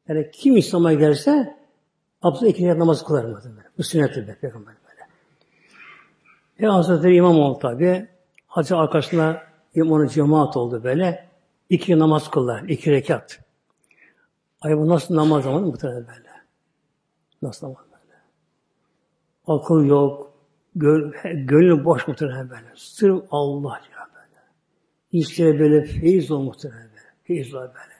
Yani 0.07 0.31
kim 0.31 0.57
İslam'a 0.57 0.93
gelirse 0.93 1.62
abdest 2.23 2.43
iki 2.43 2.65
rekat 2.65 2.77
namaz 2.77 3.05
kılar 3.05 3.25
muhtemelen. 3.25 3.71
Bu 3.77 3.83
sünnettir 3.83 4.27
be 4.27 4.37
peygamber 4.41 4.73
böyle. 4.89 5.07
Ve 6.59 6.67
Hazretleri 6.67 7.15
İmam 7.15 7.39
oldu 7.39 7.59
tabi. 7.59 8.09
Hacı 8.47 8.77
arkasına 8.77 9.43
onun 9.77 10.07
cemaat 10.07 10.57
oldu 10.57 10.83
böyle. 10.83 11.29
İki 11.69 11.99
namaz 11.99 12.29
kıldılar. 12.29 12.63
iki 12.63 12.91
rekat. 12.91 13.39
Ay 14.61 14.77
bu 14.77 14.89
nasıl 14.89 15.15
namaz 15.15 15.43
zamanı 15.43 15.65
muhtemelen 15.65 16.07
böyle. 16.07 16.29
Nasıl 17.41 17.67
namaz 17.67 17.85
böyle. 17.91 18.19
Akıl 19.47 19.85
yok, 19.85 20.33
Gönül, 20.75 21.13
gönül 21.47 21.85
boş 21.85 22.07
muhtemelen 22.07 22.49
böyle. 22.49 22.67
Sırf 22.75 23.23
Allah 23.31 23.81
ya 23.91 24.07
böyle. 24.15 24.41
İşte 25.11 25.59
böyle 25.59 25.85
feyiz 25.85 26.31
ol 26.31 26.41
muhtemelen 26.41 26.89
böyle. 26.89 27.13
Feyiz 27.23 27.53
ol 27.53 27.59
böyle. 27.59 27.93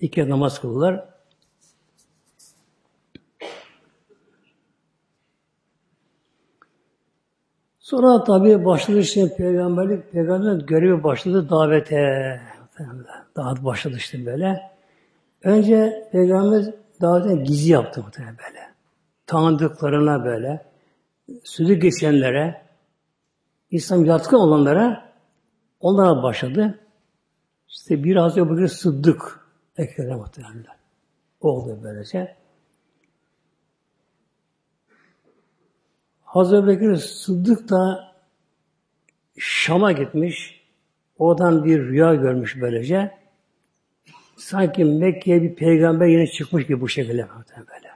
İki 0.00 0.28
namaz 0.28 0.60
kıldılar. 0.60 1.13
Sonra 7.84 8.24
tabi 8.24 8.64
başladı 8.64 8.98
işte 8.98 9.36
peygamberlik, 9.36 10.12
peygamberin 10.12 10.66
görevi 10.66 11.02
başladı 11.02 11.50
davete. 11.50 12.40
Davet 13.36 13.64
başladı 13.64 13.94
işte 13.96 14.26
böyle. 14.26 14.70
Önce 15.42 16.08
peygamber 16.12 16.64
davete 17.00 17.42
gizli 17.42 17.72
yaptı 17.72 18.02
muhtemelen 18.02 18.36
böyle. 18.38 18.60
Tanıdıklarına 19.26 20.24
böyle 20.24 20.64
sözü 21.44 21.74
geçenlere, 21.74 22.62
İslam 23.70 24.04
yatkın 24.04 24.36
olanlara 24.36 25.12
onlara 25.80 26.22
başladı. 26.22 26.78
İşte 27.68 28.04
bir 28.04 28.16
Hazreti 28.16 28.40
Ebu 28.40 28.68
Sıddık 28.68 29.40
ekledi 29.76 30.14
muhtemelen. 30.14 30.64
Oldu 31.40 31.78
böylece. 31.82 32.43
Hazreti 36.34 36.66
Bekir 36.66 36.96
Sıddık 36.96 37.68
da 37.70 38.12
Şam'a 39.38 39.92
gitmiş. 39.92 40.60
Oradan 41.18 41.64
bir 41.64 41.78
rüya 41.78 42.14
görmüş 42.14 42.60
böylece. 42.60 43.10
Sanki 44.36 44.84
Mekke'ye 44.84 45.42
bir 45.42 45.54
peygamber 45.54 46.06
yine 46.06 46.26
çıkmış 46.26 46.66
gibi 46.66 46.80
bu 46.80 46.88
şekilde 46.88 47.28
böyle. 47.56 47.90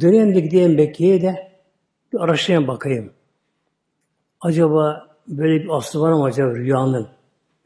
Döneyim 0.00 0.34
de 0.34 0.40
gideyim 0.40 0.74
Mekke'ye 0.74 1.22
de 1.22 1.52
bir 2.12 2.18
araştırayım 2.18 2.68
bakayım. 2.68 3.12
Acaba 4.40 5.08
böyle 5.28 5.64
bir 5.64 5.68
aslı 5.68 6.00
var 6.00 6.12
mı 6.12 6.24
acaba 6.24 6.54
rüyanın? 6.54 7.08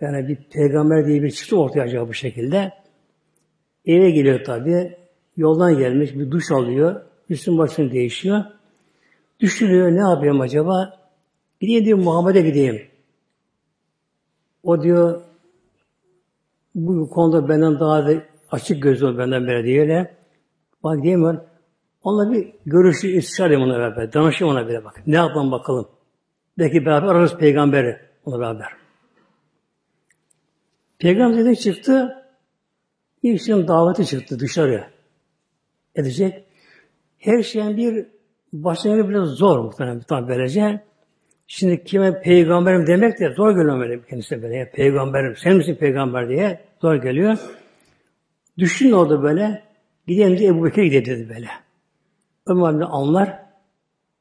Yani 0.00 0.28
bir 0.28 0.36
peygamber 0.50 1.06
diye 1.06 1.22
bir 1.22 1.30
çıktı 1.30 1.60
ortaya 1.60 1.80
acaba 1.80 2.08
bu 2.08 2.14
şekilde. 2.14 2.72
Eve 3.86 4.10
geliyor 4.10 4.44
tabi. 4.44 5.05
Yoldan 5.36 5.78
gelmiş 5.78 6.14
bir 6.14 6.30
duş 6.30 6.50
alıyor. 6.50 7.00
Üstün 7.28 7.58
başını 7.58 7.92
değişiyor. 7.92 8.44
Düşünüyor 9.40 9.92
ne 9.92 10.00
yapayım 10.00 10.40
acaba? 10.40 11.00
Gideyim 11.60 11.84
diyor 11.84 11.98
Muhammed'e 11.98 12.40
gideyim. 12.40 12.82
O 14.62 14.82
diyor 14.82 15.22
bu 16.74 17.10
konuda 17.10 17.48
benden 17.48 17.80
daha 17.80 18.06
da 18.06 18.22
açık 18.50 18.82
gözlü 18.82 19.18
benden 19.18 19.46
beri 19.46 19.64
diyor 19.64 19.82
öyle. 19.82 20.16
Bak 20.82 21.02
diyemiyor. 21.02 21.40
Onunla 22.02 22.32
bir 22.32 22.52
görüşü 22.66 23.08
istişare 23.08 23.58
ona 23.58 23.74
beraber. 23.74 24.12
Danışayım 24.12 24.54
ona 24.54 24.68
bile 24.68 24.84
bak. 24.84 25.02
Ne 25.06 25.16
yapalım 25.16 25.52
bakalım. 25.52 25.88
Belki 26.58 26.86
beraber 26.86 27.08
ararız 27.08 27.36
peygamberi 27.36 27.96
ona 28.24 28.40
beraber. 28.40 28.68
Peygamber 30.98 31.44
de 31.44 31.54
çıktı. 31.54 32.24
İlk 33.22 33.48
daveti 33.48 34.06
çıktı 34.06 34.40
dışarı. 34.40 34.95
Edecek. 35.96 36.44
Her 37.18 37.42
şeyin 37.42 37.76
bir 37.76 38.06
başlangıcı 38.52 39.08
biraz 39.08 39.28
zor 39.28 39.58
muhtemelen 39.58 40.00
tabi 40.00 40.28
böylece. 40.28 40.80
Şimdi 41.46 41.84
kime 41.84 42.20
peygamberim 42.20 42.86
demek 42.86 43.20
de 43.20 43.34
zor 43.34 43.50
geliyor 43.50 43.80
böyle 43.80 44.02
kendisine 44.02 44.42
böyle. 44.42 44.70
Peygamberim, 44.70 45.36
sen 45.36 45.56
misin 45.56 45.74
peygamber 45.74 46.28
diye 46.28 46.60
zor 46.82 46.94
geliyor. 46.94 47.38
Düşün 48.58 48.92
orada 48.92 49.22
böyle. 49.22 49.62
Gidelim 50.06 50.38
de 50.38 50.46
Ebu 50.46 50.64
Bekir 50.64 50.82
gidelim 50.82 51.06
dedi 51.06 51.28
böyle. 51.28 51.48
Ömer 52.46 52.86
anlar 52.90 53.42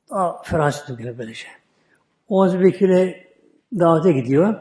daha 0.10 0.42
feraset 0.44 1.00
böyle 1.00 1.18
böylece. 1.18 1.48
O 2.30 2.44
Hazreti 2.44 2.64
Bekir'e 2.64 3.26
davete 3.80 4.12
gidiyor. 4.12 4.56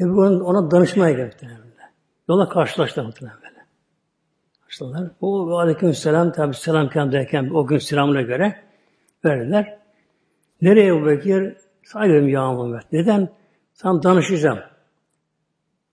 Ebu 0.00 0.20
ona 0.20 0.70
danışmaya 0.70 1.12
geldi. 1.12 1.34
Yola 2.28 2.48
karşılaştı 2.48 3.04
muhtemelen 3.04 3.47
böyle. 4.68 4.78
Karşıladılar. 4.78 5.10
O 5.20 5.58
aleyküm 5.58 5.94
selam 5.94 6.32
tabi 6.32 6.54
selam 6.54 6.88
kan 6.88 7.12
derken 7.12 7.50
o 7.50 7.66
gün 7.66 7.78
selamına 7.78 8.22
göre 8.22 8.56
verdiler. 9.24 9.78
Nereye 10.62 10.86
Ebu 10.86 11.06
Bekir? 11.06 11.56
Saygım 11.84 12.28
ya 12.28 12.52
Muhammed. 12.52 12.82
Neden? 12.92 13.28
Sana 13.72 14.02
danışacağım. 14.02 14.58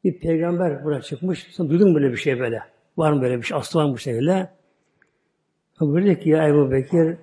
Bir 0.03 0.19
peygamber 0.19 0.83
buraya 0.83 1.01
çıkmış. 1.01 1.47
Sen 1.51 1.69
duydun 1.69 1.89
mu 1.89 1.95
böyle 1.95 2.11
bir 2.11 2.17
şey 2.17 2.39
böyle? 2.39 2.61
Var 2.97 3.11
mı 3.11 3.21
böyle 3.21 3.37
bir 3.37 3.43
şey? 3.43 3.57
Aslı 3.57 3.79
var 3.79 3.85
mı 3.85 3.93
bu 3.93 3.97
şekilde? 3.97 4.49
Buyurdu 5.79 6.19
ki 6.19 6.29
ya 6.29 6.47
Ebu 6.47 6.71
Bekir 6.71 7.17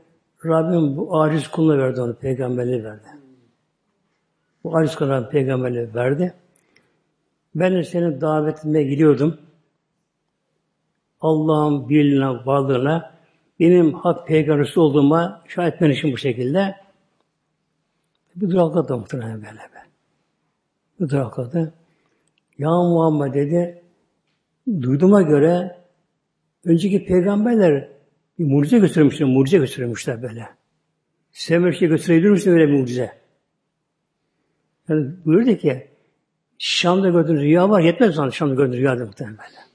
Rabbim 0.44 0.96
bu 0.96 1.20
aciz 1.20 1.48
kuluna 1.48 1.78
verdi 1.78 2.00
onu, 2.00 2.14
peygamberliği 2.14 2.84
verdi. 2.84 3.08
Bu 4.64 4.76
aciz 4.76 4.96
kuluna 4.96 5.28
peygamberliği 5.28 5.94
verdi. 5.94 6.34
Ben 7.54 7.74
de 7.74 7.84
seni 7.84 8.20
davet 8.20 8.58
etmeye 8.58 8.84
gidiyordum. 8.84 9.38
Allah'ın 11.22 11.88
birliğine, 11.88 12.26
varlığına, 12.26 13.14
benim 13.60 13.94
hak 13.94 14.28
peygamberisi 14.28 14.80
olduğuma 14.80 15.42
şahit 15.48 15.74
etmen 15.74 15.90
için 15.90 16.12
bu 16.12 16.16
şekilde 16.16 16.76
bir 18.36 18.50
durakladı 18.50 18.96
muhtemelen 18.96 19.34
böyle 19.34 19.58
be. 19.58 19.82
Bir 21.00 21.08
durakladı. 21.08 21.74
Ya 22.58 22.70
Muhammed 22.70 23.34
dedi, 23.34 23.82
duyduğuma 24.82 25.22
göre 25.22 25.76
önceki 26.64 27.04
peygamberler 27.04 27.88
bir 28.38 28.44
mucize 28.44 28.78
götürmüşler, 28.78 29.28
mucize 29.28 29.58
götürmüşler 29.58 30.22
böyle. 30.22 30.48
Size 31.32 31.64
bir 31.64 31.72
şey 31.72 31.88
götürebilir 31.88 32.30
misin 32.30 32.50
öyle 32.50 32.68
bir 32.68 32.78
mucize? 32.78 33.12
Yani 34.88 35.10
buyurdu 35.24 35.56
ki, 35.56 35.88
Şam'da 36.58 37.08
gördüğün 37.08 37.36
rüya 37.36 37.70
var, 37.70 37.80
yetmez 37.80 38.14
sana 38.14 38.30
Şam'da 38.30 38.54
gördüğün 38.54 38.78
rüya 38.78 38.94
muhtemelen 38.94 39.38
böyle. 39.38 39.71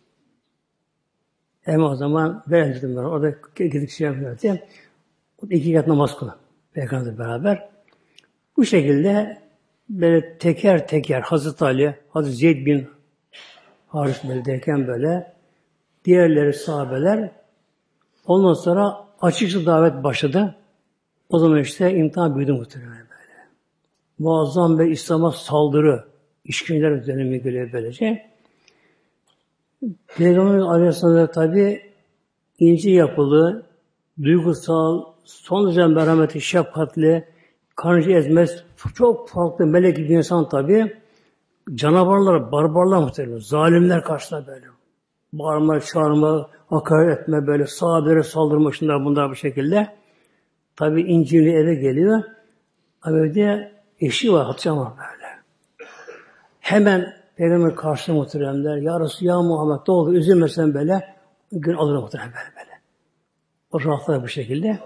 Hem 1.68 1.84
o 1.84 1.96
zaman 1.96 2.44
ben 2.48 2.74
dedim 2.74 2.96
ben, 2.98 3.02
orada 3.04 3.34
gidip 3.56 3.90
şey 3.90 4.08
yapıyordum. 4.08 4.60
İki 5.50 5.74
kat 5.74 5.88
namaz 5.88 6.18
kılın. 6.20 6.34
Peygamberle 6.74 7.20
beraber. 7.20 7.70
Bu 8.58 8.66
şekilde 8.66 9.42
böyle 9.90 10.38
teker 10.38 10.88
teker 10.88 11.22
Hazreti 11.22 11.64
Ali, 11.64 11.96
Hazreti 12.10 12.38
Zeyd 12.38 12.66
bin 12.66 12.88
Haris 13.88 14.24
böyle 14.24 14.46
derken 14.46 14.88
böyle 14.88 15.34
diğerleri 16.06 16.54
sahabeler 16.54 17.32
ondan 18.26 18.54
sonra 18.54 18.98
açıkça 19.22 19.66
davet 19.66 20.04
başladı. 20.04 20.56
O 21.30 21.40
zaman 21.40 21.60
işte 21.60 21.96
imtihan 21.96 22.36
büyüdü 22.36 22.54
muhtemelen 22.54 22.92
böyle. 22.92 23.48
Muazzam 24.20 24.80
ve 24.80 24.90
İslam'a 24.90 25.32
saldırı, 25.32 26.04
işkenceler 26.46 27.08
dönemi 27.08 27.42
geliyor 27.44 27.70
böylece. 27.74 28.30
Peygamber 30.18 30.58
Aleyhisselam 30.58 31.32
tabi 31.32 31.82
ince 32.60 32.92
yapılı, 32.92 33.66
duygusal, 34.24 35.04
son 35.24 35.66
derece 35.66 35.88
merhameti, 35.88 36.42
şefkatli, 36.42 37.28
karnıcı 37.76 38.12
ezmez, 38.12 38.64
çok 38.96 39.30
farklı 39.30 39.66
melek 39.66 39.98
gibi 39.98 40.14
insan 40.14 40.50
tabi. 40.50 40.98
Canavarlar, 41.74 42.52
barbarlar 42.52 42.98
muhtemelen, 42.98 43.40
zalimler 43.40 44.04
karşısında 44.04 44.48
böyle. 44.48 44.66
Bağırma, 45.34 45.80
çağırma, 45.80 46.50
hakaret 46.70 47.20
etme, 47.20 47.48
böyle 47.48 47.68
sahabelere 47.68 48.24
saldırma, 48.24 48.72
şunlar 48.72 49.06
bunlar 49.06 49.30
bu 49.30 49.36
şekilde. 49.36 49.96
Tabi 50.76 51.02
İncil'i 51.02 51.52
eve 51.52 51.76
geliyor. 51.76 52.24
Ama 53.02 53.18
de 53.18 53.72
eşi 54.00 54.34
var, 54.34 54.46
Hatice 54.46 54.72
var 54.72 54.94
böyle. 54.98 55.28
Hemen 56.60 57.17
Peygamber 57.38 57.76
karşısına 57.76 58.16
muhteremler. 58.16 58.78
Ya 58.78 59.00
Resul, 59.00 59.26
ya 59.26 59.42
Muhammed 59.42 59.80
ne 59.88 59.94
olur 59.94 60.14
üzülmesen 60.14 60.74
böyle. 60.74 61.18
Gün 61.52 61.74
alır 61.74 61.96
muhterem 61.96 62.26
böyle 62.26 62.56
böyle. 62.56 62.80
O 63.72 63.84
rahatlar 63.84 64.24
bu 64.24 64.28
şekilde. 64.28 64.80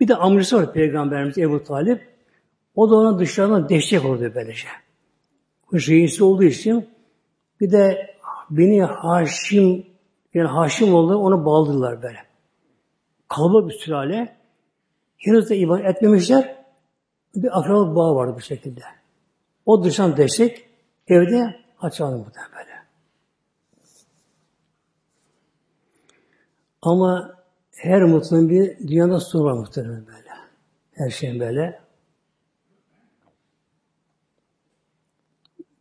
Bir 0.00 0.08
de 0.08 0.16
amcası 0.16 0.56
var 0.56 0.72
Peygamberimiz 0.72 1.38
Ebu 1.38 1.64
Talip. 1.64 2.08
O 2.74 2.90
da 2.90 2.96
ona 2.96 3.18
dışarıdan 3.18 3.68
destek 3.68 4.04
oldu 4.04 4.32
böylece. 4.34 4.68
Reisi 5.72 6.24
olduğu 6.24 6.44
için 6.44 6.88
bir 7.60 7.72
de 7.72 8.14
beni 8.50 8.82
Haşim 8.82 9.86
yani 10.34 10.48
Haşim 10.48 10.94
oldu 10.94 11.16
onu 11.16 11.44
bağladılar 11.44 12.02
böyle. 12.02 12.18
Kalabalık 13.28 13.68
bir 13.68 13.74
sülale. 13.74 14.36
Henüz 15.18 15.50
de 15.50 15.56
ibadet 15.56 15.86
etmemişler. 15.86 16.56
Bir 17.34 17.58
akrabalık 17.58 17.96
bağı 17.96 18.14
vardı 18.14 18.32
bu 18.36 18.40
şekilde. 18.40 18.80
O 19.66 19.84
dışarıdan 19.84 20.16
destek 20.16 20.68
evde 21.08 21.65
açalım 21.80 22.20
bu 22.20 22.56
böyle. 22.56 22.76
Ama 26.82 27.36
her 27.76 28.02
mutluluğun 28.02 28.48
bir 28.48 28.78
dünyada 28.88 29.20
sonu 29.20 29.44
var 29.44 29.52
muhtemelen 29.52 30.06
böyle. 30.06 30.28
Her 30.92 31.10
şeyin 31.10 31.40
böyle. 31.40 31.80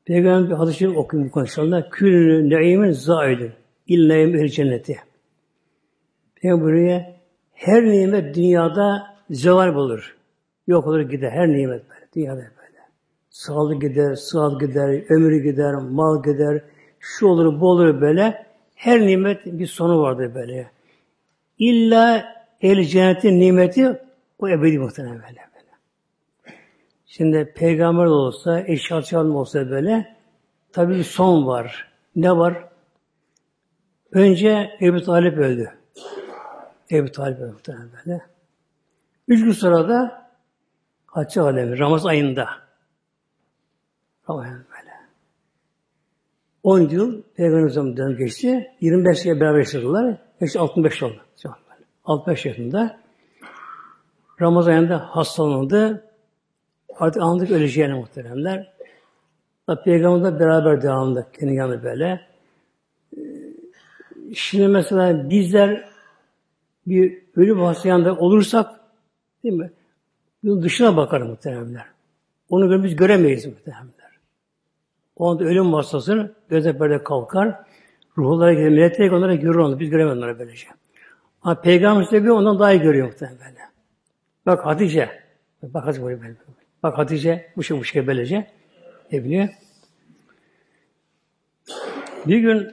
Peygamber 0.05 0.49
bir 0.49 0.55
hadis-i 0.55 0.89
okuyun 0.89 1.25
bu 1.27 1.31
konuşmalarında. 1.31 1.89
Külünü 1.89 2.49
neimin 2.49 2.91
zaidin. 2.91 3.53
İlleyim 3.87 4.35
el 4.35 4.49
cenneti. 4.49 4.99
Peygamber 6.35 6.65
buraya 6.65 7.15
her 7.53 7.83
nimet 7.83 8.35
dünyada 8.35 9.15
zeval 9.29 9.75
bulur. 9.75 10.17
Yok 10.67 10.87
olur 10.87 10.99
gider. 10.99 11.31
Her 11.31 11.47
nimet 11.47 11.89
böyle. 11.89 12.07
Dünyada 12.15 12.37
böyle. 12.37 12.64
Sağlık 13.35 13.81
gider, 13.81 14.15
sıhhat 14.15 14.61
gider, 14.61 15.11
ömrü 15.11 15.43
gider, 15.43 15.73
mal 15.73 16.23
gider. 16.23 16.63
Şu 16.99 17.27
olur, 17.27 17.59
bu 17.59 17.69
olur 17.69 18.01
böyle. 18.01 18.45
Her 18.75 19.01
nimet 19.01 19.45
bir 19.45 19.67
sonu 19.67 20.01
vardır 20.01 20.35
böyle. 20.35 20.71
İlla 21.59 22.35
el 22.61 22.83
cennetin 22.83 23.39
nimeti 23.39 24.01
o 24.39 24.49
ebedi 24.49 24.79
muhtemelen 24.79 25.15
böyle. 25.15 25.25
böyle. 25.25 25.71
Şimdi 27.05 27.53
peygamber 27.55 28.05
de 28.05 28.09
olsa, 28.09 28.61
eşya 28.61 29.01
çalma 29.01 29.39
olsa 29.39 29.69
böyle 29.69 30.15
tabi 30.71 30.95
bir 30.95 31.03
son 31.03 31.47
var. 31.47 31.91
Ne 32.15 32.37
var? 32.37 32.69
Önce 34.11 34.77
Ebu 34.81 35.01
Talip 35.01 35.37
öldü. 35.37 35.71
Ebu 36.91 37.11
Talip 37.11 37.39
öldü 37.39 37.51
muhtemelen 37.51 37.89
böyle. 38.05 38.21
Üç 39.27 39.43
gün 39.43 39.51
sonra 39.51 39.89
da 39.89 40.29
Hacı 41.05 41.43
Alemi, 41.43 41.79
Ramazan 41.79 42.09
ayında. 42.09 42.64
Böyle. 44.29 44.95
10 46.63 46.79
yıl 46.79 47.21
Peygamberimizden 47.35 48.17
geçti. 48.17 48.71
25 48.81 49.25
yıl 49.25 49.39
beraber 49.39 49.57
yaşadılar. 49.57 50.17
Yaşı 50.41 50.59
65 50.59 51.03
oldu. 51.03 51.21
65 52.05 52.45
yaşında. 52.45 52.99
Ramazan 54.41 54.71
ayında 54.71 54.97
hastalandı. 54.97 56.03
Artık 56.99 57.21
anladık 57.21 57.51
öleceğini 57.51 57.93
muhteremler. 57.93 58.73
Peygamberle 59.85 60.39
beraber 60.39 60.81
devamlı 60.81 61.31
kendi 61.39 61.53
yanında 61.53 61.83
böyle. 61.83 62.21
Şimdi 64.33 64.67
mesela 64.67 65.29
bizler 65.29 65.89
bir 66.87 67.23
ölüm 67.35 67.59
hastayanda 67.59 68.15
olursak 68.15 68.79
değil 69.43 69.55
mi? 69.55 69.71
Bunun 70.43 70.63
dışına 70.63 70.97
bakar 70.97 71.21
muhteremler. 71.21 71.85
Onu 72.49 72.83
biz 72.83 72.95
göremeyiz 72.95 73.45
muhteremler. 73.45 73.94
O 75.15 75.29
anda 75.29 75.43
ölüm 75.43 75.73
hastası 75.73 76.35
göze 76.49 76.79
böyle 76.79 77.03
kalkar. 77.03 77.55
Ruhlara 78.17 78.53
gider, 78.53 78.69
melekler 78.69 79.11
onlara 79.11 79.35
görür 79.35 79.55
onu. 79.55 79.79
Biz 79.79 79.89
göremeyiz 79.89 80.17
onları 80.17 80.39
böylece. 80.39 80.67
Ama 81.41 81.61
Peygamber 81.61 82.23
bir 82.23 82.29
ondan 82.29 82.59
daha 82.59 82.71
iyi 82.71 82.81
görüyor 82.81 83.07
muhtemelen 83.07 83.39
böyle. 83.39 83.59
Bak 84.45 84.65
Hatice. 84.65 85.09
Bak 85.63 85.85
Hatice 85.85 86.05
böyle 86.05 86.21
böyle. 86.21 86.35
Bak 86.83 86.97
Hatice 86.97 87.51
bu 87.55 87.63
şey 87.63 87.77
bu 87.77 87.83
şey 87.83 88.07
böylece. 88.07 88.47
Ne 89.11 89.23
biliyor? 89.23 89.47
Bir 92.27 92.37
gün 92.37 92.71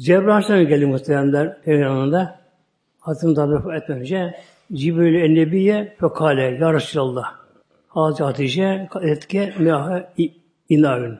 Cebrail 0.00 0.28
Aleyhisselam 0.28 0.66
geldi 0.66 0.86
muhtemelenler 0.86 1.62
Peygamber'e. 1.62 2.28
Hazreti 3.00 3.34
Tabi 3.34 3.76
etmeden 3.76 4.00
önce 4.00 4.34
Cibril 4.72 5.14
Ennebiye 5.14 5.96
fekale 6.00 6.42
Ya 6.42 6.74
Resulallah. 6.74 7.34
Hazreti 7.88 8.24
Hatice 8.24 8.88
etke 9.02 9.54
meha 9.58 10.12
inavün. 10.68 11.18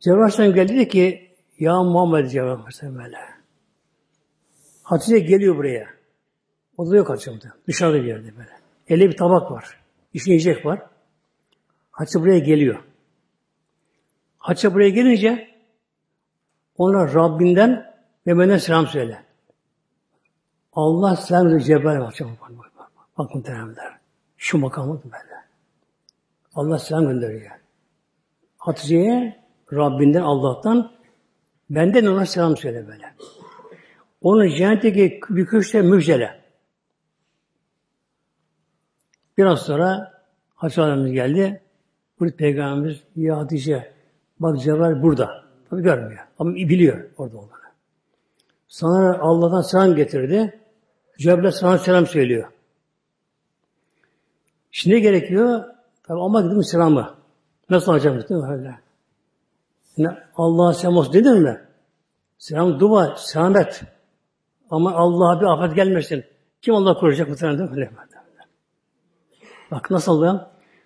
Cebrail 0.00 0.20
Aleyhisselam 0.20 0.54
geldi 0.54 0.74
dedi 0.74 0.88
ki 0.88 1.30
Ya 1.58 1.82
Muhammed 1.82 2.30
Cebrail 2.30 2.52
Aleyhisselam 2.52 2.98
böyle. 2.98 3.18
Hatice 4.82 5.18
geliyor 5.18 5.56
buraya. 5.56 5.88
O 6.76 6.90
da 6.90 6.96
yok 6.96 7.08
Hatice'mde. 7.08 7.46
Dışarıda 7.66 8.02
bir 8.02 8.08
yerde 8.08 8.36
böyle. 8.36 8.50
Elinde 8.88 9.08
bir 9.08 9.16
tabak 9.16 9.50
var. 9.50 9.80
İçine 10.14 10.36
var. 10.64 10.82
Hatice 11.90 12.20
buraya 12.20 12.38
geliyor. 12.38 12.84
Hatice 14.38 14.74
buraya 14.74 14.88
gelince 14.90 15.48
ona 16.76 17.14
Rabbinden 17.14 17.94
ve 18.26 18.38
benden 18.38 18.58
selam 18.58 18.86
söyle. 18.86 19.24
Allah 20.72 21.16
selam 21.16 21.48
söyle 21.48 21.64
Cebrail 21.64 22.00
bakacak. 22.00 22.28
Bak, 22.28 22.50
bak, 22.58 22.72
bak, 22.78 22.90
bak 23.18 23.34
makamı 24.58 25.02
böyle. 25.04 25.33
Allah 26.54 26.78
selam 26.78 27.06
gönderiyor. 27.08 27.50
Hatice'ye 28.58 29.44
Rabbinden, 29.72 30.22
Allah'tan 30.22 30.92
benden 31.70 32.06
ona 32.06 32.26
selam 32.26 32.56
söyle 32.56 32.88
böyle. 32.88 33.14
Onun 34.20 34.48
cennetteki 34.48 35.20
bir 35.30 35.46
köşte 35.46 35.82
müjdele. 35.82 36.40
Biraz 39.38 39.62
sonra 39.62 40.12
Hatice 40.54 41.10
geldi. 41.12 41.62
Burada 42.20 42.36
Peygamberimiz 42.36 43.02
ya 43.16 43.38
Hatice 43.38 43.92
bak 44.40 44.60
Cebrail 44.60 45.02
burada. 45.02 45.44
Tabi 45.70 45.82
görmüyor. 45.82 46.20
Ama 46.38 46.54
biliyor 46.54 47.10
orada 47.16 47.36
olduğunu. 47.36 47.50
Sana 48.68 49.18
Allah'tan 49.18 49.62
selam 49.62 49.94
getirdi. 49.94 50.60
Cebrail 51.18 51.50
sana 51.50 51.78
selam 51.78 52.06
söylüyor. 52.06 52.48
Şimdi 54.70 55.00
gerekiyor? 55.00 55.73
Tabi 56.06 56.20
ama 56.20 56.44
dedim 56.44 56.62
selamı. 56.62 57.14
Nasıl 57.70 57.92
alacağım 57.92 58.24
değil 58.28 58.40
mi 58.40 58.48
öyle? 58.48 58.78
Yani 59.96 60.16
Allah'a 60.36 60.72
selam 60.74 60.96
olsun 60.96 61.12
dedin 61.12 61.42
mi? 61.42 61.60
Selam 62.38 62.80
dua, 62.80 63.16
selamet. 63.16 63.82
Ama 64.70 64.92
Allah'a 64.92 65.40
bir 65.40 65.46
afet 65.46 65.76
gelmesin. 65.76 66.24
Kim 66.62 66.74
Allah 66.74 66.94
koruyacak 66.94 67.40
değil 67.40 67.52
mi? 67.52 67.68
Öyle. 67.72 67.90
Bak 69.70 69.90
nasıl 69.90 70.12
oluyor? 70.12 70.40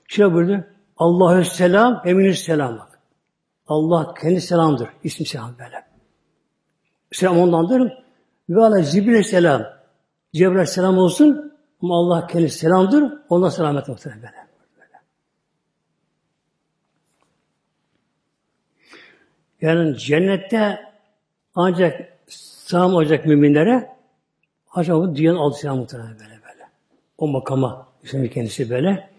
Şöyle 0.09 0.35
buyurdu. 0.35 0.65
Allahü 0.97 1.45
selam, 1.45 2.03
eminü 2.05 2.35
selam 2.35 2.79
bak. 2.79 3.01
Allah 3.67 4.15
kendi 4.15 4.41
selamdır. 4.41 4.89
İsim 5.05 5.27
selam 5.27 5.55
böyle. 5.59 5.85
Selam 7.13 7.39
ondandır. 7.39 7.93
Ve 8.49 8.65
ala 8.65 8.83
Cibril 8.83 9.23
selam. 9.23 9.63
Cebrail 10.35 10.67
selam 10.67 10.99
olsun 10.99 11.53
ama 11.83 11.97
Allah 11.99 12.27
kendi 12.27 12.51
selamdır. 12.51 13.13
Ondan 13.29 13.49
selamet 13.49 13.89
muhtemelen 13.89 14.23
böyle. 14.23 14.48
Yani 19.61 19.99
cennette 19.99 20.79
ancak 21.55 22.19
selam 22.29 22.95
olacak 22.95 23.27
müminlere 23.27 23.91
acaba 24.73 25.01
bu 25.01 25.17
dünyanın 25.17 25.39
altı 25.39 25.59
selam 25.59 25.79
muhtemelen 25.79 26.13
böyle 26.13 26.31
böyle. 26.31 26.69
O 27.19 27.29
makama 27.29 27.89
Hüseyin 28.03 28.29
kendisi 28.29 28.71
böyle. 28.71 29.11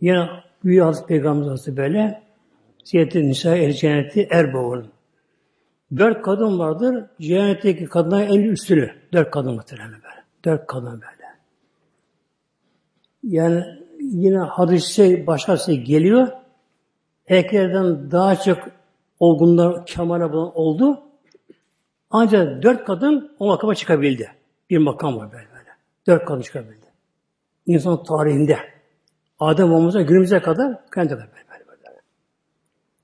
Yine 0.00 0.28
Büyük 0.64 0.82
Hazreti 0.82 1.06
Peygamber 1.06 1.46
Hazreti 1.48 1.76
böyle 1.76 2.22
Ziyette 2.84 3.22
Nisa 3.22 3.56
El 3.56 3.72
Cenneti 3.72 4.28
Erboğun. 4.30 4.86
Dört 5.96 6.22
kadın 6.22 6.58
vardır. 6.58 7.04
Cennetteki 7.20 7.84
kadınlar 7.84 8.22
en 8.22 8.42
üstünü. 8.42 8.90
Dört 9.12 9.30
kadın 9.30 9.54
muhtemelen 9.54 9.92
böyle. 9.92 10.24
Dört 10.44 10.66
kadın 10.66 10.92
böyle. 10.92 11.24
Yani 13.22 13.64
yine 14.00 14.38
hadise 14.38 15.26
başkası 15.26 15.72
geliyor. 15.72 16.28
Erkeklerden 17.28 18.10
daha 18.10 18.36
çok 18.36 18.58
olgunlar, 19.20 19.86
kemale 19.86 20.32
bulan 20.32 20.56
oldu. 20.56 21.02
Ancak 22.10 22.62
dört 22.62 22.84
kadın 22.84 23.36
o 23.38 23.46
makama 23.46 23.74
çıkabildi. 23.74 24.32
Bir 24.70 24.78
makam 24.78 25.16
var 25.16 25.32
böyle 25.32 25.48
böyle. 25.54 25.70
Dört 26.06 26.24
kadın 26.24 26.42
çıkabildi. 26.42 26.86
İnsan 27.66 28.02
tarihinde. 28.02 28.58
Adem 29.38 29.72
olmamıza 29.72 30.02
günümüze 30.02 30.42
kadar 30.42 30.90
kendi 30.94 31.10
böyle 31.10 31.30
böyle 31.50 31.66
böyle. 31.66 32.00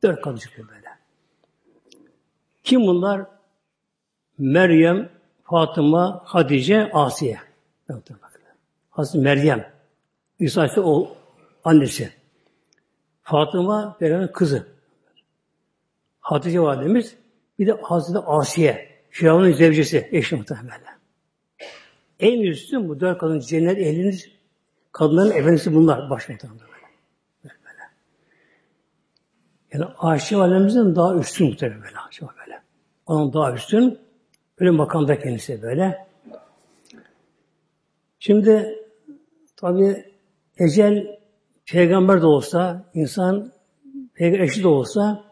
Dört 0.02 0.20
kadın 0.20 0.36
çıkıyor 0.36 0.68
böyle. 0.68 0.88
Kim 2.64 2.80
bunlar? 2.86 3.26
Meryem, 4.38 5.08
Fatıma, 5.44 6.22
Hatice, 6.24 6.90
Asiye. 6.92 7.38
Hazreti 8.90 9.18
Meryem. 9.18 9.72
İsa 10.38 10.68
annesi. 11.64 12.12
Fatıma 13.22 13.96
Peygamber'in 14.00 14.32
kızı. 14.32 14.66
Hatice 16.30 16.60
validemiz 16.60 17.16
bir 17.58 17.66
de 17.66 17.72
Hazreti 17.72 18.18
Asiye. 18.18 18.88
Firavun'un 19.10 19.52
zevcesi. 19.52 20.08
Eşi 20.12 20.36
muhtemelen. 20.36 20.80
En 22.20 22.40
üstün 22.40 22.88
bu 22.88 23.00
dört 23.00 23.18
kadın 23.18 23.40
cennet 23.40 23.78
ehliniz 23.78 24.28
kadınların 24.92 25.30
efendisi 25.30 25.74
bunlar 25.74 26.10
böyle. 26.10 26.20
böyle. 27.44 27.82
Yani 29.72 29.84
Ayşe 29.98 30.36
valimizin 30.36 30.96
daha 30.96 31.14
üstün 31.14 31.46
muhtemelen 31.46 31.82
böyle. 31.82 31.94
Böyle. 32.22 32.62
Onun 33.06 33.32
daha 33.32 33.52
üstün. 33.54 33.98
Böyle 34.60 34.70
makamda 34.70 35.18
kendisi 35.18 35.62
böyle. 35.62 36.06
Şimdi 38.18 38.78
tabi 39.56 40.04
ecel 40.58 41.18
peygamber 41.66 42.22
de 42.22 42.26
olsa, 42.26 42.90
insan 42.94 43.52
peygamber 44.14 44.44
eşi 44.44 44.62
de 44.62 44.68
olsa 44.68 45.29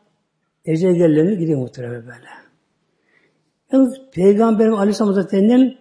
ecel 0.69 0.95
geldiğinde 0.95 1.35
gidiyor 1.35 1.59
muhtemelen 1.59 2.03
böyle. 2.07 2.29
Yalnız 3.73 4.01
Peygamberim 4.13 4.75
Aleyhisselam 4.75 5.15
Hazretleri'nin 5.15 5.79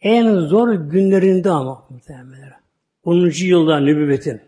en 0.00 0.34
zor 0.34 0.72
günlerinde 0.74 1.50
ama 1.50 1.84
muhtemelen. 1.90 2.52
10. 3.04 3.30
yılda 3.44 3.80
nübüvvetin. 3.80 4.40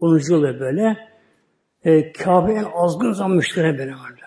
10. 0.00 0.20
yılda 0.30 0.60
böyle 0.60 0.96
e, 1.84 2.12
Kabe 2.12 2.52
en 2.52 2.66
azgın 2.74 3.12
zaman 3.12 3.36
müşküre 3.36 3.78
böyle 3.78 3.92
vardı. 3.92 4.20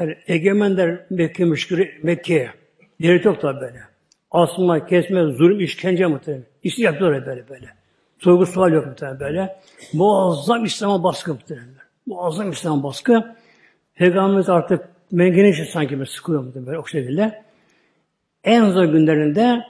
Yani 0.00 0.16
egemenler 0.26 1.06
Mekke 1.10 1.44
müşküre 1.44 1.90
Mekke'ye. 2.02 2.50
Devlet 3.02 3.24
yok 3.24 3.40
tabi 3.40 3.60
böyle. 3.60 3.80
Asma, 4.30 4.86
kesme, 4.86 5.22
zulüm, 5.22 5.60
işkence 5.60 6.06
muhtemelen. 6.06 6.44
İşte 6.62 6.82
yapıyorlar 6.82 7.26
böyle 7.26 7.48
böyle. 7.48 7.66
Sorgu 8.18 8.46
sual 8.46 8.72
yok 8.72 8.86
muhtemelen 8.86 9.20
böyle. 9.20 9.60
Muazzam 9.92 10.64
İslam'a 10.64 11.02
baskı 11.02 11.34
muhtemelen. 11.34 11.68
Muazzam 12.06 12.50
İslam'a 12.50 12.82
baskı. 12.82 13.34
Peygamberimiz 13.94 14.48
artık 14.48 14.88
mengenişi 15.12 15.64
sanki 15.64 16.00
bir 16.00 16.06
sıkılıyor 16.06 16.42
muhtemelen 16.42 16.66
böyle 16.66 16.78
o 16.78 16.86
şekilde. 16.86 17.44
En 18.44 18.70
zor 18.70 18.84
günlerinde 18.84 19.62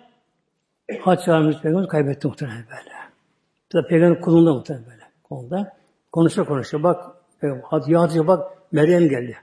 Hatice 1.00 1.30
Hanım'ın 1.30 1.52
Peygamberimiz 1.52 1.88
kaybetti 1.88 2.26
muhtemelen 2.26 2.64
böyle. 2.70 2.94
Tabi 3.70 3.88
Peygamber 3.88 4.20
kulunda 4.20 4.54
muhtemelen 4.54 4.86
böyle. 4.86 5.02
Konuda. 5.24 5.76
Konuşa 6.12 6.44
konuşa 6.44 6.82
bak 6.82 7.16
Hatice, 7.62 7.96
Hatice 7.96 8.26
bak 8.26 8.52
Meryem 8.72 9.08
geldi. 9.08 9.36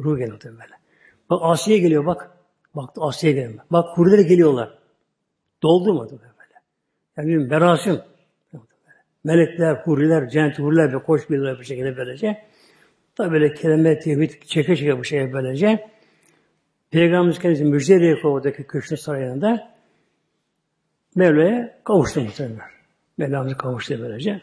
Ruh 0.00 0.18
geldi 0.18 0.32
muhtemelen 0.32 0.60
böyle. 0.60 0.74
Bak 1.30 1.40
Asiye 1.42 1.78
geliyor 1.78 2.06
bak. 2.06 2.30
Bak 2.74 2.90
Asiye 3.00 3.32
geliyor. 3.32 3.64
Bak 3.70 3.98
huriler 3.98 4.18
geliyorlar. 4.18 4.78
Doldu 5.62 5.94
mu 5.94 6.08
böyle? 6.10 6.22
Yani 7.16 7.28
bir 7.28 7.50
merasim. 7.50 8.00
Melekler, 9.24 9.74
huriler, 9.74 10.28
cennet 10.28 10.58
huriler 10.58 10.92
ve 10.92 10.98
koş 11.02 11.30
bir 11.30 11.64
şekilde 11.64 11.96
böylece. 11.96 12.46
Tabi 13.16 13.32
böyle 13.32 13.54
kelime, 13.54 13.98
tevhid 13.98 14.30
çeke 14.30 14.76
çeke 14.76 14.98
bu 14.98 15.04
şeye 15.04 15.32
böylece. 15.32 15.90
Peygamberimiz 16.90 17.38
kendisi 17.38 17.64
müjdeliye 17.64 18.16
oradaki 18.24 18.66
köşkün 18.66 18.96
sarayında 18.96 19.74
Mevla'ya 21.14 21.78
kavuştu 21.84 22.20
muhtemelen. 22.20 22.70
Mevlamızı 23.18 23.56
kavuştu 23.56 23.98
böylece. 24.00 24.42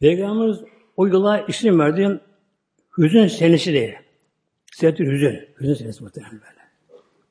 Peygamberimiz 0.00 0.58
o 0.96 1.06
yıla 1.06 1.40
isim 1.40 1.78
verdi 1.78 2.20
hüzün 2.98 3.26
senesi 3.26 3.72
diye. 3.72 4.00
Senetül 4.72 5.12
hüzün. 5.12 5.48
Hüzün 5.60 5.74
senesi 5.74 6.04
muhtemelen 6.04 6.32
böyle. 6.32 6.62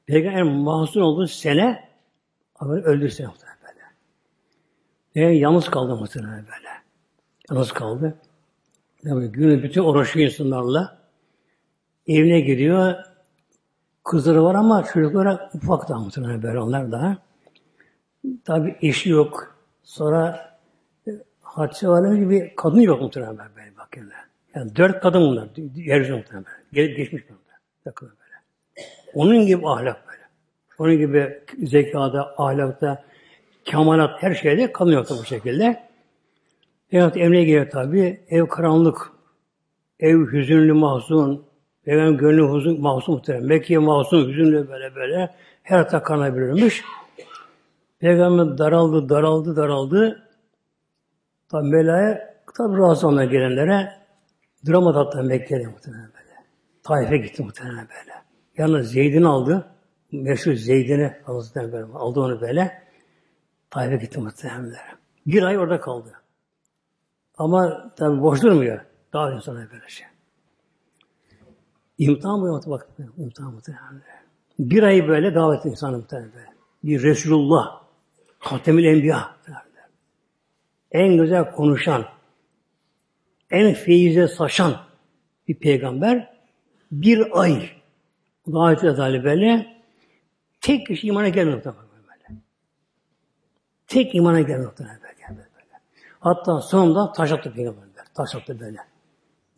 Peygamber 0.06 0.44
mahzun 0.44 1.02
olduğu 1.02 1.28
sene 1.28 1.90
ama 2.56 2.74
öldü 2.74 3.10
sene 3.10 3.28
muhtemelen 3.28 3.58
böyle. 3.62 3.86
Peygamber 5.14 5.40
yalnız 5.40 5.70
kaldı 5.70 5.96
muhtemelen 5.96 6.46
böyle. 6.46 6.70
Yalnız 7.50 7.72
kaldı. 7.72 8.18
Tabii 9.04 9.28
günü 9.28 9.64
bütün 9.64 9.84
uğraşıyor 9.84 10.26
insanlarla. 10.26 10.98
Evine 12.08 12.40
gidiyor. 12.40 12.96
Kızları 14.04 14.44
var 14.44 14.56
ama 14.56 14.84
çocuklara 14.84 15.50
ufak 15.56 15.90
da 15.90 16.00
muhtemelen 16.00 16.44
böyle 16.44 16.60
onlar 16.60 16.92
da. 16.92 17.18
Tabi 18.46 18.76
eşi 18.82 19.10
yok. 19.10 19.56
Sonra 19.84 20.52
e, 21.08 21.12
Hatice 21.42 21.88
Valide 21.88 22.20
gibi 22.20 22.54
kadın 22.58 22.80
yok 22.80 23.02
muhtemelen 23.02 23.38
böyle 23.38 23.78
bak 23.78 23.98
yani. 24.56 24.76
dört 24.76 25.02
kadın 25.02 25.22
bunlar. 25.22 25.48
Yeryüzü 25.76 26.16
muhtemelen. 26.16 26.46
Gelip 26.74 26.98
geçmiş 26.98 27.24
bunlar. 27.30 27.60
Takılı 27.84 28.10
böyle. 28.10 28.36
Onun 29.14 29.46
gibi 29.46 29.68
ahlak 29.68 30.08
böyle. 30.08 30.22
Onun 30.80 30.98
gibi 30.98 31.44
zekada, 31.64 32.34
ahlakta, 32.38 33.04
kemalat 33.66 34.24
her 34.24 34.36
şeyde 34.36 34.72
kadın 34.72 34.92
yoktu 34.92 35.16
bu 35.20 35.26
şekilde. 35.26 35.91
Peygamber 36.92 37.22
emre 37.22 37.44
geliyor 37.44 37.70
tabi. 37.70 38.26
Ev 38.30 38.48
karanlık. 38.48 39.12
Ev 40.00 40.32
hüzünlü 40.32 40.74
mahzun. 40.74 41.46
Peygamber 41.84 42.20
gönlü 42.20 42.42
huzun, 42.42 42.82
mahzun 42.82 43.16
muhtemelen. 43.16 43.46
Mekke 43.46 43.78
mahzun, 43.78 44.30
hüzünlü 44.30 44.70
böyle 44.70 44.96
böyle. 44.96 45.36
Her 45.64 45.90
takana 45.90 46.36
bölünmüş. 46.36 46.84
Peygamber 48.00 48.58
daraldı, 48.58 49.10
daraldı, 49.10 49.56
daraldı. 49.56 50.28
Tabi 51.50 51.68
Mela'ya, 51.68 52.36
tabi 52.58 52.78
razı 52.78 53.08
olan 53.08 53.30
gelenlere 53.30 53.92
drama 54.68 54.96
hatta 54.96 55.22
Mekke'de 55.22 55.68
muhtemelen 55.68 56.10
böyle. 56.14 56.36
Taif'e 56.84 57.18
gitti 57.18 57.44
muhtemelen 57.44 57.88
böyle. 57.90 58.14
Yalnız 58.58 58.92
Zeyd'ini 58.92 59.28
aldı. 59.28 59.68
Meşhur 60.12 60.54
Zeyd'ini 60.54 61.14
böyle 61.56 61.86
aldı 61.94 62.20
onu 62.20 62.42
böyle. 62.42 62.82
Taif'e 63.70 63.96
gitti 63.96 64.20
muhtemelen. 64.20 64.76
Bir 65.28 65.44
ay 65.44 65.58
orada 65.58 65.80
kaldı. 65.80 66.21
Ama 67.38 67.94
tabi 67.96 68.22
boş 68.22 68.44
durmuyor. 68.44 68.82
Daha 69.14 69.32
insana 69.32 69.72
böyle 69.72 69.90
şey. 69.90 70.08
İmtihan 71.98 72.40
mı 72.40 72.62
bak 72.68 72.88
imtihan 73.18 73.54
muhtemelen. 73.54 74.02
Bir 74.60 74.84
ay 74.84 75.08
böyle 75.08 75.36
davet 75.36 75.66
insanı 75.66 75.98
muhtemelen. 75.98 76.56
Bir 76.84 77.04
Resulullah, 77.04 77.82
Hatemül 78.40 78.84
Enbiya. 78.84 79.36
En 80.92 81.18
güzel 81.18 81.52
konuşan, 81.52 82.06
en 83.52 83.74
feyize 83.74 84.28
saçan 84.28 84.78
bir 85.48 85.56
peygamber 85.56 86.38
bir 86.92 87.42
ay 87.42 87.70
davet 88.48 88.84
eder 88.84 89.24
böyle 89.24 89.78
tek 90.62 90.88
kişi 90.88 91.08
imana 91.08 91.30
gelmiyor 91.30 91.58
muhtemelen. 91.58 91.92
Tek 93.88 94.16
imana 94.16 94.42
gelmiyor 94.42 94.70
muhtemelen. 94.70 95.01
Hatta 96.22 96.62
sonunda 96.62 97.12
taş 97.12 97.32
attı 97.32 97.54
peygamberler. 97.54 98.06
Taş 98.16 98.36
attı 98.36 98.60
böyle. 98.60 98.78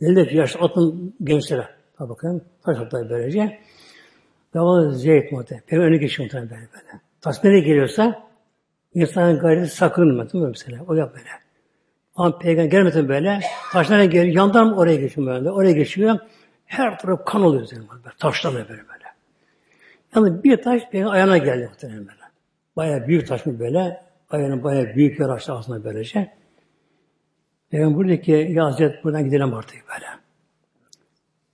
Dedi 0.01 0.30
ki 0.30 0.38
yaşlı 0.38 0.59
atın 0.59 1.16
gençlere. 1.24 1.68
Ha 1.95 2.09
bakın. 2.09 2.43
Taş 2.66 2.78
atlar 2.78 3.09
böylece. 3.09 3.59
Davul 4.53 4.91
zeyt 4.91 5.32
muhtemelen. 5.32 5.66
Peygamber 5.66 5.91
önü 5.91 5.99
geçiyor 5.99 6.26
muhtemelen 6.26 6.49
böyle 6.49 6.61
böyle. 6.61 7.01
Taş 7.22 7.43
nereye 7.43 7.59
geliyorsa 7.59 8.24
insanın 8.93 9.39
gayreti 9.39 9.76
sakınma 9.76 10.30
değil 10.30 10.43
mi 10.43 10.49
mesela? 10.49 10.84
O 10.88 10.93
yap 10.93 11.14
böyle. 11.14 11.30
Ama 12.16 12.39
peygamber 12.39 12.72
gelmeden 12.72 13.09
böyle 13.09 13.39
taşlara 13.72 14.05
geliyor. 14.05 14.36
Yandan 14.36 14.78
oraya 14.78 14.95
geçiyor 14.95 15.28
böyle. 15.28 15.51
Oraya 15.51 15.72
geçiyor. 15.72 16.20
Her 16.66 16.99
taraf 16.99 17.26
kan 17.26 17.43
oluyor 17.43 17.64
üzerine 17.64 17.86
böyle. 17.89 18.16
Taşlar 18.20 18.53
böyle 18.53 18.68
böyle. 18.68 19.03
Yani 20.16 20.43
bir 20.43 20.61
taş 20.61 20.82
peygamber 20.91 21.16
ayağına 21.16 21.38
geldi 21.38 21.68
muhtemelen 21.70 21.99
böyle. 21.99 22.24
Bayağı 22.76 23.07
büyük 23.07 23.28
taş 23.28 23.45
mı 23.45 23.59
böyle. 23.59 24.03
Ayağının 24.30 24.64
bayağı 24.64 24.95
büyük 24.95 25.20
yer 25.20 25.30
açtı 25.30 25.53
aslında 25.53 25.84
böylece. 25.84 26.42
Peygamber 27.74 27.97
buradaki 27.97 28.32
ya 28.32 28.65
Hazret 28.65 29.03
buradan 29.03 29.26
gidelim 29.26 29.53
artık 29.53 29.84
böyle. 29.88 30.05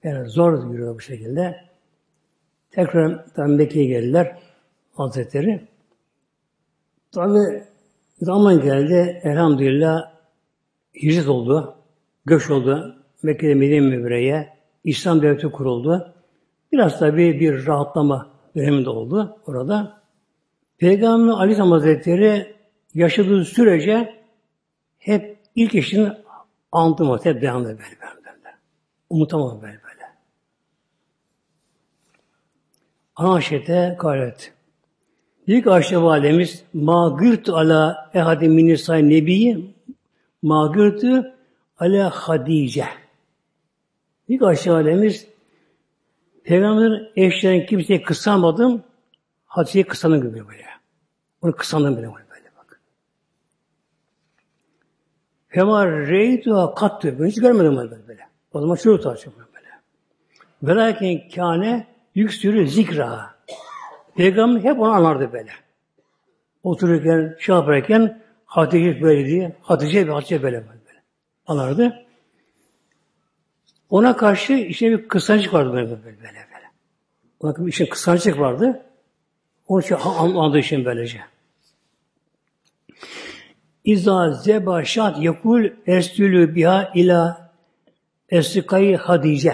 Yani 0.03 0.30
zor 0.30 0.72
yürüyor 0.72 0.95
bu 0.95 0.99
şekilde. 0.99 1.55
Tekrar 2.72 3.26
tabi 3.36 3.51
Mekke'ye 3.51 3.86
geldiler 3.86 4.39
Hazretleri. 4.93 5.67
Tabi 7.11 7.63
zaman 8.22 8.61
geldi 8.61 9.22
elhamdülillah 9.24 10.11
hicret 10.95 11.28
oldu. 11.28 11.76
Göç 12.26 12.49
oldu. 12.49 12.95
Mekke'de 13.24 13.55
Medine 13.55 13.80
Münevvere'ye 13.80 14.49
İslam 14.84 15.22
devleti 15.22 15.47
kuruldu. 15.47 16.13
Biraz 16.72 16.99
tabi 16.99 17.39
bir 17.39 17.67
rahatlama 17.67 18.30
döneminde 18.55 18.89
oldu 18.89 19.38
orada. 19.47 20.01
Peygamber 20.78 21.34
Aleyhisselam 21.34 21.72
Hazretleri 21.72 22.55
yaşadığı 22.93 23.45
sürece 23.45 24.18
ilk 25.60 25.76
eşini 25.76 26.12
andım 26.72 27.20
hep 27.24 27.41
devamlı 27.41 27.68
böyle 27.68 27.80
böyle. 27.80 28.57
Unutamam 29.10 29.62
böyle 29.62 29.80
böyle. 29.84 30.12
Ana 33.16 33.34
Ayşe'de 33.34 33.97
gayret. 33.99 34.53
İlk 35.47 35.68
Ayşe 35.68 36.01
validemiz 36.01 36.64
magırt 36.74 37.49
ala 37.49 38.10
ehadi 38.14 38.49
minisay 38.49 39.10
nebiyi 39.10 39.76
magırtı 40.41 41.36
ala 41.80 42.10
Hadice. 42.10 42.86
İlk 44.28 44.41
Ayşe 44.41 44.72
validemiz 44.72 45.28
Peygamber 46.43 47.12
eşlerin 47.16 47.66
kimseye 47.66 48.01
kısamadım, 48.01 48.84
Hatice'yi 49.45 49.84
kısandım 49.88 50.22
gibi 50.22 50.47
böyle. 50.47 50.66
Onu 51.41 51.55
kısandım 51.55 51.95
böyle 51.95 52.07
bak. 52.07 52.82
Fema 55.49 55.87
reytuha 55.87 56.75
kattı. 56.75 57.19
Ben 57.19 57.25
hiç 57.25 57.41
görmedim 57.41 57.77
böyle 57.77 58.07
böyle. 58.07 58.27
O 58.53 58.61
zaman 58.61 58.75
şunu 58.75 59.01
tartışıyor 59.01 59.35
böyle. 59.35 59.67
Velakin 60.63 61.29
kâne 61.35 61.87
yüksürü 62.15 62.67
zikra. 62.67 63.35
Peygamber 64.15 64.61
hep 64.61 64.79
onu 64.79 64.91
anlardı 64.91 65.33
böyle. 65.33 65.51
Otururken, 66.63 67.35
şey 67.39 67.55
yaparken 67.55 68.21
Hatice 68.45 69.01
böyle 69.01 69.25
diye, 69.25 69.55
Hatice 69.61 70.07
ve 70.07 70.11
Hatice 70.11 70.43
böyle 70.43 70.57
böyle. 70.57 70.79
Anlardı. 71.47 72.05
Ona 73.89 74.15
karşı 74.15 74.53
işte 74.53 74.91
bir 74.91 75.07
kıskançlık 75.07 75.53
vardı 75.53 75.73
böyle 75.73 75.89
böyle 75.89 76.03
böyle. 76.05 76.23
böyle. 76.23 76.69
Ona 77.39 77.55
bir 77.55 77.69
işte 77.69 77.89
kıskançlık 77.89 78.39
vardı. 78.39 78.85
Onun 79.67 79.81
için 79.81 79.95
anladığı 79.95 80.59
için 80.59 80.85
böylece. 80.85 81.21
İza 83.89 84.31
zeba 84.31 84.83
şat 84.83 85.21
yakul 85.21 85.69
estülü 85.87 86.55
biha 86.55 86.91
ila 86.95 87.51
estikayı 88.29 88.97
hadice. 88.97 89.53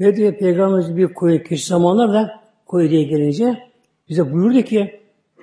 Ne 0.00 0.16
diyor 0.16 0.34
Peygamberimiz 0.34 0.96
bir 0.96 1.14
koyu 1.14 1.42
kişi 1.42 1.66
zamanlarda 1.66 2.42
koyu 2.66 2.90
diye 2.90 3.02
gelince 3.02 3.70
bize 4.08 4.32
buyurdu 4.32 4.62
ki 4.62 5.00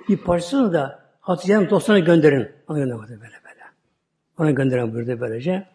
bir 0.08 0.16
parçasını 0.16 0.72
da 0.72 1.02
Hatice'nin 1.20 1.70
dostuna 1.70 1.98
gönderin. 1.98 2.48
Ona 2.68 2.78
göndermedi 2.78 3.10
böyle 3.10 3.20
böyle. 3.20 3.64
Ona 4.38 4.50
gönderin 4.50 4.94
buyurdu 4.94 5.20
böylece. 5.20 5.66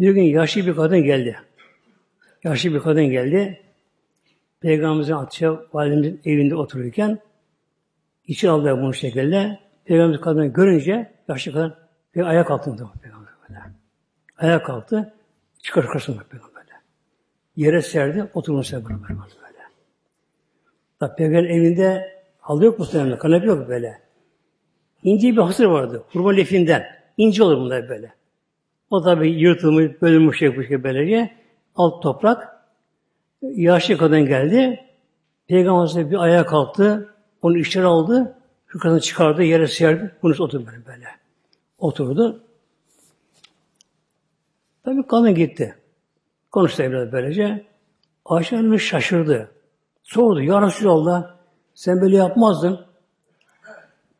Bir 0.00 0.10
gün 0.10 0.22
yaşlı 0.22 0.66
bir 0.66 0.76
kadın 0.76 1.02
geldi. 1.02 1.36
Yaşlı 2.44 2.74
bir 2.74 2.80
kadın 2.80 3.04
geldi. 3.04 3.60
Peygamberimizin 4.60 5.12
Hatice 5.12 5.50
validemizin 5.72 6.20
evinde 6.24 6.54
otururken 6.54 7.18
içi 8.26 8.50
aldı 8.50 8.78
bunu 8.82 8.94
şekilde. 8.94 9.63
Peygamberimiz 9.84 10.20
kadını 10.20 10.46
görünce 10.46 11.12
yaşlı 11.28 11.52
kadın 11.52 11.74
bir 12.14 12.22
ayağa 12.22 12.44
kalktı. 12.44 12.76
Peygamber 13.02 13.32
böyle. 13.48 13.60
Ayağa 14.38 14.62
kalktı. 14.62 15.14
Çıkar 15.62 15.82
çıkarsın 15.82 16.12
Peygamber 16.30 16.54
böyle. 16.54 16.72
Yere 17.56 17.82
serdi. 17.82 18.30
Oturmuş 18.34 18.72
böyle. 18.72 18.84
böyle. 18.84 19.18
Tabi 21.00 21.16
Peygamber 21.16 21.44
evinde 21.44 22.14
halı 22.40 22.64
yok 22.64 22.78
muhtemelen. 22.78 23.18
Kanepe 23.18 23.46
yok 23.46 23.68
böyle. 23.68 23.98
İnce 25.02 25.32
bir 25.32 25.42
hasır 25.42 25.64
vardı. 25.64 26.04
Hurma 26.12 26.30
lefinden. 26.30 26.84
İnce 27.16 27.42
olur 27.42 27.56
bunlar 27.56 27.88
böyle. 27.88 28.12
O 28.90 29.02
tabi 29.02 29.30
yırtılmış, 29.30 30.02
bölünmüş 30.02 30.38
şey 30.38 30.56
bu 30.56 30.64
şey 30.64 30.84
böylece. 30.84 31.30
Alt 31.76 32.02
toprak. 32.02 32.54
Yaşlı 33.42 33.96
kadın 33.96 34.26
geldi. 34.26 34.80
Peygamber 35.48 36.10
bir 36.10 36.22
ayağa 36.22 36.46
kalktı. 36.46 37.14
Onu 37.42 37.58
içeri 37.58 37.84
aldı. 37.84 38.36
Şu 38.82 39.00
çıkardı, 39.00 39.42
yere 39.42 39.66
serdi. 39.66 40.14
Bunu 40.22 40.32
oturdu 40.32 40.66
böyle 40.66 40.86
böyle. 40.86 41.06
Oturdu. 41.78 42.42
Tabi 44.84 45.06
kadın 45.06 45.34
gitti. 45.34 45.74
Konuştu 46.52 46.82
evladı 46.82 47.12
böylece. 47.12 47.66
Ayşe 48.24 48.56
Hanım 48.56 48.80
şaşırdı. 48.80 49.50
Sordu. 50.02 50.42
Ya 50.42 50.62
Resulallah 50.62 51.34
sen 51.74 52.00
böyle 52.00 52.16
yapmazdın. 52.16 52.80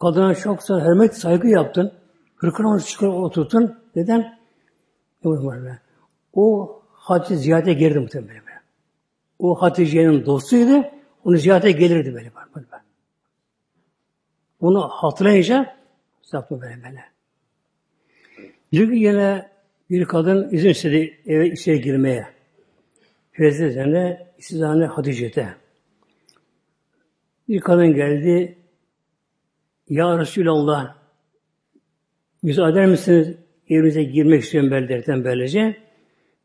Kadına 0.01 0.35
çok 0.35 0.69
hürmet, 0.69 1.17
saygı 1.17 1.49
yaptın. 1.49 1.93
Hırkını 2.37 2.81
çıkar 2.81 3.07
oturtun. 3.07 3.79
Neden? 3.97 4.39
O 6.35 6.83
Hatice 6.93 7.37
ziyarete 7.37 7.73
girdi 7.73 7.99
muhtemelen. 7.99 8.43
O 9.39 9.63
Hatice'nin 9.63 10.27
dostuydu. 10.27 10.85
Onu 11.25 11.37
ziyarete 11.37 11.73
gelirdi 11.73 12.15
böyle. 12.15 12.33
böyle. 12.55 12.84
Bunu 14.65 14.89
hatırlayınca 14.89 15.77
yaptı 16.33 16.61
böyle 16.61 16.83
böyle. 16.85 17.05
Bir 18.73 18.89
gün 18.89 18.97
yine 18.97 19.51
bir 19.91 20.05
kadın 20.05 20.49
izin 20.51 20.69
istedi 20.69 21.21
eve 21.27 21.51
içeri 21.51 21.81
girmeye. 21.81 22.27
Firavun 23.33 23.65
üzerine 23.65 24.27
istizane 24.39 24.87
Hatice'de. 24.87 25.49
Bir 27.49 27.61
kadın 27.61 27.95
geldi. 27.95 28.59
Ya 29.89 30.19
Resulallah 30.19 30.97
müsaade 32.43 32.73
eder 32.73 32.87
misiniz? 32.87 33.37
Evimize 33.69 34.03
girmek 34.03 34.43
istiyorum 34.43 34.71
derken 34.71 35.25
böylece. 35.25 35.77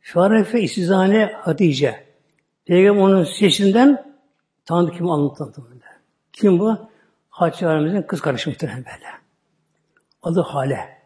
Şarefe 0.02 0.62
istizane 0.62 1.26
Hatice. 1.26 2.04
Peygamber 2.66 3.02
onun 3.02 3.24
sesinden 3.24 4.16
tanıdı 4.66 4.92
kim 4.92 5.10
anlattı. 5.10 5.54
Kim 6.34 6.60
bu? 6.60 6.90
Hatice 7.40 8.06
kız 8.08 8.22
kardeşi 8.22 8.50
muhtemelen 8.50 8.86
böyle. 8.86 9.08
Adı 10.24 10.42
Hale. 10.42 11.00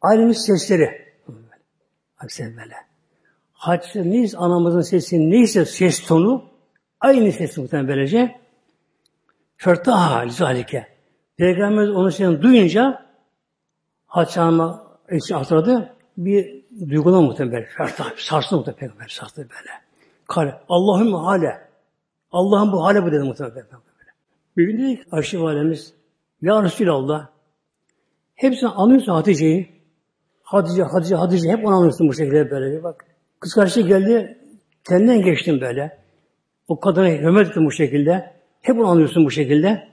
Aynı 0.00 0.34
sesleri. 0.34 1.14
Hatice 2.14 2.56
böyle. 2.56 2.74
Hatice 3.52 4.10
neyse 4.10 4.38
anamızın 4.38 4.80
sesi 4.80 5.30
neyse 5.30 5.64
ses 5.64 6.06
tonu 6.06 6.44
aynı 7.00 7.32
ses 7.32 7.58
muhtemelen 7.58 7.88
böylece. 7.88 8.40
Fertaha 9.56 10.18
lizalike. 10.18 10.86
Peygamberimiz 11.36 11.96
onun 11.96 12.10
sesini 12.10 12.42
duyunca 12.42 13.06
Hatice 14.06 14.40
Hanım'a 14.40 14.84
hatırladı. 15.30 15.94
Bir 16.16 16.64
duygulan 16.90 17.24
muhtemelen. 17.24 17.68
Fertah, 17.76 18.16
sarstı 18.16 18.56
muhtemelen 18.56 18.78
Peygamber, 18.78 19.08
sarstı 19.08 19.40
böyle. 19.40 19.70
Kale, 20.28 20.60
Allah'ım 20.68 21.14
hale. 21.14 21.68
Allah'ım 22.32 22.72
bu 22.72 22.84
hale 22.84 23.02
bu 23.02 23.12
dedi 23.12 23.24
muhtemelen 23.24 23.54
Peygamber. 23.54 23.91
Bir 24.56 24.66
gün 24.66 24.78
dedi 24.78 24.96
ki 24.96 25.04
Ayşe 25.10 25.40
Validemiz, 25.40 25.94
Ya 26.42 26.62
Resulallah, 26.62 27.28
hepsini 28.34 28.68
anlıyorsun 28.68 29.12
Hatice'yi. 29.12 29.82
Hatice, 30.42 30.82
Hatice, 30.82 31.14
Hatice 31.14 31.48
hep 31.48 31.66
onu 31.66 31.74
anlıyorsun 31.74 32.08
bu 32.08 32.14
şekilde 32.14 32.50
böyle. 32.50 32.82
Bak, 32.82 33.04
kız 33.40 33.54
karşı 33.54 33.80
geldi, 33.80 34.38
kendinden 34.88 35.22
geçtim 35.22 35.60
böyle. 35.60 35.98
O 36.68 36.80
kadına 36.80 37.08
hürmet 37.08 37.48
ettim 37.48 37.66
bu 37.66 37.72
şekilde. 37.72 38.32
Hep 38.60 38.78
onu 38.78 38.86
anlıyorsun 38.86 39.24
bu 39.24 39.30
şekilde. 39.30 39.88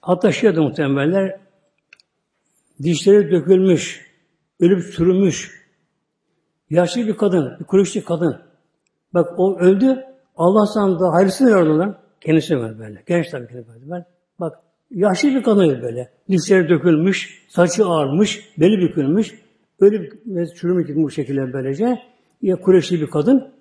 Hatta 0.00 0.32
şey 0.32 0.50
adı 0.50 0.62
muhtemelenler, 0.62 1.40
dişleri 2.82 3.30
dökülmüş, 3.30 4.10
ölüp 4.60 4.92
çürümüş, 4.92 5.64
yaşlı 6.70 7.06
bir 7.06 7.16
kadın, 7.16 7.56
bir 7.60 7.64
kuruşlu 7.64 8.04
kadın. 8.04 8.42
Bak 9.14 9.34
o 9.38 9.58
öldü, 9.58 10.04
Allah 10.36 10.66
sana 10.66 11.00
da 11.00 11.12
hayırlısını 11.12 11.56
verdi 11.56 11.68
lan. 11.68 12.03
Kendisi 12.24 12.58
var 12.58 12.78
böyle. 12.78 13.02
Genç 13.06 13.30
tabii 13.30 13.48
ki 13.48 13.64
böyle. 13.68 14.04
Bak 14.40 14.58
yaşlı 14.90 15.28
bir 15.28 15.42
kadın 15.42 15.82
böyle. 15.82 16.10
Dişleri 16.28 16.68
dökülmüş, 16.68 17.46
saçı 17.48 17.86
ağarmış, 17.86 18.52
beli 18.58 18.78
bükülmüş. 18.78 19.34
Öyle 19.80 20.02
bir 20.02 20.46
çürümüş 20.46 20.88
bu 20.96 21.10
şekilde 21.10 21.52
böylece. 21.52 22.02
Ya 22.42 22.56
Kureyşli 22.56 23.00
bir 23.00 23.10
kadın. 23.10 23.54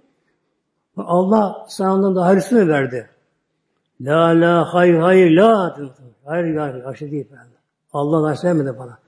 Allah 0.98 1.66
sana 1.70 1.96
ondan 1.96 2.16
daha 2.16 2.26
hayırlısını 2.26 2.68
verdi. 2.68 3.10
La 4.02 4.28
la 4.28 4.74
hayır 4.74 4.94
hayır 4.94 5.32
la. 5.32 5.78
Hayır 6.26 6.56
hayır 6.56 6.84
hayır 6.84 7.12
değil. 7.12 7.28
Ben. 7.32 7.48
Allah 7.94 8.30
nasip 8.30 8.46
vermedi 8.46 8.80
bana. 8.80 9.00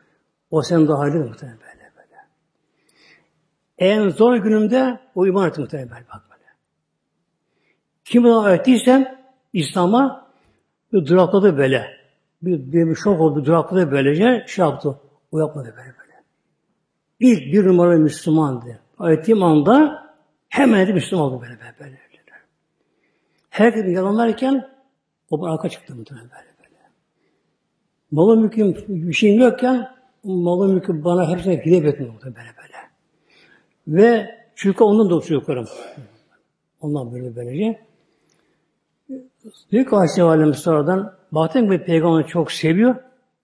O 0.51 0.61
sen 0.61 0.87
daha 0.87 0.99
hayırlı 0.99 1.19
muhtemelen 1.19 1.59
böyle 1.59 1.91
böyle. 1.97 2.21
En 3.77 4.09
zor 4.09 4.35
günümde 4.35 4.99
o 5.15 5.27
iman 5.27 5.49
etti 5.49 5.61
muhtemelen 5.61 5.89
bak 5.89 6.23
böyle. 6.31 6.43
Kim 8.05 8.23
bana 8.23 8.45
öğrettiysem 8.45 9.24
İslam'a 9.55 10.27
bir 10.93 11.05
durakladı 11.05 11.57
böyle. 11.57 11.87
Bir, 12.41 12.71
bir, 12.71 12.87
bir 12.87 12.95
şok 12.95 13.21
oldu, 13.21 13.45
durakladı 13.45 13.91
böylece 13.91 14.45
şey 14.47 14.65
yaptı. 14.65 14.99
O 15.31 15.39
yapmadı 15.39 15.73
böyle 15.77 15.93
böyle. 15.99 16.23
İlk 17.19 17.53
bir 17.53 17.65
numara 17.65 17.97
Müslümandı. 17.97 18.79
Öğrettiğim 18.99 19.43
anda 19.43 20.03
hemen 20.49 20.87
de 20.87 20.93
Müslüman 20.93 21.25
oldu 21.25 21.41
böyle 21.41 21.59
böyle. 21.59 21.75
böyle. 21.79 21.95
Herkes 23.49 23.95
yalanlarken 23.95 24.69
o 25.29 25.41
bana 25.41 25.53
arka 25.53 25.69
çıktı 25.69 25.95
muhtemelen 25.95 26.29
böyle 26.29 26.47
böyle. 26.59 26.81
Malı 28.11 28.37
mülküm 28.37 28.75
bir 28.87 29.13
şeyim 29.13 29.41
yokken 29.41 29.95
malı 30.23 30.67
mülkü 30.67 31.03
bana 31.03 31.29
hepsine 31.29 31.65
hidayet 31.65 31.85
etmiyor 31.85 32.13
böyle 32.23 32.35
böyle. 32.35 32.77
Ve 33.87 34.35
çünkü 34.55 34.83
ondan 34.83 35.09
da 35.09 35.21
çocuklarım. 35.21 35.67
Ondan 36.81 37.11
böyle 37.13 37.35
böylece. 37.35 37.85
Büyük 39.71 39.93
Aleyhisselam 39.93 40.29
Aleyhisselam 40.29 40.53
sonradan 40.53 41.15
baktım 41.31 41.71
bir 41.71 41.85
peygamberi 41.85 42.27
çok 42.27 42.51
seviyor. 42.51 42.95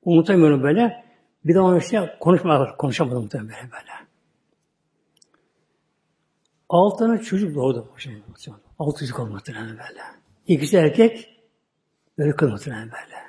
Unutamıyorum 0.04 0.64
böyle. 0.64 1.06
Bir 1.46 1.56
de 1.56 1.60
ona 1.60 1.78
işte 1.78 2.18
konuşma, 2.20 2.78
konuşamadım 2.78 3.22
muhtemelen 3.22 3.50
böyle 3.50 3.72
böyle. 3.72 3.92
Altı 6.70 6.98
tane 6.98 7.22
çocuk 7.22 7.56
doğdu. 7.56 7.90
Altı 8.80 9.00
çocuk 9.00 9.20
oldu 9.20 9.30
muhtemelen 9.30 9.70
böyle. 9.70 10.02
İkisi 10.48 10.78
erkek, 10.78 11.42
böyle 12.18 12.36
kız 12.36 12.52
muhtemelen 12.52 12.92
böyle. 12.92 13.22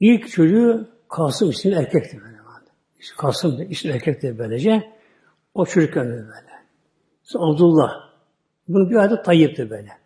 İlk 0.00 0.28
çocuğu 0.28 0.88
Kasım 1.08 1.50
isimli 1.50 1.74
erkekti 1.74 2.20
böyle. 2.20 2.34
Kasım 3.16 3.70
isimli 3.70 3.94
erkekti 3.94 4.38
böylece. 4.38 4.92
O 5.54 5.66
çocuk 5.66 5.96
öldü 5.96 6.10
böyle. 6.10 6.64
Sonra 7.22 7.44
Abdullah. 7.44 7.90
Bunun 8.68 8.90
bir 8.90 8.96
adı 8.96 9.22
Tayyip'ti 9.22 9.70
böyle. 9.70 10.03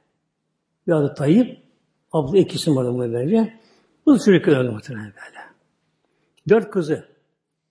Bir 0.88 0.92
adı 0.92 1.14
Tayyip. 1.14 1.62
Abdullah 2.12 2.38
iki 2.38 2.56
isim 2.56 2.76
vardı 2.76 2.98
böylece. 2.98 3.54
Bu 4.06 4.18
çocuk 4.18 4.48
öldü 4.48 4.70
muhtemelen 4.70 5.06
böyle. 5.06 5.44
Dört 6.48 6.70
kızı. 6.70 7.08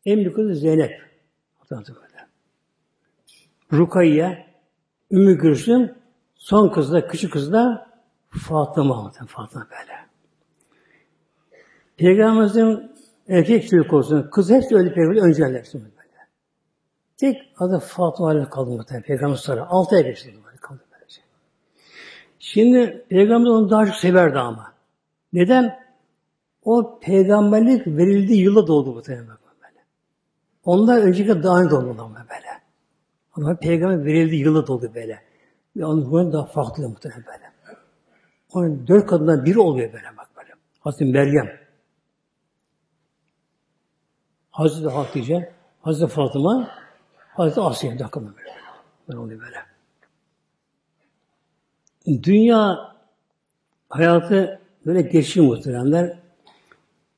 En 0.06 0.18
büyük 0.18 0.36
kızı 0.36 0.56
Zeynep. 0.56 1.02
Böyle. 1.72 2.28
Rukayye, 3.74 4.48
Ümmü 5.12 5.38
Gülsüm, 5.38 5.96
son 6.36 6.70
kız 6.70 6.94
da, 6.94 7.08
küçük 7.08 7.34
kız 7.34 7.54
da 7.54 7.88
Fatıma. 8.30 9.12
Fatıma 9.28 9.68
böyle. 9.72 9.98
Peygamberimizin 11.98 12.92
erkek 13.28 13.70
çocuk 13.70 13.94
olsun, 13.94 14.30
kız 14.32 14.50
hepsi 14.50 14.76
öyle 14.76 14.94
peygamber 14.94 15.22
önceler. 15.22 15.66
Tek 17.18 17.38
adı 17.58 17.80
Fatıma 17.80 18.30
Aleyhi 18.30 18.50
kaldı 18.50 18.72
muhtemelen. 18.72 19.04
Peygamber 19.04 19.36
sonra. 19.36 19.68
Altı 19.70 19.96
ay 19.96 20.04
geçti. 20.04 20.34
Şimdi 22.40 23.06
Peygamber 23.10 23.50
onu 23.50 23.70
daha 23.70 23.86
çok 23.86 23.96
severdi 23.96 24.40
ama. 24.40 24.74
Neden? 25.34 25.80
O 26.64 27.00
peygamberlik 27.00 27.88
verildiği 27.88 28.42
yılda 28.42 28.68
doğdu 28.68 28.96
bu 28.96 29.08
böyle. 29.08 29.86
Ondan 30.66 31.02
önceki 31.02 31.44
daha 31.44 31.62
önce 31.62 31.72
doğdu 31.72 32.02
ama 32.02 32.16
böyle. 32.16 32.62
Ama 33.34 33.56
peygamber 33.56 34.06
verildiği 34.06 34.42
yılda 34.42 34.68
doğdu 34.68 34.92
böyle. 34.96 35.22
Ve 35.78 35.86
onun 35.86 36.34
daha 36.34 36.46
farklı 36.46 36.90
muhtemelen 36.90 37.24
böyle. 37.26 37.48
Onun 38.54 38.88
dört 38.88 39.08
kadından 39.08 39.46
biri 39.46 39.60
oluyor 39.60 39.94
böyle 39.94 40.18
bak 40.18 40.30
böyle. 40.38 40.50
Hazreti 40.80 41.06
Meryem, 41.06 41.50
Hazreti 44.52 44.90
Hatice, 44.90 45.54
Hazreti 45.82 46.14
Fatıma, 46.14 46.70
Hazreti 47.34 47.62
Asiye 47.62 48.00
dakika 48.00 48.22
böyle. 48.22 48.54
Böyle 49.08 49.20
oluyor 49.20 49.42
böyle. 49.42 49.77
Dünya 52.08 52.96
hayatı 53.90 54.60
böyle 54.86 55.02
geçiyor 55.02 55.46
muhteremler. 55.46 56.20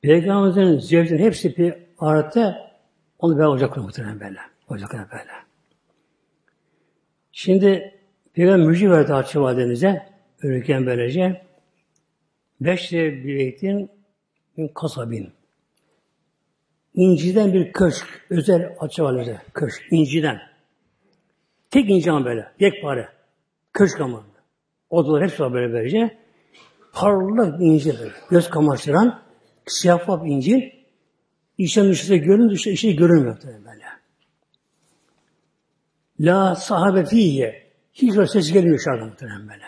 Peygamberimizin 0.02 0.78
zevkleri 0.78 1.22
hepsi 1.22 1.56
bir 1.56 1.74
ahirette 1.98 2.56
onu 3.18 3.36
böyle 3.36 3.46
olacaklar 3.46 3.82
muhtemelen 3.82 4.20
böyle. 4.20 4.38
Olacaklar 4.68 5.10
böyle. 5.10 5.30
Şimdi 7.32 8.00
Peygamber 8.32 8.66
müjde 8.66 8.90
verdi 8.90 9.12
Hatice 9.12 9.40
validemize. 9.40 10.10
Ölürken 10.42 10.86
böylece. 10.86 11.42
Beşre 12.60 13.24
bir 13.24 13.38
beytin 13.38 13.90
kasabin. 14.74 15.32
İnciden 16.94 17.52
bir 17.52 17.72
köşk. 17.72 18.26
Özel 18.30 18.76
Hatice 18.76 19.02
validemize. 19.02 19.42
Köşk. 19.54 19.82
İnciden. 19.90 20.40
Tek 21.70 21.90
inci 21.90 22.10
ama 22.10 22.24
böyle. 22.24 22.52
Yekpare. 22.60 23.08
Köşk 23.72 24.00
ama. 24.00 24.29
Odalar 24.90 25.22
hepsi 25.22 25.42
var 25.42 25.52
böyle 25.52 25.72
böylece. 25.72 26.18
Parlak 26.92 27.60
bir 27.60 27.66
inci 27.66 27.98
böyle. 27.98 28.12
Göz 28.30 28.50
kamaştıran 28.50 29.22
Şeffaf 29.66 30.26
İncil. 30.26 30.62
İçten 31.58 31.88
dışarı 31.88 32.16
görün, 32.16 32.50
dışarı 32.50 32.74
içi 32.74 32.96
görünmüyor 32.96 33.38
böyle. 33.44 33.84
La 36.20 36.54
sahabe 36.54 37.04
fiye. 37.04 37.70
Hiç 37.92 38.18
o 38.18 38.26
ses 38.26 38.52
gelmiyor 38.52 38.78
dışarıdan 38.78 39.08
muhtemelen 39.08 39.48
böyle. 39.48 39.64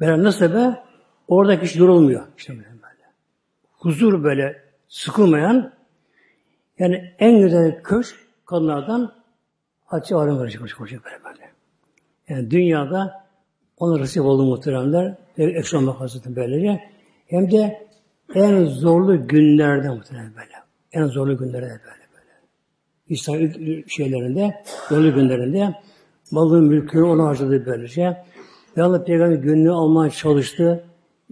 Böyle 0.00 0.22
nasıl 0.22 0.54
be? 0.54 0.84
Oradaki 1.28 1.66
hiç 1.66 1.76
yorulmuyor. 1.76 2.26
İşte 2.38 2.52
böyle. 2.52 2.64
böyle. 2.64 3.04
Huzur 3.70 4.24
böyle 4.24 4.62
sıkılmayan 4.88 5.72
yani 6.78 7.14
en 7.18 7.38
güzel 7.38 7.82
köşk 7.82 8.16
kadınlardan 8.46 9.14
Hatice 9.86 10.14
Alem 10.14 10.40
verecek 10.40 10.76
koşuyor 10.76 11.04
böyle 11.04 11.24
böyle. 11.24 11.52
Yani 12.28 12.50
dünyada 12.50 13.27
ona 13.80 14.00
nasip 14.00 14.24
oldu 14.24 14.44
muhteremler. 14.44 15.14
Ekşanmak 15.38 16.00
Hazreti 16.00 16.36
böylece. 16.36 16.80
Hem 17.26 17.50
de 17.50 17.86
en 18.34 18.64
zorlu 18.64 19.28
günlerde 19.28 19.88
muhtemelen 19.88 20.32
böyle. 20.34 20.52
En 20.92 21.06
zorlu 21.06 21.38
günlerde 21.38 21.66
böyle 21.66 22.08
böyle. 22.14 22.32
İsa 23.08 23.32
şeylerinde, 23.88 24.62
zorlu 24.88 25.14
günlerinde 25.14 25.74
malın 26.30 26.64
mülkünü 26.64 27.02
ona 27.02 27.24
harcadı 27.24 27.66
böylece. 27.66 28.24
Ve 28.76 28.82
Allah 28.82 29.04
peygamber 29.04 29.36
gönlünü 29.36 29.70
almaya 29.70 30.10
çalıştı. 30.10 30.84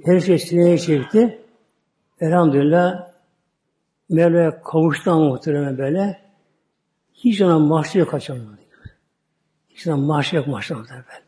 Her 0.05 0.21
şey 0.21 0.39
sineye 0.39 0.79
çekti. 0.79 1.39
Elhamdülillah 2.21 3.11
Mevla'ya 4.09 4.63
kavuştu 4.63 5.11
ama 5.11 5.29
muhtemelen 5.29 5.79
böyle. 5.79 6.19
Hiç 7.15 7.41
ona 7.41 7.59
mahşer 7.59 8.07
kaçamadı. 8.07 8.59
Hiç 9.69 9.87
ona 9.87 9.97
mahşer 9.97 10.39
yok 10.39 10.47
mahşer 10.47 10.79
böyle. 10.79 11.26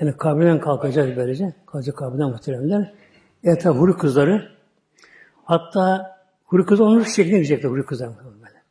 Yani 0.00 0.16
kabrinden 0.16 0.60
kalkacak 0.60 1.16
böylece. 1.16 1.54
Kalkacak 1.66 1.96
kabrinden 1.96 2.30
muhtemelen 2.30 2.92
etraf 3.44 3.76
huri 3.76 3.92
kızları. 3.92 4.48
Hatta 5.44 6.16
huri 6.44 6.66
kızı 6.66 6.84
onun 6.84 7.02
şekline 7.02 7.36
girecekler 7.36 7.70
huri 7.70 7.86
kızlar. 7.86 8.08
Böyle. 8.24 8.62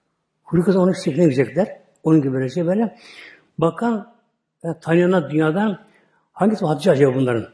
Huri 0.43 0.61
kızı 0.61 0.79
onun 0.79 0.93
şekline 0.93 1.23
girecekler. 1.23 1.79
Onun 2.03 2.21
gibi 2.21 2.33
böyle 2.33 2.49
şey 2.49 2.65
böyle. 2.65 2.97
Bakan 3.57 4.13
yani 4.63 4.79
tanıyanlar 4.81 5.29
dünyadan 5.29 5.79
hangisi 6.33 6.65
Hatice 6.65 6.91
acaba 6.91 7.15
bunların? 7.15 7.47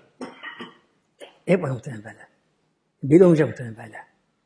Hep 1.46 1.64
var 1.64 1.70
muhtemelen 1.70 2.04
böyle. 2.04 2.18
Biri 3.04 3.24
olmayacak 3.24 3.50
muhtemelen 3.50 3.78
böyle. 3.78 3.98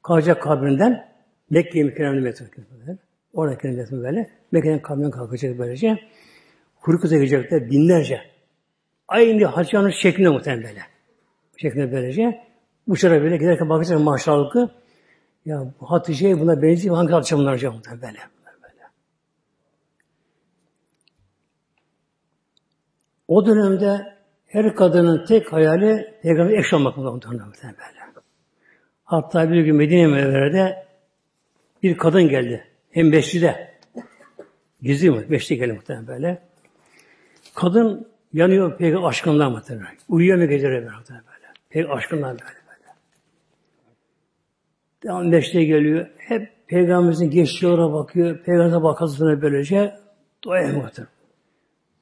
Kalacak 0.03 0.43
kabrinden 0.43 1.13
Mekke'ye 1.49 1.83
mükerremli 1.83 2.21
metre. 2.21 2.45
Oradaki 3.33 3.67
metre 3.67 3.97
böyle. 3.97 4.29
Mekke'den 4.51 4.81
kabrinden 4.81 5.11
kalkacak 5.11 5.59
böylece. 5.59 5.99
Huri 6.75 6.99
kıza 6.99 7.15
girecekler 7.15 7.69
binlerce. 7.71 8.32
Aynı 9.13 9.45
Hatice'nin 9.45 9.89
şeklinde 9.89 10.29
muhtemelen 10.29 10.63
böyle. 10.63 10.81
Şeklinde 11.57 11.91
böylece. 11.91 12.47
Uçarak 12.87 13.21
böyle 13.21 13.37
giderken 13.37 13.69
bakacak 13.69 13.99
maşallah 13.99 14.69
ya 15.45 15.73
Hatice'ye 15.79 16.39
buna 16.39 16.61
benziyor. 16.61 16.95
Hangi 16.95 17.11
Hatice 17.11 17.37
bunlar 17.37 17.53
acaba? 17.53 17.75
Böyle. 17.91 18.01
böyle. 18.01 18.19
O 23.27 23.45
dönemde 23.45 24.17
her 24.47 24.75
kadının 24.75 25.25
tek 25.25 25.53
hayali 25.53 26.19
peygamber 26.21 26.57
eş 26.57 26.73
olmak 26.73 26.97
mı 26.97 27.21
böyle. 27.21 27.43
Hatta 29.03 29.51
bir 29.51 29.61
gün 29.61 29.75
Medine 29.75 30.07
Mevlere'de 30.07 30.85
bir 31.83 31.97
kadın 31.97 32.29
geldi. 32.29 32.67
Hem 32.91 33.11
beşlide. 33.11 33.73
Gizli 34.81 35.11
mi? 35.11 35.31
Beşli 35.31 35.57
geldi 35.57 35.73
muhtemelen 35.73 36.07
böyle. 36.07 36.41
Kadın 37.55 38.12
yanıyor 38.33 38.77
peygamber 38.77 39.07
aşkından 39.07 39.51
muhtemelen. 39.51 39.97
Uyuyamıyor 40.09 40.49
geceleri 40.49 40.81
böyle. 40.81 41.21
Peygamber 41.69 41.97
aşkından 41.97 42.31
böyle. 42.31 42.63
Devam 45.03 45.31
beşte 45.31 45.63
geliyor. 45.63 46.07
Hep 46.17 46.67
Peygamberimizin 46.67 47.31
geçtiği 47.31 47.65
yollara 47.65 47.93
bakıyor. 47.93 48.37
Peygamberimize 48.37 48.83
bakasına 48.83 49.41
böylece 49.41 49.95
doyamadır. 50.43 51.07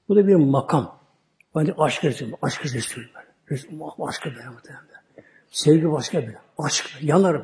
Bu 0.10 0.16
da 0.16 0.28
bir 0.28 0.36
makam. 0.36 1.00
Bence 1.56 1.74
aşk 1.78 2.06
resim, 2.06 2.34
aşk 2.42 2.66
resim. 2.66 3.04
Resim, 3.52 3.80
başka 3.80 4.30
bir 4.30 4.36
muhtemelen. 4.36 4.86
Sevgi 5.50 5.92
başka 5.92 6.22
bir. 6.22 6.36
Aşk, 6.58 6.98
yanar. 7.02 7.42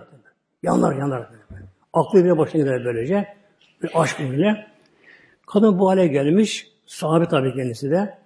Yanar, 0.64 0.96
yanar. 0.96 1.30
Böyle. 1.52 1.64
Aklı 1.94 2.24
bile 2.24 2.38
başına 2.38 2.62
gider 2.62 2.86
böylece. 2.86 3.38
Bir 3.84 4.02
aşk 4.02 4.20
bile. 4.20 4.68
Kadın 5.48 5.80
bu 5.80 5.90
hale 5.90 6.08
gelmiş. 6.08 6.72
Sahabe 6.86 7.28
tabii 7.28 7.54
kendisi 7.54 7.92
de. 7.92 8.18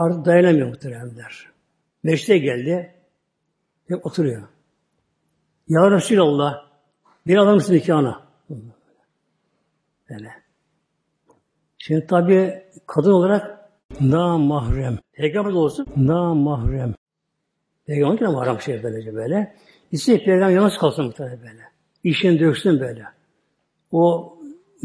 Artık 0.00 0.24
dayanamıyor 0.24 0.68
muhteremler. 0.68 1.46
Meşte 2.02 2.38
geldi. 2.38 2.94
Hep 3.88 4.06
oturuyor. 4.06 4.48
Ya 5.68 5.90
Resulallah 5.90 6.54
bir 7.26 7.36
alır 7.36 7.54
mısın 7.54 7.74
nikahına? 7.74 8.22
Böyle. 10.10 10.30
Şimdi 11.78 12.06
tabi 12.06 12.62
kadın 12.86 13.12
olarak 13.12 13.70
na 14.00 14.38
mahrem. 14.38 14.98
Peygamber 15.12 15.52
olsun 15.52 15.86
na 15.96 16.34
mahrem. 16.34 16.94
Peygamber 17.86 18.20
de 18.20 18.26
mahrem 18.26 18.60
şey 18.60 18.82
böylece 18.82 19.14
böyle. 19.14 19.56
İşte 19.92 20.24
peygamber 20.24 20.54
yalnız 20.54 20.78
kalsın 20.78 21.04
muhtemelen 21.04 21.40
böyle. 21.40 21.62
İşini 22.04 22.40
döksün 22.40 22.80
böyle. 22.80 23.04
O 23.92 24.34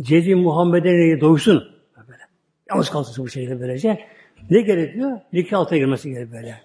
Cedi 0.02 0.36
Muhammed'e 0.36 1.22
doysun. 1.22 1.64
Böyle. 2.08 2.24
Yalnız 2.70 2.90
kalsın 2.90 3.26
bu 3.26 3.30
şekilde 3.30 3.60
böylece. 3.60 4.16
Ne 4.50 4.62
gerekiyor? 4.62 5.20
Nikah 5.34 5.60
altına 5.60 5.78
girmesi 5.78 6.10
gerekiyor 6.10 6.42
böyle. 6.42 6.62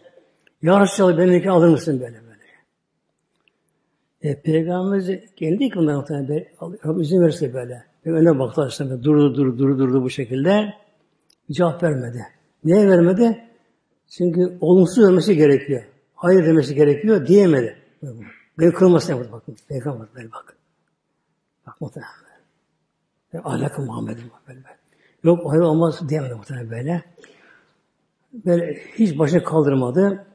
Ya 0.63 0.81
Resulallah 0.81 1.19
beni 1.19 1.33
nikah 1.33 1.55
alır 1.55 1.69
mısın 1.69 2.01
böyle 2.01 2.17
böyle. 2.23 2.31
E, 4.23 4.43
Peygamberimiz 4.43 5.35
ki 5.35 5.71
bundan 5.77 5.97
muhtemelen 5.97 6.47
Rabbim 6.63 7.01
izin 7.01 7.21
verirse 7.21 7.55
böyle. 7.55 7.85
Öne 8.05 8.39
baktı 8.39 8.63
aslında 8.63 9.05
durdu 9.05 9.35
durdu 9.35 9.59
durdu 9.59 9.79
durdu 9.79 10.03
bu 10.03 10.11
şekilde. 10.11 10.75
Cevap 11.51 11.83
vermedi. 11.83 12.27
Niye 12.65 12.89
vermedi? 12.89 13.45
Çünkü 14.09 14.59
olumsuz 14.61 15.05
vermesi 15.05 15.37
gerekiyor. 15.37 15.83
Hayır 16.15 16.47
demesi 16.47 16.75
gerekiyor 16.75 17.27
diyemedi. 17.27 17.77
Beni 18.59 18.73
kırmasın 18.73 19.13
yapmadı 19.13 19.33
bakın. 19.33 19.57
Peygamber 19.69 20.07
böyle 20.15 20.33
bak. 20.33 20.57
Bak 21.67 21.81
muhtemelen. 21.81 22.13
Ahlakı 23.45 23.83
Muhammed'in 23.83 24.31
böyle. 24.49 24.61
Yok 25.25 25.53
hayır 25.53 25.63
olmaz 25.63 26.09
diyemedi 26.09 26.35
muhtemelen 26.35 26.71
böyle. 26.71 27.03
Böyle 28.33 28.75
hiç 28.75 29.19
başını 29.19 29.45
kaldırmadı. 29.45 30.27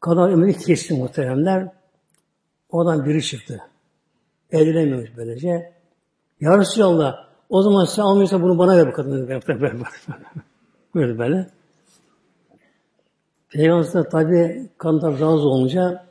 Kadın 0.00 0.22
ömrünü 0.22 0.52
kesti 0.52 0.94
muhteremler. 0.94 1.68
Oradan 2.70 3.04
biri 3.04 3.22
çıktı. 3.22 3.60
Eğlenemiyormuş 4.50 5.16
böylece. 5.16 5.72
Ya 6.40 6.58
Resulallah 6.58 7.14
o 7.48 7.62
zaman 7.62 7.84
sen 7.84 8.02
almıyorsan 8.02 8.42
bunu 8.42 8.58
bana 8.58 8.76
ver 8.76 8.88
bu 8.88 8.92
kadını. 8.92 9.28
Böyle 10.94 11.18
böyle. 11.18 11.46
Peygamber 13.48 14.10
tabi 14.10 14.68
kantar 14.78 15.12
razı 15.12 15.48
olunca 15.48 16.06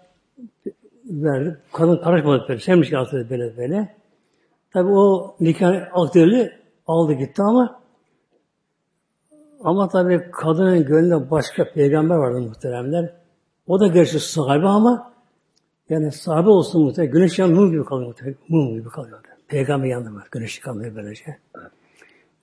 verdi. 1.06 1.58
Kadın 1.74 1.98
karışmadı 1.98 2.46
böyle. 2.50 2.60
Sevmiş 2.60 2.90
ki 2.90 2.96
böyle 3.30 3.58
böyle. 3.58 3.96
Tabi 4.74 4.90
o 4.90 5.36
nikah 5.40 5.88
aktörlü 5.94 6.52
aldı 6.88 7.14
gitti 7.14 7.42
ama 7.42 7.82
ama 9.64 9.88
tabi 9.88 10.32
kadının 10.32 10.86
gönlünde 10.86 11.32
başka 11.32 11.72
peygamber 11.72 12.16
vardı 12.16 12.42
muhteremler. 12.42 13.14
O 13.68 13.80
da 13.80 13.88
gerçi 13.88 14.20
sahibi 14.20 14.68
ama 14.68 15.14
yani 15.90 16.12
sahibi 16.12 16.50
olsun 16.50 16.84
muhtemelen. 16.84 17.14
Güneş 17.14 17.40
yanında 17.40 17.60
mum 17.60 17.72
gibi 17.72 17.86
kalıyor 17.86 18.08
muhtemelen. 18.08 18.38
Mum 18.50 18.74
gibi 18.74 18.90
kalıyor. 18.90 19.20
Peygamber 19.48 19.88
yanında 19.88 20.14
var. 20.16 20.28
Güneş 20.32 20.60
kalmıyor 20.60 20.96
böylece. 20.96 21.38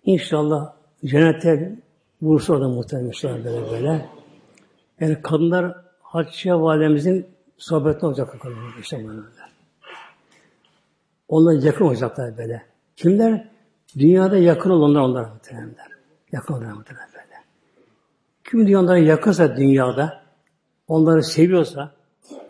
İnşallah 0.04 0.72
cennette 1.04 1.76
bulursa 2.20 2.52
orada 2.52 2.68
muhtemelen 2.68 3.08
inşallah 3.08 3.44
böyle 3.44 3.70
böyle. 3.70 4.08
Yani 5.00 5.22
kadınlar 5.22 5.76
Hatice 6.02 6.54
validemizin 6.54 7.26
sohbetine 7.58 8.08
olacak 8.08 8.40
kadınlar 8.40 8.74
işte 8.80 9.08
böyle. 9.08 9.20
Onlar 11.28 11.62
yakın 11.62 11.84
olacaklar 11.84 12.38
böyle. 12.38 12.62
Kimler? 12.96 13.48
Dünyada 13.98 14.36
yakın 14.36 14.70
olanlar 14.70 15.00
onlar 15.00 15.30
muhtemelenler. 15.30 15.95
Yakın 16.32 16.54
olanlar 16.54 16.72
muhtemelen 16.72 17.08
böyle. 17.12 17.36
Kim 18.44 18.66
dünyada 18.66 18.98
yakınsa 18.98 19.56
dünyada, 19.56 20.22
onları 20.88 21.22
seviyorsa, 21.22 21.92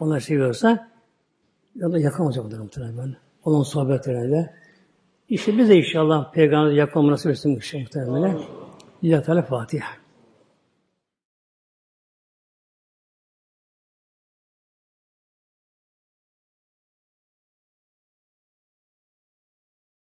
onları 0.00 0.20
seviyorsa, 0.20 0.88
ya 1.74 1.92
da 1.92 1.98
yakın 1.98 2.24
olacak 2.24 2.44
onlara 2.44 2.62
muhtemelen. 2.62 3.16
Onun 3.44 3.62
sohbetlerinde. 3.62 4.54
İşte 5.28 5.58
biz 5.58 5.68
de 5.68 5.76
inşallah 5.76 6.32
Peygamber'e 6.32 6.74
yakın 6.74 7.00
olması 7.00 7.28
nasip 7.28 7.46
etsin 7.54 7.80
muhtemelen. 7.82 8.38
Lillahi 9.04 9.24
Teala 9.24 9.42
Fatiha. 9.42 10.05